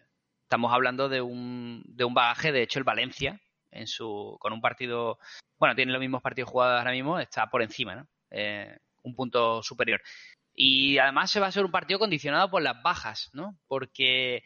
estamos 0.44 0.72
hablando 0.72 1.10
de 1.10 1.22
un, 1.22 1.84
de 1.86 2.06
un 2.06 2.14
bagaje, 2.14 2.52
de 2.52 2.64
hecho 2.64 2.80
el 2.80 2.86
Valencia, 2.86 3.42
en 3.72 3.88
su, 3.88 4.38
con 4.40 4.54
un 4.54 4.62
partido, 4.62 5.20
bueno, 5.60 5.76
tiene 5.76 5.92
los 5.92 6.00
mismos 6.00 6.22
partidos 6.22 6.50
jugados 6.50 6.80
ahora 6.80 6.92
mismo, 6.92 7.20
está 7.20 7.48
por 7.48 7.62
encima, 7.62 7.96
¿no? 7.96 8.08
Eh, 8.32 8.78
un 9.04 9.16
punto 9.16 9.62
superior. 9.64 10.02
Y 10.54 10.98
además 10.98 11.30
se 11.30 11.40
va 11.40 11.48
a 11.48 11.52
ser 11.52 11.66
un 11.66 11.72
partido 11.72 12.00
condicionado 12.00 12.50
por 12.50 12.62
las 12.62 12.82
bajas, 12.82 13.30
¿no? 13.34 13.60
Porque 13.68 14.44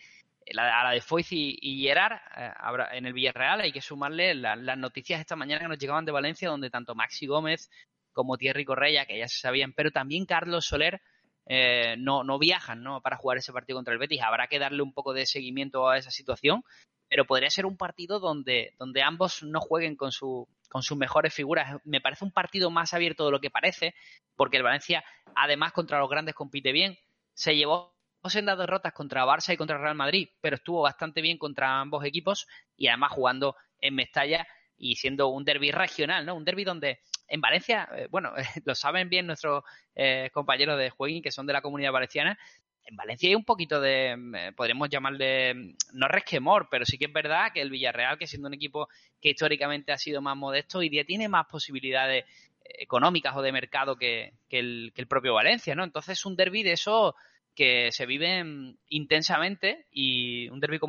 a 0.58 0.84
la 0.84 0.92
de 0.92 1.02
Foyz 1.02 1.32
y, 1.32 1.84
Gerard, 1.84 2.20
eh, 2.36 2.52
en 2.94 3.06
el 3.06 3.14
Villarreal 3.14 3.62
hay 3.62 3.72
que 3.72 3.82
sumarle 3.82 4.34
las 4.36 4.78
noticias 4.78 5.20
esta 5.20 5.36
mañana 5.36 5.62
que 5.62 5.68
nos 5.68 5.80
llegaban 5.80 6.06
de 6.06 6.12
Valencia, 6.12 6.50
donde 6.50 6.70
tanto 6.70 6.96
Maxi 6.96 7.28
Gómez 7.28 7.70
como 8.14 8.38
Thierry 8.38 8.66
Correia, 8.66 9.06
que 9.06 9.18
ya 9.18 9.28
se 9.28 9.40
sabían, 9.40 9.74
pero 9.74 9.92
también 9.92 10.26
Carlos 10.26 10.66
Soler 10.66 11.02
eh, 11.46 11.96
no, 11.98 12.24
no 12.24 12.38
viajan 12.40 12.84
¿no? 12.84 13.02
para 13.02 13.18
jugar 13.18 13.38
ese 13.38 13.54
partido 13.54 13.78
contra 13.78 13.94
el 13.94 14.00
Betis. 14.00 14.22
Habrá 14.22 14.48
que 14.48 14.60
darle 14.60 14.82
un 14.82 14.94
poco 14.94 15.14
de 15.14 15.26
seguimiento 15.26 15.90
a 15.90 15.98
esa 15.98 16.12
situación, 16.12 16.64
pero 17.10 17.26
podría 17.26 17.50
ser 17.50 17.66
un 17.66 17.78
partido 17.78 18.20
donde, 18.20 18.74
donde 18.78 19.02
ambos 19.02 19.44
no 19.44 19.60
jueguen 19.60 19.96
con, 19.96 20.12
su, 20.12 20.48
con 20.70 20.84
sus 20.84 20.98
mejores 20.98 21.34
figuras. 21.34 21.82
Me 21.84 22.02
parece 22.02 22.26
un 22.26 22.32
partido 22.32 22.70
más 22.70 22.94
abierto 22.94 23.26
de 23.26 23.32
lo 23.32 23.42
que 23.42 23.50
parece, 23.50 23.94
porque 24.36 24.58
el 24.58 24.64
Valencia, 24.64 25.04
además, 25.36 25.74
contra 25.74 26.00
los 26.00 26.10
grandes 26.10 26.36
compite 26.36 26.72
bien. 26.72 26.98
Se 27.34 27.56
llevó 27.56 27.94
sendas 28.30 28.58
derrotas 28.58 28.94
contra 28.94 29.26
Barça 29.26 29.54
y 29.54 29.58
contra 29.58 29.78
Real 29.78 29.96
Madrid, 29.96 30.30
pero 30.42 30.56
estuvo 30.56 30.82
bastante 30.82 31.22
bien 31.22 31.38
contra 31.38 31.80
ambos 31.80 32.06
equipos 32.06 32.48
y 32.78 32.88
además 32.88 33.12
jugando 33.12 33.56
en 33.80 33.96
Mestalla 33.96 34.48
y 34.78 34.96
siendo 34.96 35.28
un 35.28 35.44
derby 35.44 35.72
regional, 35.72 36.26
¿no? 36.26 36.36
Un 36.36 36.44
derby 36.44 36.64
donde 36.64 37.00
en 37.28 37.40
Valencia, 37.40 37.88
eh, 37.96 38.08
bueno, 38.10 38.34
lo 38.66 38.76
saben 38.76 39.10
bien 39.10 39.28
nuestros 39.28 39.64
eh, 39.96 40.30
compañeros 40.34 40.78
de 40.78 40.90
jueguín 40.90 41.24
que 41.24 41.32
son 41.32 41.46
de 41.46 41.54
la 41.54 41.62
comunidad 41.62 41.92
valenciana, 41.92 42.38
en 42.84 42.96
Valencia 42.96 43.30
hay 43.30 43.36
un 43.36 43.46
poquito 43.46 43.80
de, 43.80 44.16
mm, 44.18 44.36
eh, 44.36 44.52
podríamos 44.54 44.90
llamarle, 44.90 45.54
mm, 45.54 45.76
no 45.94 46.08
resquemor, 46.08 46.68
pero 46.70 46.86
sí 46.86 46.98
que 46.98 47.06
es 47.06 47.14
verdad 47.14 47.52
que 47.54 47.62
el 47.62 47.70
Villarreal, 47.70 48.18
que 48.18 48.28
siendo 48.28 48.48
un 48.48 48.54
equipo 48.54 48.90
que 49.22 49.30
históricamente 49.30 49.92
ha 49.92 49.98
sido 49.98 50.22
más 50.22 50.36
modesto, 50.36 50.80
hoy 50.80 50.90
día 50.90 51.06
tiene 51.06 51.30
más 51.30 51.46
posibilidades 51.48 52.26
económicas 52.64 53.36
o 53.36 53.42
de 53.42 53.52
mercado 53.52 53.96
que, 53.96 54.34
el, 54.50 54.94
propio 55.10 55.34
Valencia, 55.34 55.76
¿no? 55.76 55.84
Entonces 55.84 56.26
un 56.26 56.36
derby 56.36 56.64
de 56.64 56.74
eso 56.74 57.16
que 57.56 57.92
se 57.92 58.06
vive 58.06 58.44
mm, 58.44 58.78
intensamente 58.90 59.86
y 59.92 60.50
un 60.50 60.60
derby 60.60 60.80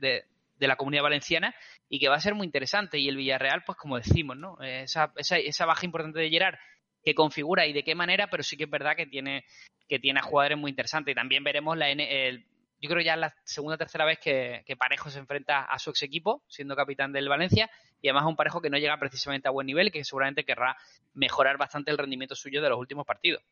de, 0.00 0.24
de 0.56 0.68
la 0.68 0.76
comunidad 0.76 1.02
valenciana 1.02 1.54
y 1.88 1.98
que 1.98 2.08
va 2.08 2.16
a 2.16 2.20
ser 2.20 2.34
muy 2.34 2.46
interesante. 2.46 2.98
Y 2.98 3.08
el 3.08 3.16
Villarreal, 3.16 3.64
pues 3.64 3.78
como 3.78 3.96
decimos, 3.96 4.36
¿no? 4.36 4.60
Esa, 4.62 5.12
esa, 5.16 5.38
esa 5.38 5.66
baja 5.66 5.86
importante 5.86 6.20
de 6.20 6.30
Gerard 6.30 6.58
que 7.04 7.14
configura 7.14 7.66
y 7.66 7.72
de 7.72 7.84
qué 7.84 7.94
manera, 7.94 8.28
pero 8.28 8.42
sí 8.42 8.56
que 8.56 8.64
es 8.64 8.70
verdad 8.70 8.96
que 8.96 9.06
tiene, 9.06 9.44
que 9.88 9.98
tiene 9.98 10.20
a 10.20 10.22
jugadores 10.22 10.58
muy 10.58 10.70
interesantes. 10.70 11.12
Y 11.12 11.14
también 11.14 11.44
veremos 11.44 11.76
la 11.76 11.90
el, 11.90 12.46
yo 12.80 12.90
creo 12.90 13.02
ya 13.02 13.16
la 13.16 13.34
segunda 13.44 13.74
o 13.74 13.78
tercera 13.78 14.04
vez 14.04 14.18
que, 14.18 14.62
Parejo 14.78 15.10
se 15.10 15.18
enfrenta 15.18 15.64
a 15.64 15.78
su 15.78 15.90
ex 15.90 16.02
equipo, 16.02 16.42
siendo 16.48 16.76
capitán 16.76 17.12
del 17.12 17.28
Valencia, 17.28 17.70
y 18.04 18.08
además 18.08 18.26
un 18.26 18.36
Parejo 18.36 18.60
que 18.60 18.68
no 18.68 18.76
llega 18.76 18.98
precisamente 18.98 19.48
a 19.48 19.50
buen 19.50 19.66
nivel 19.66 19.86
y 19.86 19.90
que 19.90 20.04
seguramente 20.04 20.44
querrá 20.44 20.76
mejorar 21.14 21.56
bastante 21.56 21.90
el 21.90 21.96
rendimiento 21.96 22.34
suyo 22.34 22.60
de 22.60 22.68
los 22.68 22.78
últimos 22.78 23.06
partidos. 23.06 23.42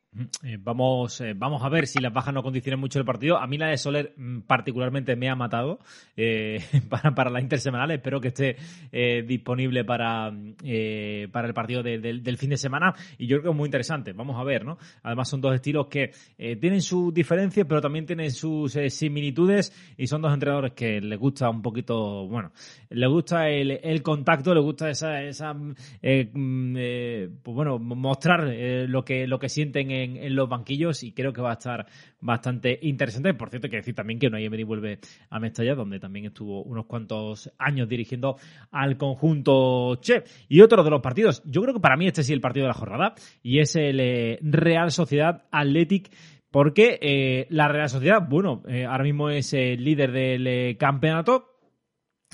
Eh, 0.42 0.58
vamos, 0.60 1.20
eh, 1.22 1.32
vamos 1.34 1.62
a 1.62 1.70
ver 1.70 1.86
si 1.86 2.00
las 2.00 2.12
bajas 2.12 2.34
no 2.34 2.42
condicionan 2.42 2.78
mucho 2.78 2.98
el 2.98 3.04
partido. 3.04 3.38
A 3.38 3.46
mí 3.46 3.56
la 3.56 3.68
de 3.68 3.78
Soler 3.78 4.12
mm, 4.14 4.40
particularmente 4.40 5.16
me 5.16 5.30
ha 5.30 5.34
matado 5.34 5.78
eh, 6.16 6.62
para, 6.90 7.14
para 7.14 7.30
la 7.30 7.40
intersemanal. 7.40 7.92
Espero 7.92 8.20
que 8.20 8.28
esté 8.28 8.56
disponible 9.26 9.84
para, 9.84 10.30
para 11.32 11.48
el 11.48 11.54
partido 11.54 11.82
del 11.82 12.36
fin 12.36 12.50
de 12.50 12.58
semana. 12.58 12.94
Y 13.16 13.26
yo 13.26 13.36
creo 13.36 13.44
que 13.44 13.50
es 13.50 13.56
muy 13.56 13.68
interesante. 13.68 14.12
Vamos 14.12 14.38
a 14.38 14.44
ver, 14.44 14.66
¿no? 14.66 14.76
Además 15.02 15.30
son 15.30 15.40
dos 15.40 15.54
estilos 15.54 15.86
que 15.86 16.12
tienen 16.36 16.82
sus 16.82 17.14
diferencias, 17.14 17.66
pero 17.66 17.80
también 17.80 18.04
tienen 18.04 18.30
sus 18.32 18.76
similitudes. 18.88 19.72
Y 19.96 20.06
son 20.08 20.20
dos 20.20 20.34
entrenadores 20.34 20.72
que 20.72 21.00
les 21.00 21.18
gusta 21.18 21.48
un 21.48 21.62
poquito, 21.62 22.26
bueno, 22.26 22.52
les 22.90 23.08
gusta 23.08 23.48
el 23.48 24.02
contacto, 24.02 24.41
les 24.44 24.62
gusta 24.62 24.90
esa, 24.90 25.22
esa 25.22 25.54
mm, 25.54 25.72
pues 27.42 27.54
bueno, 27.54 27.78
mostrar 27.78 28.52
lo 28.88 29.04
que 29.04 29.26
lo 29.26 29.38
que 29.38 29.48
sienten 29.48 29.90
en 29.90 30.34
los 30.34 30.48
banquillos 30.48 31.02
y 31.02 31.12
creo 31.12 31.32
que 31.32 31.40
va 31.40 31.50
a 31.50 31.54
estar 31.54 31.86
bastante 32.20 32.78
interesante. 32.82 33.34
Por 33.34 33.50
cierto, 33.50 33.66
hay 33.66 33.70
que 33.70 33.76
decir 33.78 33.94
también 33.94 34.18
que 34.18 34.28
Unai 34.28 34.44
Emery 34.44 34.64
vuelve 34.64 34.98
a 35.28 35.38
Mestalla, 35.38 35.74
donde 35.74 36.00
también 36.00 36.26
estuvo 36.26 36.62
unos 36.62 36.86
cuantos 36.86 37.52
años 37.58 37.88
dirigiendo 37.88 38.36
al 38.70 38.96
conjunto 38.96 39.96
Che. 40.00 40.24
Y 40.48 40.60
otro 40.60 40.82
de 40.82 40.90
los 40.90 41.02
partidos, 41.02 41.42
yo 41.44 41.62
creo 41.62 41.74
que 41.74 41.80
para 41.80 41.96
mí 41.96 42.06
este 42.06 42.22
sí 42.22 42.32
el 42.32 42.40
partido 42.40 42.64
de 42.64 42.68
la 42.68 42.74
jornada, 42.74 43.14
y 43.42 43.58
es 43.58 43.76
el 43.76 44.00
eh, 44.00 44.38
Real 44.42 44.90
Sociedad 44.90 45.44
Athletic 45.50 46.10
porque 46.50 46.98
eh, 47.00 47.46
la 47.48 47.68
Real 47.68 47.88
Sociedad, 47.88 48.26
bueno, 48.28 48.62
eh, 48.68 48.84
ahora 48.84 49.04
mismo 49.04 49.30
es 49.30 49.54
el 49.54 49.82
líder 49.82 50.12
del 50.12 50.76
campeonato, 50.76 51.48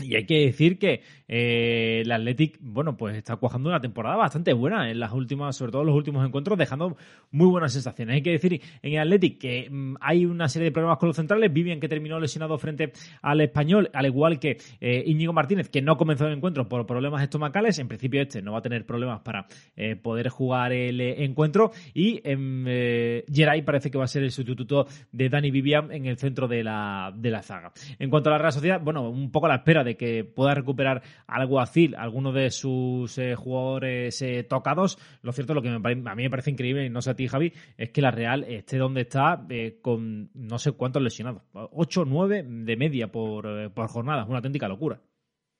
y 0.01 0.16
hay 0.16 0.27
que 0.27 0.47
decir 0.47 0.79
que 0.79 1.03
eh, 1.29 2.01
el 2.05 2.11
Athletic, 2.11 2.59
bueno, 2.61 2.97
pues 2.97 3.17
está 3.17 3.37
cuajando 3.37 3.69
una 3.69 3.81
temporada 3.81 4.17
bastante 4.17 4.53
buena 4.55 4.91
en 4.91 4.99
las 4.99 5.12
últimas, 5.12 5.57
sobre 5.57 5.73
todo 5.73 5.83
en 5.83 5.88
los 5.88 5.97
últimos 5.97 6.27
encuentros, 6.27 6.59
dejando 6.59 6.97
muy 7.31 7.47
buenas 7.49 7.73
sensaciones. 7.73 8.14
Hay 8.14 8.23
que 8.23 8.31
decir 8.31 8.61
en 8.83 8.95
el 8.95 9.01
Athletic 9.01 9.38
que 9.38 9.69
mm, 9.71 9.97
hay 10.01 10.25
una 10.25 10.49
serie 10.49 10.67
de 10.67 10.73
problemas 10.73 10.99
con 10.99 11.09
los 11.09 11.17
centrales. 11.17 11.53
Vivian 11.53 11.81
que 11.81 11.88
terminó 11.88 12.19
lesionado 12.19 12.57
frente 12.59 12.93
al 13.23 13.41
español, 13.43 13.91
al 13.93 14.07
igual 14.07 14.38
que 14.38 14.59
eh, 14.81 15.03
Íñigo 15.07 15.33
Martínez, 15.33 15.69
que 15.69 15.83
no 15.83 15.97
comenzó 15.97 16.27
el 16.27 16.33
encuentro 16.33 16.69
por 16.69 16.87
problemas 16.87 17.23
estomacales. 17.23 17.79
En 17.79 17.88
principio, 17.88 18.23
este 18.23 18.41
no 18.43 18.53
va 18.53 18.59
a 18.59 18.62
tener 18.62 18.87
problemas 18.87 19.21
para 19.21 19.47
eh, 19.77 19.97
poder 19.97 20.29
jugar 20.31 20.73
el 20.73 21.01
encuentro. 21.01 21.73
Y 21.93 22.21
eh, 22.25 23.25
Geray 23.31 23.62
parece 23.62 23.91
que 23.91 23.99
va 23.99 24.05
a 24.05 24.09
ser 24.09 24.23
el 24.23 24.31
sustituto 24.31 24.87
de 25.12 25.29
Dani 25.29 25.51
Vivian 25.51 25.93
en 25.93 26.07
el 26.07 26.17
centro 26.17 26.49
de 26.49 26.64
la, 26.64 27.12
de 27.14 27.31
la 27.31 27.43
zaga. 27.43 27.73
En 27.99 28.09
cuanto 28.09 28.31
a 28.31 28.33
la 28.33 28.38
Real 28.38 28.53
Sociedad, 28.53 28.81
bueno, 28.81 29.09
un 29.09 29.31
poco 29.31 29.47
a 29.47 29.51
la 29.51 29.57
espera 29.57 29.85
de 29.85 29.97
que 29.97 30.25
pueda 30.25 30.55
recuperar 30.55 31.03
Alguacil, 31.27 31.95
alguno 31.97 32.33
de 32.33 32.51
sus 32.51 33.19
eh, 33.19 33.35
jugadores 33.35 34.23
eh, 34.23 34.45
tocados. 34.45 34.99
Lo 35.23 35.33
cierto, 35.33 35.55
lo 35.55 35.63
que 35.63 35.69
a 35.69 35.79
mí 35.79 36.23
me 36.23 36.31
parece 36.31 36.51
increíble, 36.51 36.87
y 36.87 36.91
no 36.91 37.03
sé 37.03 37.11
a 37.11 37.17
ti, 37.17 37.29
Javi, 37.29 37.53
es 37.77 37.91
que 37.91 38.01
la 38.01 38.11
Real 38.11 38.45
esté 38.45 38.79
donde 38.79 39.03
está 39.03 39.45
eh, 39.51 39.79
con 39.83 40.31
no 40.35 40.59
sé 40.59 40.73
cuántos 40.73 41.03
lesionados. 41.03 41.43
8 41.53 42.03
o 42.03 42.05
9 42.05 42.45
de 42.47 42.77
media 42.77 43.09
por, 43.13 43.73
por 43.73 43.89
jornada. 43.89 44.23
Es 44.23 44.29
una 44.29 44.39
auténtica 44.39 44.69
locura. 44.69 45.01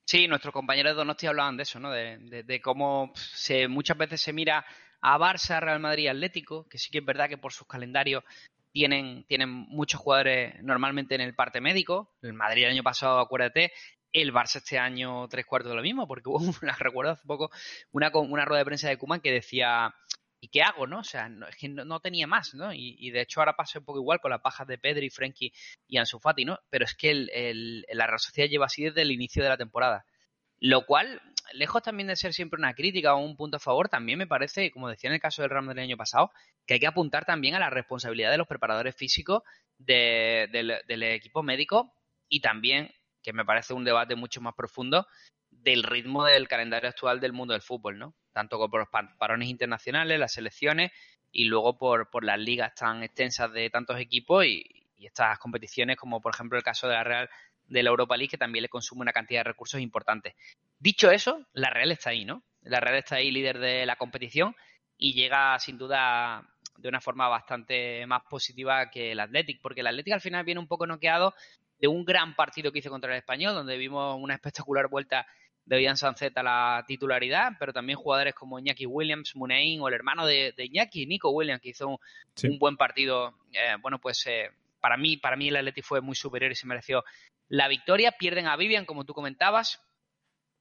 Sí, 0.09 0.27
nuestros 0.27 0.55
compañeros 0.55 0.93
de 0.93 0.97
Donosti 0.97 1.27
hablaban 1.27 1.59
de 1.59 1.65
eso, 1.65 1.79
¿no? 1.79 1.91
De, 1.91 2.61
cómo 2.63 3.13
se, 3.15 3.69
muchas 3.69 3.99
veces 3.99 4.23
se 4.23 4.33
mira 4.33 4.65
a 5.03 5.19
Barça, 5.19 5.61
Real 5.61 5.81
Madrid, 5.81 6.09
Atlético, 6.09 6.67
que 6.67 6.79
sí 6.79 6.91
que 6.91 7.01
es 7.01 7.05
verdad 7.05 7.29
que 7.29 7.37
por 7.37 7.53
sus 7.53 7.67
calendarios 7.67 8.25
tienen, 8.73 9.25
tienen 9.25 9.51
muchos 9.51 10.01
jugadores 10.01 10.63
normalmente 10.63 11.15
en 11.15 11.21
el 11.21 11.35
parte 11.35 11.61
médico. 11.61 12.15
El 12.23 12.33
Madrid 12.33 12.65
el 12.65 12.71
año 12.71 12.83
pasado, 12.83 13.19
acuérdate, 13.19 13.71
el 14.13 14.33
Barça 14.33 14.57
este 14.57 14.79
año 14.79 15.29
tres 15.29 15.47
cuartos 15.47 15.71
de 15.71 15.77
lo 15.77 15.83
mismo, 15.83 16.07
porque 16.07 16.29
hubo, 16.29 16.41
recuerdo 16.79 17.13
hace 17.13 17.27
poco, 17.27 17.51
una, 17.93 18.11
una 18.15 18.45
rueda 18.45 18.61
de 18.61 18.65
prensa 18.65 18.89
de 18.89 18.99
Kuman 18.99 19.21
que 19.21 19.33
decía, 19.33 19.95
¿y 20.41 20.49
qué 20.49 20.63
hago, 20.63 20.87
no? 20.87 21.01
O 21.01 21.05
sea, 21.05 21.29
no, 21.29 21.47
es 21.47 21.57
que 21.57 21.69
no, 21.69 22.01
tenía 22.01 22.27
más, 22.27 22.55
¿no? 22.55 22.73
Y, 22.73 23.11
de 23.11 23.23
hecho 23.23 23.41
ahora 23.41 23.57
pasa 23.57 23.79
un 23.79 23.85
poco 23.85 23.99
igual 23.99 24.21
con 24.21 24.31
las 24.31 24.41
pajas 24.41 24.67
de 24.67 24.79
Pedri, 24.79 25.11
Frenkie 25.11 25.53
y 25.87 25.99
Ansu 25.99 26.19
Fati, 26.19 26.45
¿no? 26.45 26.59
Pero 26.71 26.85
es 26.85 26.95
que 26.95 27.11
el, 27.11 27.87
la 27.93 28.07
Real 28.07 28.21
Sociedad 28.21 28.49
lleva 28.49 28.67
así 28.67 28.85
desde 28.85 29.03
el 29.03 29.11
inicio 29.11 29.43
de 29.43 29.49
la 29.49 29.57
temporada. 29.57 30.05
Lo 30.61 30.87
cual, 30.87 31.23
lejos 31.53 31.83
también 31.83 32.09
de 32.09 32.17
ser 32.17 32.33
siempre 32.33 32.59
una 32.59 32.75
crítica 32.75 33.15
o 33.15 33.19
un 33.19 33.37
punto 33.37 33.59
a 33.59 33.61
favor, 33.61 33.89
también 33.89 34.19
me 34.19 34.27
parece, 34.27 34.71
como 34.71 34.89
decía 34.89 35.09
en 35.09 35.15
el 35.15 35.21
caso 35.21 35.43
del 35.43 35.51
Real 35.51 35.67
del 35.67 35.79
año 35.79 35.97
pasado, 35.97 36.31
que 36.67 36.75
hay 36.75 36.81
que 36.81 36.87
apuntar 36.87 37.25
también 37.25 37.55
a 37.55 37.61
la 37.61 37.71
responsabilidad 37.71 38.31
de 38.31 38.39
los 38.39 38.49
preparadores 38.49 38.97
físicos 38.97 39.43
del 39.79 41.03
equipo 41.03 41.43
médico 41.43 41.95
y 42.29 42.41
también 42.41 42.93
que 43.29 43.35
me 43.35 43.45
parece 43.45 43.75
un 43.75 43.85
debate 43.85 44.17
mucho 44.17 44.41
más 44.41 44.55
profundo 44.55 45.07
del 45.51 45.83
ritmo 45.83 46.25
del 46.25 46.49
calendario 46.49 46.89
actual 46.89 47.21
del 47.21 47.35
mundo 47.35 47.53
del 47.53 47.61
fútbol, 47.61 47.99
¿no? 47.99 48.15
Tanto 48.33 48.59
por 48.71 48.81
los 48.81 48.89
parones 49.19 49.51
internacionales, 49.51 50.19
las 50.19 50.33
selecciones 50.33 50.93
y 51.31 51.45
luego 51.45 51.77
por, 51.77 52.09
por 52.09 52.25
las 52.25 52.39
ligas 52.39 52.75
tan 52.75 53.03
extensas 53.03 53.53
de 53.53 53.69
tantos 53.69 54.01
equipos 54.01 54.47
y, 54.47 54.65
estas 54.99 55.39
competiciones 55.39 55.97
como 55.97 56.21
por 56.23 56.35
ejemplo 56.35 56.57
el 56.59 56.65
caso 56.65 56.89
de 56.89 56.95
la 56.95 57.05
Real 57.05 57.31
de 57.67 57.83
la 57.83 57.91
Europa 57.91 58.17
League 58.17 58.31
que 58.31 58.39
también 58.39 58.63
le 58.63 58.71
consume 58.71 59.03
una 59.03 59.13
cantidad 59.13 59.41
de 59.41 59.51
recursos 59.51 59.79
importantes. 59.79 60.35
Dicho 60.79 61.11
eso, 61.11 61.47
la 61.53 61.69
Real 61.69 61.93
está 61.93 62.11
ahí, 62.11 62.25
¿no? 62.25 62.43
La 62.63 62.81
Real 62.81 62.97
está 62.97 63.17
ahí 63.17 63.31
líder 63.31 63.59
de 63.59 63.85
la 63.85 63.97
competición 63.97 64.57
y 64.97 65.13
llega 65.13 65.59
sin 65.59 65.77
duda 65.77 66.49
de 66.79 66.89
una 66.89 67.03
forma 67.03 67.29
bastante 67.29 68.07
más 68.07 68.23
positiva 68.23 68.91
que 68.91 69.13
el 69.13 69.21
Athletic, 69.21 69.61
porque 69.61 69.83
el 69.83 69.87
Athletic 69.89 70.15
al 70.15 70.21
final 70.23 70.47
viene 70.47 70.61
un 70.61 70.67
poco 70.67 70.87
noqueado 70.87 71.35
de 71.79 71.89
un 71.89 72.05
gran 72.05 72.35
partido 72.35 72.73
que 72.73 72.81
hizo 72.81 72.91
contra 72.91 73.13
el 73.13 73.19
Español, 73.19 73.55
donde 73.55 73.77
vimos 73.77 74.17
una 74.21 74.35
espectacular 74.35 74.89
vuelta 74.89 75.27
de 75.69 75.83
Ian 75.83 75.97
Sancet 75.97 76.37
a 76.39 76.43
la 76.43 76.85
titularidad, 76.87 77.53
pero 77.59 77.73
también 77.73 77.99
jugadores 77.99 78.35
como 78.35 78.59
Iñaki 78.59 78.87
Williams, 78.87 79.37
Munein 79.37 79.81
o 79.81 79.89
el 79.89 79.95
hermano 79.95 80.27
de, 80.27 80.55
Iñaki, 80.57 81.07
Nico 81.07 81.31
Williams, 81.31 81.61
que 81.61 81.69
hizo 81.69 81.89
un, 81.89 82.59
buen 82.59 82.77
partido. 82.77 83.35
Eh, 83.53 83.77
bueno, 83.81 83.99
pues 83.99 84.27
eh, 84.27 84.51
para 84.81 84.97
mí, 84.97 85.19
para 85.19 85.37
mí 85.37 85.49
el 85.49 85.57
Atleti 85.57 85.83
fue 85.83 86.01
muy 86.01 86.17
superior 86.17 86.51
y 86.51 86.55
se 86.55 86.67
mereció 86.67 87.05
la 87.49 87.69
victoria. 87.69 88.13
Pierden 88.13 88.47
a 88.47 88.57
Vivian, 88.57 88.87
como 88.87 89.05
tú 89.05 89.13
comentabas. 89.13 89.81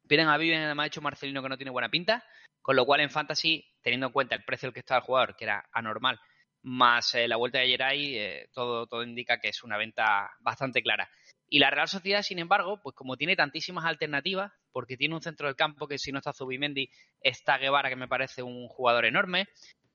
Pierden 0.07 0.27
a 0.27 0.37
Vivian, 0.37 0.63
además 0.63 0.85
ha 0.85 0.87
hecho 0.87 1.01
Marcelino 1.01 1.41
que 1.41 1.49
no 1.49 1.57
tiene 1.57 1.71
buena 1.71 1.89
pinta. 1.89 2.25
Con 2.61 2.75
lo 2.75 2.85
cual 2.85 2.99
en 2.99 3.09
Fantasy, 3.09 3.65
teniendo 3.81 4.07
en 4.07 4.13
cuenta 4.13 4.35
el 4.35 4.43
precio 4.43 4.67
al 4.67 4.73
que 4.73 4.81
estaba 4.81 4.99
el 4.99 5.05
jugador, 5.05 5.37
que 5.37 5.45
era 5.45 5.69
anormal, 5.71 6.19
más 6.67 7.15
eh, 7.15 7.27
la 7.27 7.37
vuelta 7.37 7.59
de 7.59 7.67
Geray, 7.67 8.17
eh, 8.17 8.49
todo, 8.53 8.87
todo 8.87 9.01
indica 9.01 9.39
que 9.39 9.47
es 9.49 9.63
una 9.63 9.77
venta 9.77 10.29
bastante 10.41 10.83
clara. 10.83 11.09
Y 11.49 11.59
la 11.59 11.69
Real 11.69 11.87
Sociedad, 11.87 12.21
sin 12.21 12.39
embargo, 12.39 12.81
pues 12.83 12.93
como 12.93 13.15
tiene 13.15 13.37
tantísimas 13.37 13.85
alternativas, 13.85 14.51
porque 14.73 14.97
tiene 14.97 15.15
un 15.15 15.21
centro 15.21 15.47
del 15.47 15.55
campo 15.55 15.87
que 15.87 15.97
si 15.97 16.11
no 16.11 16.17
está 16.17 16.33
Zubimendi, 16.33 16.89
está 17.21 17.57
Guevara, 17.57 17.87
que 17.87 17.95
me 17.95 18.09
parece 18.09 18.43
un 18.43 18.67
jugador 18.67 19.05
enorme, 19.05 19.47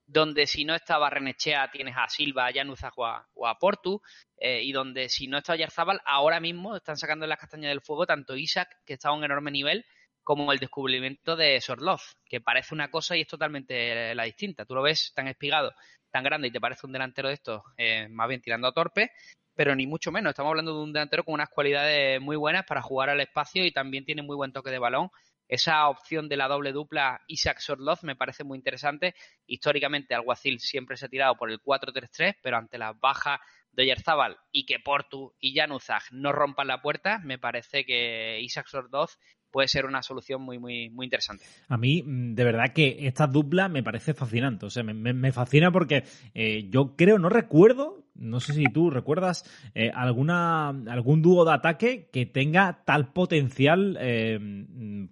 donde 0.07 0.47
si 0.47 0.65
no 0.65 0.75
está 0.75 0.97
Barrenechea 0.97 1.71
tienes 1.71 1.95
a 1.97 2.09
Silva, 2.09 2.47
a 2.47 2.51
Llanuza 2.51 2.91
o 2.97 3.47
a, 3.47 3.59
Portu, 3.59 4.01
eh, 4.39 4.63
y 4.63 4.73
donde 4.73 5.11
si 5.11 5.27
no 5.27 5.39
está 5.39 5.55
Yarzábal, 5.55 6.01
ahora 6.07 6.41
mismo 6.41 6.75
están 6.75 6.97
sacando 6.97 7.27
las 7.27 7.39
castañas 7.39 7.69
del 7.69 7.83
fuego 7.83 8.07
tanto 8.07 8.35
Isaac, 8.35 8.79
que 8.87 8.95
está 8.95 9.11
a 9.11 9.13
un 9.13 9.25
enorme 9.25 9.51
nivel, 9.51 9.85
como 10.23 10.53
el 10.53 10.59
descubrimiento 10.59 11.37
de 11.37 11.61
Sorloz, 11.61 12.17
que 12.25 12.41
parece 12.41 12.75
una 12.75 12.91
cosa 12.91 13.17
y 13.17 13.23
es 13.23 13.27
totalmente 13.27 14.15
la 14.15 14.25
distinta. 14.25 14.65
Tú 14.65 14.75
lo 14.75 14.83
ves 14.83 15.13
tan 15.15 15.29
espigado 15.29 15.75
tan 16.13 16.23
grande 16.23 16.49
y 16.49 16.51
te 16.53 16.61
parece 16.61 16.87
un 16.87 16.93
delantero 16.93 17.29
de 17.29 17.35
estos, 17.35 17.63
eh, 17.77 18.09
más 18.11 18.29
bien 18.29 18.41
tirando 18.41 18.69
a 18.69 18.73
torpe, 18.73 19.11
pero 19.55 19.75
ni 19.75 19.87
mucho 19.87 20.13
menos. 20.13 20.31
Estamos 20.31 20.51
hablando 20.51 20.77
de 20.77 20.83
un 20.85 20.93
delantero 20.93 21.25
con 21.25 21.35
unas 21.35 21.49
cualidades 21.49 22.21
muy 22.21 22.37
buenas 22.37 22.65
para 22.65 22.83
jugar 22.83 23.11
al 23.11 23.21
espacio 23.21 23.65
y 23.65 23.73
también 23.73 24.05
tiene 24.05 24.23
muy 24.23 24.37
buen 24.37 24.53
toque 24.53 24.71
de 24.71 24.79
balón. 24.79 25.11
Esa 25.53 25.87
opción 25.91 26.31
de 26.31 26.39
la 26.39 26.49
doble 26.49 26.73
dupla 26.73 27.21
Isaac 27.27 27.59
Sorloz 27.61 28.05
me 28.05 28.17
parece 28.17 28.43
muy 28.43 28.57
interesante. 28.57 29.15
Históricamente 29.47 30.15
Alguacil 30.15 30.59
siempre 30.61 30.97
se 30.97 31.05
ha 31.05 31.11
tirado 31.11 31.37
por 31.37 31.51
el 31.51 31.61
4-3-3, 31.61 32.37
pero 32.43 32.57
ante 32.57 32.79
las 32.79 32.99
bajas 32.99 33.39
de 33.71 33.83
Oyarzábal 33.83 34.39
y 34.51 34.65
que 34.65 34.79
Portu 34.79 35.35
y 35.41 35.55
Januzaj 35.55 36.05
no 36.13 36.33
rompan 36.33 36.69
la 36.69 36.81
puerta, 36.81 37.19
me 37.19 37.39
parece 37.39 37.85
que 37.85 38.41
Isaac 38.41 38.67
Sorloz 38.67 39.19
puede 39.51 39.69
ser 39.69 39.85
una 39.85 40.03
solución 40.03 40.41
muy, 40.41 40.59
muy, 40.59 40.89
muy 40.89 41.05
interesante. 41.05 41.45
A 41.69 41.77
mí, 41.77 42.03
mm, 42.03 42.35
de 42.35 42.45
verdad 42.45 42.73
que 42.75 43.07
esta 43.07 43.27
dupla 43.27 43.69
me 43.69 43.83
parece 43.83 44.15
fascinante. 44.15 44.65
O 44.65 44.71
sea, 44.71 44.83
me, 44.83 45.33
fascina 45.33 45.71
porque 45.71 46.05
eh, 46.33 46.67
yo 46.71 46.97
creo, 46.97 47.19
no 47.19 47.29
recuerdo, 47.29 48.02
no 48.15 48.41
sé 48.41 48.53
si 48.53 48.65
tú 48.65 48.91
recuerdas 48.91 49.45
eh, 49.75 49.91
alguna 49.95 50.69
algún 50.69 51.23
dúo 51.23 51.45
de 51.45 51.53
ataque 51.53 52.09
que 52.13 52.27
tenga 52.27 52.83
tal 52.85 53.13
potencial 53.13 53.97
eh, 54.01 54.39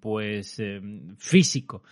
pues 0.01 0.59
eh, 0.59 0.81
físico. 1.19 1.83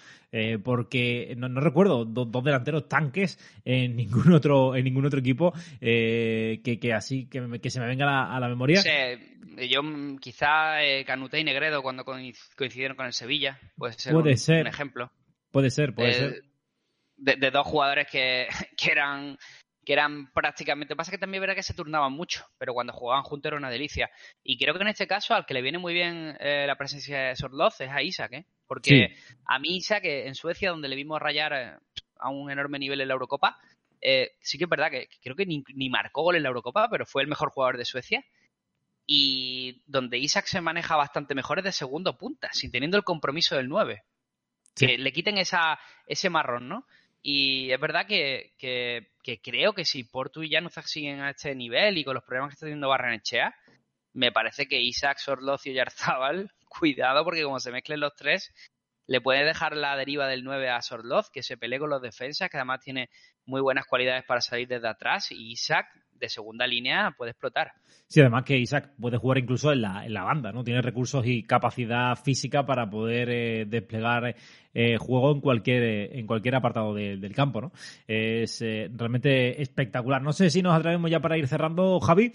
Porque 0.62 1.34
no, 1.38 1.48
recuerdo 1.58 2.04
dos 2.04 2.44
delanteros 2.44 2.86
tanques 2.86 3.38
en 3.64 3.96
ningún 3.96 4.30
otro 4.34 4.76
en 4.76 4.84
ningún 4.84 5.06
otro 5.06 5.20
equipo 5.20 5.54
que, 5.80 6.92
así 6.94 7.26
que, 7.30 7.70
se 7.70 7.80
me 7.80 7.86
venga 7.86 8.36
a 8.36 8.38
la, 8.38 8.48
memoria. 8.48 8.82
Yo 9.70 9.82
mm, 9.82 10.18
quizá 10.18 10.74
Canute 11.06 11.40
y 11.40 11.44
Negredo 11.44 11.80
cuando 11.82 12.04
coincidieron 12.04 12.94
con 12.94 13.06
el 13.06 13.14
Sevilla 13.14 13.58
puede 13.74 13.94
ser, 13.94 14.12
puede 14.12 14.32
un, 14.32 14.36
ser. 14.36 14.66
ejemplo. 14.66 15.10
Puede 15.50 15.70
ser 15.70 15.94
puede 15.94 16.12
ser. 16.12 16.42
de, 17.16 17.50
dos 17.50 17.66
jugadores 17.66 18.06
que, 18.12 18.48
que 18.76 18.92
eran 18.92 19.38
que 19.88 19.94
eran 19.94 20.30
prácticamente. 20.34 20.94
Pasa 20.94 21.10
que 21.10 21.16
también 21.16 21.40
verá 21.40 21.54
que 21.54 21.62
se 21.62 21.72
turnaban 21.72 22.12
mucho, 22.12 22.44
pero 22.58 22.74
cuando 22.74 22.92
jugaban 22.92 23.22
juntos 23.22 23.48
era 23.48 23.56
una 23.56 23.70
delicia. 23.70 24.10
Y 24.44 24.58
creo 24.58 24.74
que 24.74 24.82
en 24.82 24.88
este 24.88 25.06
caso, 25.06 25.32
al 25.32 25.46
que 25.46 25.54
le 25.54 25.62
viene 25.62 25.78
muy 25.78 25.94
bien 25.94 26.36
eh, 26.40 26.66
la 26.66 26.76
presencia 26.76 27.18
de 27.18 27.36
Sorloz 27.36 27.80
es 27.80 27.88
a 27.88 28.02
Isaac, 28.02 28.32
¿eh? 28.34 28.46
Porque 28.66 29.16
a 29.46 29.58
mí, 29.58 29.76
Isaac, 29.76 30.02
en 30.04 30.34
Suecia, 30.34 30.72
donde 30.72 30.88
le 30.88 30.94
vimos 30.94 31.18
rayar 31.18 31.52
eh, 31.54 31.72
a 32.18 32.28
un 32.28 32.50
enorme 32.50 32.78
nivel 32.78 33.00
en 33.00 33.08
la 33.08 33.14
Eurocopa, 33.14 33.58
eh, 34.02 34.32
sí 34.42 34.58
que 34.58 34.64
es 34.64 34.70
verdad 34.70 34.90
que, 34.90 35.08
creo 35.22 35.34
que 35.34 35.46
ni, 35.46 35.88
marcó 35.88 36.22
gol 36.22 36.36
en 36.36 36.42
la 36.42 36.50
Eurocopa, 36.50 36.90
pero 36.90 37.06
fue 37.06 37.22
el 37.22 37.28
mejor 37.28 37.48
jugador 37.48 37.78
de 37.78 37.86
Suecia. 37.86 38.22
Y 39.06 39.80
donde 39.86 40.18
Isaac 40.18 40.48
se 40.48 40.60
maneja 40.60 40.96
bastante 40.96 41.34
mejor 41.34 41.60
es 41.60 41.64
de 41.64 41.72
segundo 41.72 42.18
punta, 42.18 42.50
sin 42.52 42.70
teniendo 42.70 42.98
el 42.98 43.04
compromiso 43.04 43.56
del 43.56 43.70
9. 43.70 44.02
Que 44.76 44.98
le 44.98 45.12
quiten 45.12 45.38
esa, 45.38 45.78
ese 46.06 46.28
marrón, 46.28 46.68
¿no? 46.68 46.84
Y 47.22 47.70
es 47.72 47.80
verdad 47.80 48.06
que, 48.06 48.52
creo 49.42 49.72
que 49.72 49.84
si 49.84 50.04
Portu 50.04 50.42
y 50.42 50.50
Januzaj 50.50 50.86
siguen 50.86 51.20
a 51.20 51.30
este 51.30 51.54
nivel 51.54 51.98
y 51.98 52.04
con 52.04 52.14
los 52.14 52.24
problemas 52.24 52.50
que 52.50 52.54
está 52.54 52.66
teniendo 52.66 52.88
Barrenechea, 52.88 53.54
me 54.12 54.32
parece 54.32 54.66
que 54.66 54.80
Isaac, 54.80 55.18
Sorloz 55.18 55.66
y 55.66 55.70
Oyarzábal, 55.70 56.50
cuidado 56.68 57.24
porque 57.24 57.42
como 57.42 57.60
se 57.60 57.72
mezclen 57.72 58.00
los 58.00 58.14
tres, 58.14 58.52
le 59.06 59.20
puede 59.20 59.44
dejar 59.44 59.76
la 59.76 59.96
deriva 59.96 60.26
del 60.28 60.44
9 60.44 60.68
a 60.68 60.82
Sorloz, 60.82 61.30
que 61.30 61.42
se 61.42 61.56
pelee 61.56 61.78
con 61.78 61.90
los 61.90 62.02
defensas, 62.02 62.50
que 62.50 62.58
además 62.58 62.80
tiene 62.80 63.10
muy 63.46 63.60
buenas 63.60 63.86
cualidades 63.86 64.24
para 64.24 64.40
salir 64.40 64.68
desde 64.68 64.88
atrás, 64.88 65.32
y 65.32 65.52
Isaac 65.52 65.86
de 66.18 66.28
segunda 66.28 66.66
línea 66.66 67.14
puede 67.16 67.32
explotar. 67.32 67.72
Sí, 68.08 68.20
además 68.20 68.44
que 68.44 68.56
Isaac 68.56 68.92
puede 68.98 69.18
jugar 69.18 69.36
incluso 69.36 69.70
en 69.70 69.82
la, 69.82 70.06
en 70.06 70.14
la 70.14 70.22
banda, 70.22 70.50
¿no? 70.50 70.64
Tiene 70.64 70.80
recursos 70.80 71.26
y 71.26 71.42
capacidad 71.42 72.16
física 72.16 72.64
para 72.64 72.88
poder 72.88 73.28
eh, 73.28 73.64
desplegar 73.66 74.34
eh, 74.72 74.96
juego 74.96 75.32
en 75.32 75.42
cualquier, 75.42 75.82
eh, 75.82 76.18
en 76.18 76.26
cualquier 76.26 76.54
apartado 76.54 76.94
del 76.94 77.34
campo, 77.34 77.60
¿no? 77.60 77.72
Es 78.06 78.60
realmente 78.60 79.60
espectacular. 79.60 80.22
No 80.22 80.32
sé 80.32 80.48
si 80.48 80.62
nos 80.62 80.74
atrevemos 80.74 81.10
ya 81.10 81.20
para 81.20 81.36
ir 81.36 81.46
cerrando, 81.46 82.00
Javi, 82.00 82.32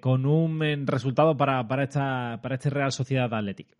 con 0.00 0.26
un 0.26 0.86
resultado 0.86 1.36
para, 1.36 1.66
para, 1.66 1.82
esta, 1.82 2.38
para 2.40 2.54
este 2.54 2.70
Real 2.70 2.92
Sociedad 2.92 3.34
Athletic. 3.34 3.76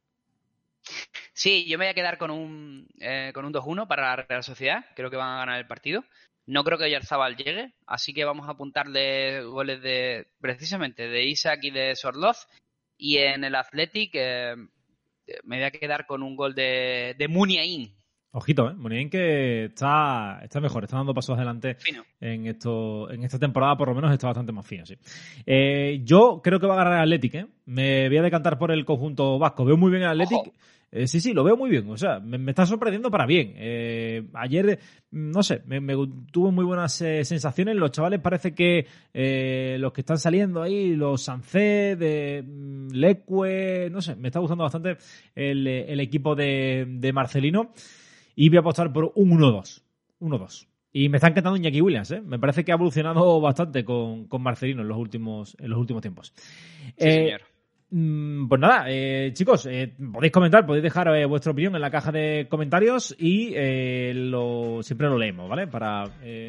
Sí, 1.33 1.65
yo 1.69 1.79
me 1.79 1.85
voy 1.85 1.91
a 1.91 1.95
quedar 1.95 2.19
con 2.19 2.33
un, 2.33 2.89
con 3.33 3.45
un 3.45 3.53
2-1 3.53 3.87
para 3.87 4.17
la 4.17 4.17
Real 4.17 4.43
Sociedad. 4.43 4.85
Creo 4.97 5.11
que 5.11 5.17
van 5.17 5.37
a 5.37 5.39
ganar 5.39 5.59
el 5.59 5.67
partido. 5.67 6.05
No 6.51 6.65
creo 6.65 6.79
que 6.79 6.91
Yarzabal 6.91 7.37
llegue, 7.37 7.75
así 7.87 8.13
que 8.13 8.25
vamos 8.25 8.49
a 8.49 8.53
apuntarle 8.53 9.45
goles 9.45 9.81
de 9.83 10.27
precisamente 10.41 11.07
de 11.07 11.25
Isaac 11.25 11.61
y 11.63 11.71
de 11.71 11.95
Sorloz. 11.95 12.49
Y 12.99 13.19
en 13.19 13.45
el 13.45 13.55
Athletic 13.55 14.11
eh, 14.15 14.57
me 15.45 15.57
voy 15.59 15.65
a 15.65 15.71
quedar 15.71 16.07
con 16.07 16.25
un 16.25 16.35
gol 16.35 16.57
de, 16.57 17.15
de 17.17 17.29
Muniain. 17.29 17.95
Ojito, 18.33 18.69
¿eh? 18.69 18.75
Muniain 18.75 19.09
que 19.09 19.67
está, 19.67 20.41
está 20.43 20.61
mejor, 20.61 20.83
está 20.83 20.97
dando 20.97 21.15
pasos 21.15 21.37
adelante 21.37 21.77
en 22.21 22.49
esto 22.49 23.09
en 23.13 23.23
esta 23.23 23.39
temporada, 23.39 23.77
por 23.77 23.87
lo 23.87 23.95
menos 23.95 24.13
está 24.13 24.27
bastante 24.27 24.51
más 24.51 24.67
fino, 24.67 24.85
sí. 24.85 24.97
Eh, 25.47 26.01
yo 26.03 26.41
creo 26.43 26.59
que 26.59 26.67
va 26.67 26.75
a 26.75 26.85
ganar 26.85 26.95
el 26.95 27.13
Athletic, 27.13 27.35
¿eh? 27.35 27.47
Me 27.67 28.09
voy 28.09 28.19
a 28.19 28.23
decantar 28.23 28.59
por 28.59 28.73
el 28.73 28.85
conjunto 28.85 29.39
vasco. 29.39 29.65
Veo 29.65 29.77
muy 29.77 29.93
bien 29.93 30.03
el 30.03 30.09
Athletic. 30.09 30.53
Eh, 30.93 31.07
sí, 31.07 31.21
sí, 31.21 31.33
lo 31.33 31.45
veo 31.45 31.57
muy 31.57 31.71
bien. 31.71 31.89
O 31.89 31.97
sea, 31.97 32.19
me, 32.19 32.51
está 32.51 32.67
sorprendiendo 32.67 33.11
para 33.11 33.27
bien. 33.27 33.55
Eh, 33.57 34.27
ayer, 34.35 34.79
mm, 35.11 35.31
no 35.31 35.43
sé, 35.43 35.63
me, 35.67 35.81
tuvo 36.33 36.51
muy 36.51 36.65
buenas 36.65 37.01
eh, 37.01 37.25
sensaciones. 37.25 37.77
Los 37.77 37.93
chavales 37.93 38.21
parece 38.21 38.55
que 38.55 38.87
los 39.79 39.93
que 39.93 40.01
están 40.01 40.19
saliendo 40.19 40.63
ahí, 40.63 40.95
los 40.97 41.23
Sancé, 41.23 41.97
de 41.97 42.43
mm, 42.47 42.89
Leque, 42.93 43.89
no 43.91 44.01
sé, 44.01 44.17
me 44.17 44.29
está 44.29 44.41
gustando 44.41 44.65
bastante 44.65 44.97
el, 45.35 46.01
equipo 46.01 46.35
de, 46.35 47.11
Marcelino. 47.15 47.73
Y 48.35 48.49
voy 48.49 48.59
a 48.59 48.61
apostar 48.61 48.93
por 48.93 49.13
un 49.15 49.31
1-2. 49.31 49.83
1-2. 50.21 50.67
Y 50.93 51.09
me 51.09 51.19
está 51.19 51.29
encantando 51.29 51.57
Iñaki 51.57 51.81
Williams, 51.81 52.11
¿eh? 52.11 52.21
Me 52.21 52.39
parece 52.39 52.65
que 52.65 52.73
ha 52.73 52.75
evolucionado 52.75 53.41
bastante 53.41 53.85
con, 53.85 54.27
Marcelino 54.41 54.83
en 54.83 54.89
los 54.89 54.99
últimos, 54.99 55.57
en 55.61 55.71
los 55.71 55.79
últimos 55.79 56.03
tiempos. 56.03 56.33
Sí, 56.97 57.11
señor. 57.11 57.43
Mm, 57.93 58.47
pues 58.47 58.61
nada, 58.61 58.85
eh, 58.87 59.33
chicos, 59.33 59.67
eh, 59.67 59.93
podéis 60.13 60.33
comentar, 60.33 60.65
podéis 60.65 60.85
dejar 60.85 61.09
eh, 61.09 61.27
vuestra 61.27 61.51
opinión 61.51 61.75
en 61.75 61.81
la 61.81 61.91
caja 61.91 62.13
de 62.13 62.47
comentarios 62.49 63.17
y 63.19 63.51
lo, 64.15 64.81
siempre 64.83 65.09
lo 65.09 65.19
leemos, 65.19 65.49
¿vale? 65.49 65.67
Para, 65.67 66.05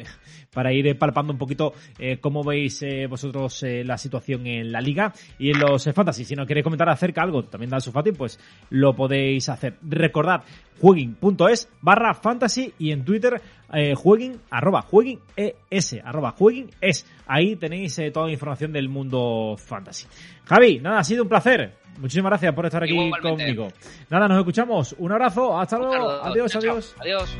para 0.54 0.72
ir 0.72 0.96
palpando 0.96 1.32
un 1.32 1.38
poquito 1.38 1.72
cómo 2.20 2.44
veis 2.44 2.84
vosotros 3.08 3.64
la 3.84 3.98
situación 3.98 4.46
en 4.46 4.70
la 4.70 4.80
liga 4.80 5.12
y 5.38 5.50
en 5.50 5.58
los 5.58 5.84
fantasy. 5.92 6.24
Si 6.24 6.36
no 6.36 6.46
queréis 6.46 6.64
comentar 6.64 6.88
acerca 6.88 7.22
de 7.22 7.26
algo 7.26 7.44
también 7.44 7.70
da 7.70 7.80
su 7.80 7.90
fácil, 7.90 8.14
pues 8.14 8.38
lo 8.70 8.94
podéis 8.94 9.48
hacer. 9.48 9.78
Recordad, 9.82 10.44
jueguin.es 10.80 11.68
barra 11.80 12.14
fantasy 12.14 12.72
y 12.78 12.92
en 12.92 13.04
Twitter 13.04 13.40
eh, 13.72 13.94
jueguin, 13.94 14.40
arroba 14.50 14.82
jueguin 14.82 15.20
es, 15.36 15.96
arroba 16.04 16.32
jueguin 16.32 16.70
es. 16.80 17.06
Ahí 17.26 17.56
tenéis 17.56 17.98
eh, 17.98 18.10
toda 18.10 18.26
la 18.26 18.32
información 18.32 18.72
del 18.72 18.88
mundo 18.88 19.56
fantasy. 19.56 20.06
Javi, 20.44 20.78
nada, 20.80 20.98
ha 20.98 21.04
sido 21.04 21.22
un 21.22 21.28
placer. 21.28 21.74
Muchísimas 21.98 22.30
gracias 22.30 22.54
por 22.54 22.66
estar 22.66 22.82
aquí 22.82 22.96
conmigo. 23.20 23.68
Nada, 24.10 24.28
nos 24.28 24.38
escuchamos. 24.38 24.94
Un 24.98 25.12
abrazo, 25.12 25.58
hasta 25.58 25.78
luego. 25.78 26.10
adiós, 26.10 26.56
adiós. 26.56 26.96
Adiós. 27.00 27.36